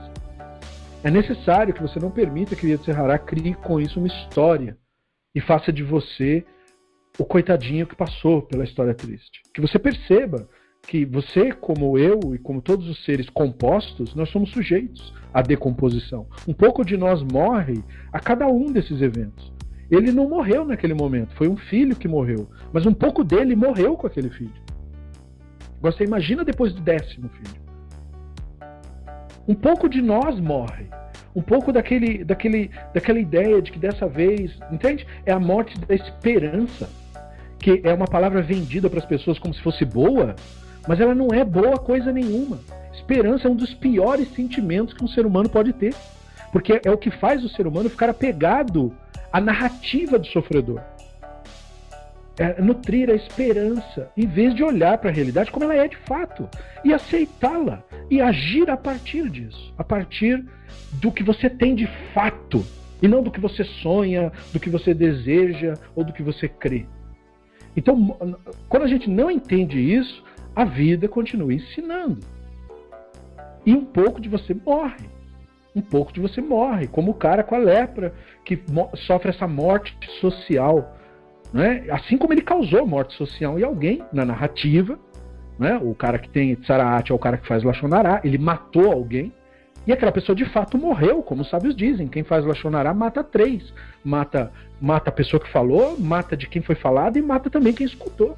[1.04, 2.96] é necessário que você não permita que Yetzer
[3.26, 4.76] crie com isso uma história
[5.34, 6.44] e faça de você
[7.18, 9.42] o coitadinho que passou pela história triste.
[9.54, 10.48] Que você perceba
[10.88, 16.28] que você, como eu e como todos os seres compostos, nós somos sujeitos à decomposição.
[16.48, 19.52] Um pouco de nós morre a cada um desses eventos.
[19.90, 23.96] Ele não morreu naquele momento, foi um filho que morreu, mas um pouco dele morreu
[23.96, 24.54] com aquele filho.
[25.82, 27.66] Você imagina depois do décimo filho.
[29.48, 30.88] Um pouco de nós morre
[31.36, 35.06] um pouco daquele, daquele, daquela ideia de que dessa vez, entende?
[35.26, 36.90] É a morte da esperança,
[37.60, 40.36] que é uma palavra vendida para as pessoas como se fosse boa,
[40.88, 42.60] mas ela não é boa coisa nenhuma.
[42.94, 45.94] Esperança é um dos piores sentimentos que um ser humano pode ter,
[46.52, 48.96] porque é o que faz o ser humano ficar apegado
[49.32, 50.82] à narrativa do sofredor.
[52.38, 55.98] É nutrir a esperança, em vez de olhar para a realidade como ela é de
[55.98, 56.50] fato,
[56.84, 60.46] e aceitá-la, e agir a partir disso, a partir
[60.94, 62.66] do que você tem de fato
[63.02, 66.86] e não do que você sonha, do que você deseja ou do que você crê.
[67.76, 68.38] Então,
[68.70, 70.24] quando a gente não entende isso,
[70.56, 72.20] a vida continua ensinando.
[73.66, 75.10] E um pouco de você morre.
[75.76, 78.14] Um pouco de você morre, como o cara com a lepra,
[78.46, 78.64] que
[78.96, 80.96] sofre essa morte social.
[81.52, 81.86] Né?
[81.90, 84.98] Assim como ele causou morte social em alguém na narrativa.
[85.60, 85.78] Né?
[85.82, 89.34] O cara que tem Tsaraat é o cara que faz Lachonará, ele matou alguém
[89.88, 92.08] e aquela pessoa de fato morreu, como os sábios dizem.
[92.08, 93.74] Quem faz Lachonará mata três.
[94.04, 94.52] Mata,
[94.82, 98.38] mata a pessoa que falou, mata de quem foi falado e mata também quem escutou.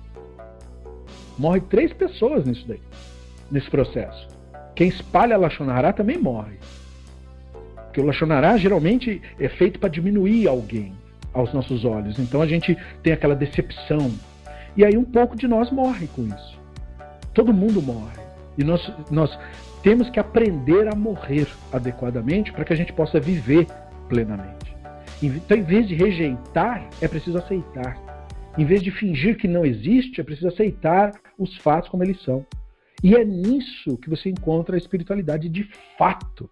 [1.37, 2.81] Morre três pessoas nisso daí,
[3.49, 4.27] nesse processo.
[4.75, 6.57] Quem espalha Lachonará também morre.
[7.85, 10.93] Porque o Lachonará geralmente é feito para diminuir alguém
[11.33, 12.19] aos nossos olhos.
[12.19, 14.11] Então a gente tem aquela decepção.
[14.75, 16.59] E aí um pouco de nós morre com isso.
[17.33, 18.19] Todo mundo morre.
[18.57, 19.37] E nós, nós
[19.87, 23.65] temos que aprender a morrer adequadamente para que a gente possa viver
[24.09, 24.75] plenamente.
[25.23, 27.97] Então, em vez de rejeitar, é preciso aceitar.
[28.57, 32.45] Em vez de fingir que não existe, é preciso aceitar os fatos como eles são.
[33.01, 35.65] E é nisso que você encontra a espiritualidade de
[35.97, 36.49] fato.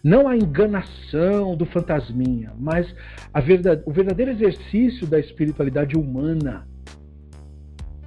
[0.00, 2.94] Não a enganação do fantasminha, mas
[3.42, 6.68] verdade, o verdadeiro exercício da espiritualidade humana.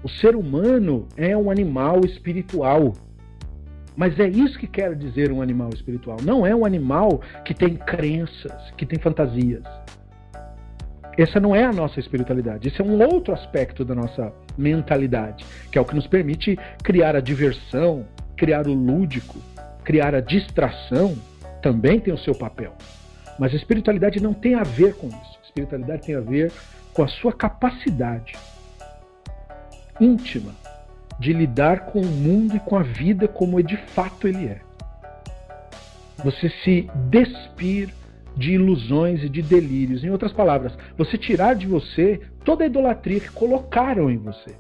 [0.02, 2.94] O ser humano é um animal espiritual.
[3.96, 6.18] Mas é isso que quer dizer um animal espiritual.
[6.22, 9.64] Não é um animal que tem crenças, que tem fantasias.
[11.18, 12.68] Essa não é a nossa espiritualidade.
[12.68, 17.16] Esse é um outro aspecto da nossa mentalidade, que é o que nos permite criar
[17.16, 18.06] a diversão,
[18.36, 19.40] criar o lúdico,
[19.84, 21.16] criar a distração,
[21.62, 22.74] também tem o seu papel.
[23.40, 25.40] Mas a espiritualidade não tem a ver com isso.
[25.42, 26.52] A espiritualidade tem a ver
[26.94, 28.34] com a sua capacidade
[30.00, 30.52] íntima
[31.20, 34.62] de lidar com o mundo e com a vida como de fato ele é.
[36.24, 37.94] Você se despir
[38.36, 40.04] de ilusões e de delírios.
[40.04, 44.56] Em outras palavras, você tirar de você toda a idolatria que colocaram em você.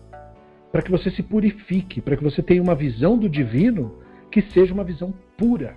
[0.71, 3.99] Para que você se purifique, para que você tenha uma visão do divino
[4.31, 5.75] que seja uma visão pura,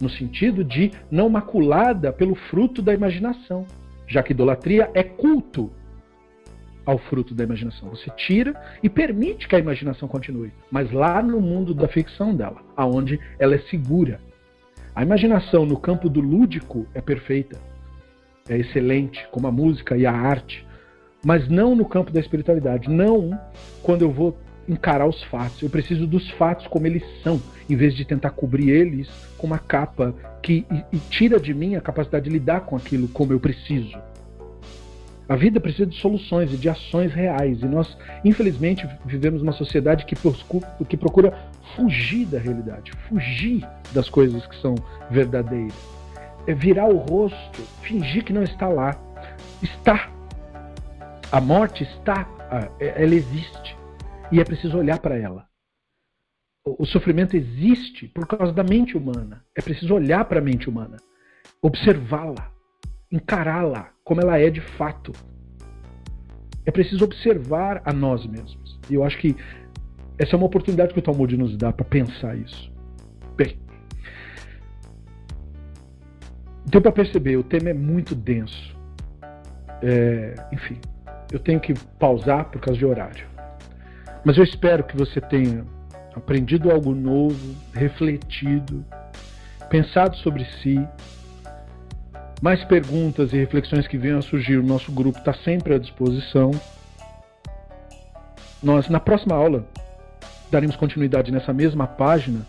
[0.00, 3.66] no sentido de não maculada pelo fruto da imaginação,
[4.06, 5.70] já que idolatria é culto
[6.90, 7.88] ao fruto da imaginação.
[7.90, 12.60] Você tira e permite que a imaginação continue, mas lá no mundo da ficção dela,
[12.76, 14.20] aonde ela é segura.
[14.94, 17.56] A imaginação no campo do lúdico é perfeita,
[18.48, 20.66] é excelente, como a música e a arte,
[21.24, 23.38] mas não no campo da espiritualidade, não
[23.82, 24.36] quando eu vou
[24.68, 25.62] encarar os fatos.
[25.62, 29.08] Eu preciso dos fatos como eles são, em vez de tentar cobrir eles
[29.38, 30.12] com uma capa
[30.42, 33.96] que e, e tira de mim a capacidade de lidar com aquilo como eu preciso.
[35.30, 37.62] A vida precisa de soluções e de ações reais.
[37.62, 40.16] E nós, infelizmente, vivemos uma sociedade que,
[40.88, 41.32] que procura
[41.76, 44.74] fugir da realidade, fugir das coisas que são
[45.08, 45.72] verdadeiras.
[46.48, 49.00] É virar o rosto, fingir que não está lá.
[49.62, 50.10] Está.
[51.30, 52.26] A morte está,
[52.80, 53.76] é, ela existe.
[54.32, 55.46] E é preciso olhar para ela.
[56.64, 59.44] O sofrimento existe por causa da mente humana.
[59.56, 60.96] É preciso olhar para a mente humana,
[61.62, 62.50] observá-la,
[63.10, 65.12] encará-la como ela é de fato.
[66.64, 68.78] É preciso observar a nós mesmos.
[68.88, 69.36] E eu acho que
[70.18, 72.70] essa é uma oportunidade que o Talmud nos dá para pensar isso.
[73.36, 73.58] Bem,
[76.66, 78.78] deu para perceber, o tema é muito denso.
[79.82, 80.78] É, enfim,
[81.32, 83.26] eu tenho que pausar por causa de horário.
[84.24, 85.64] Mas eu espero que você tenha
[86.14, 88.84] aprendido algo novo, refletido,
[89.70, 90.86] pensado sobre si.
[92.40, 96.50] Mais perguntas e reflexões que venham a surgir, o nosso grupo está sempre à disposição.
[98.62, 99.66] Nós, na próxima aula,
[100.50, 102.46] daremos continuidade nessa mesma página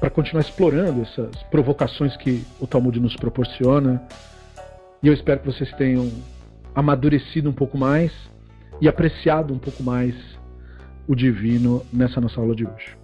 [0.00, 4.02] para continuar explorando essas provocações que o Talmud nos proporciona.
[5.02, 6.10] E eu espero que vocês tenham
[6.74, 8.12] amadurecido um pouco mais
[8.80, 10.14] e apreciado um pouco mais
[11.06, 12.99] o divino nessa nossa aula de hoje.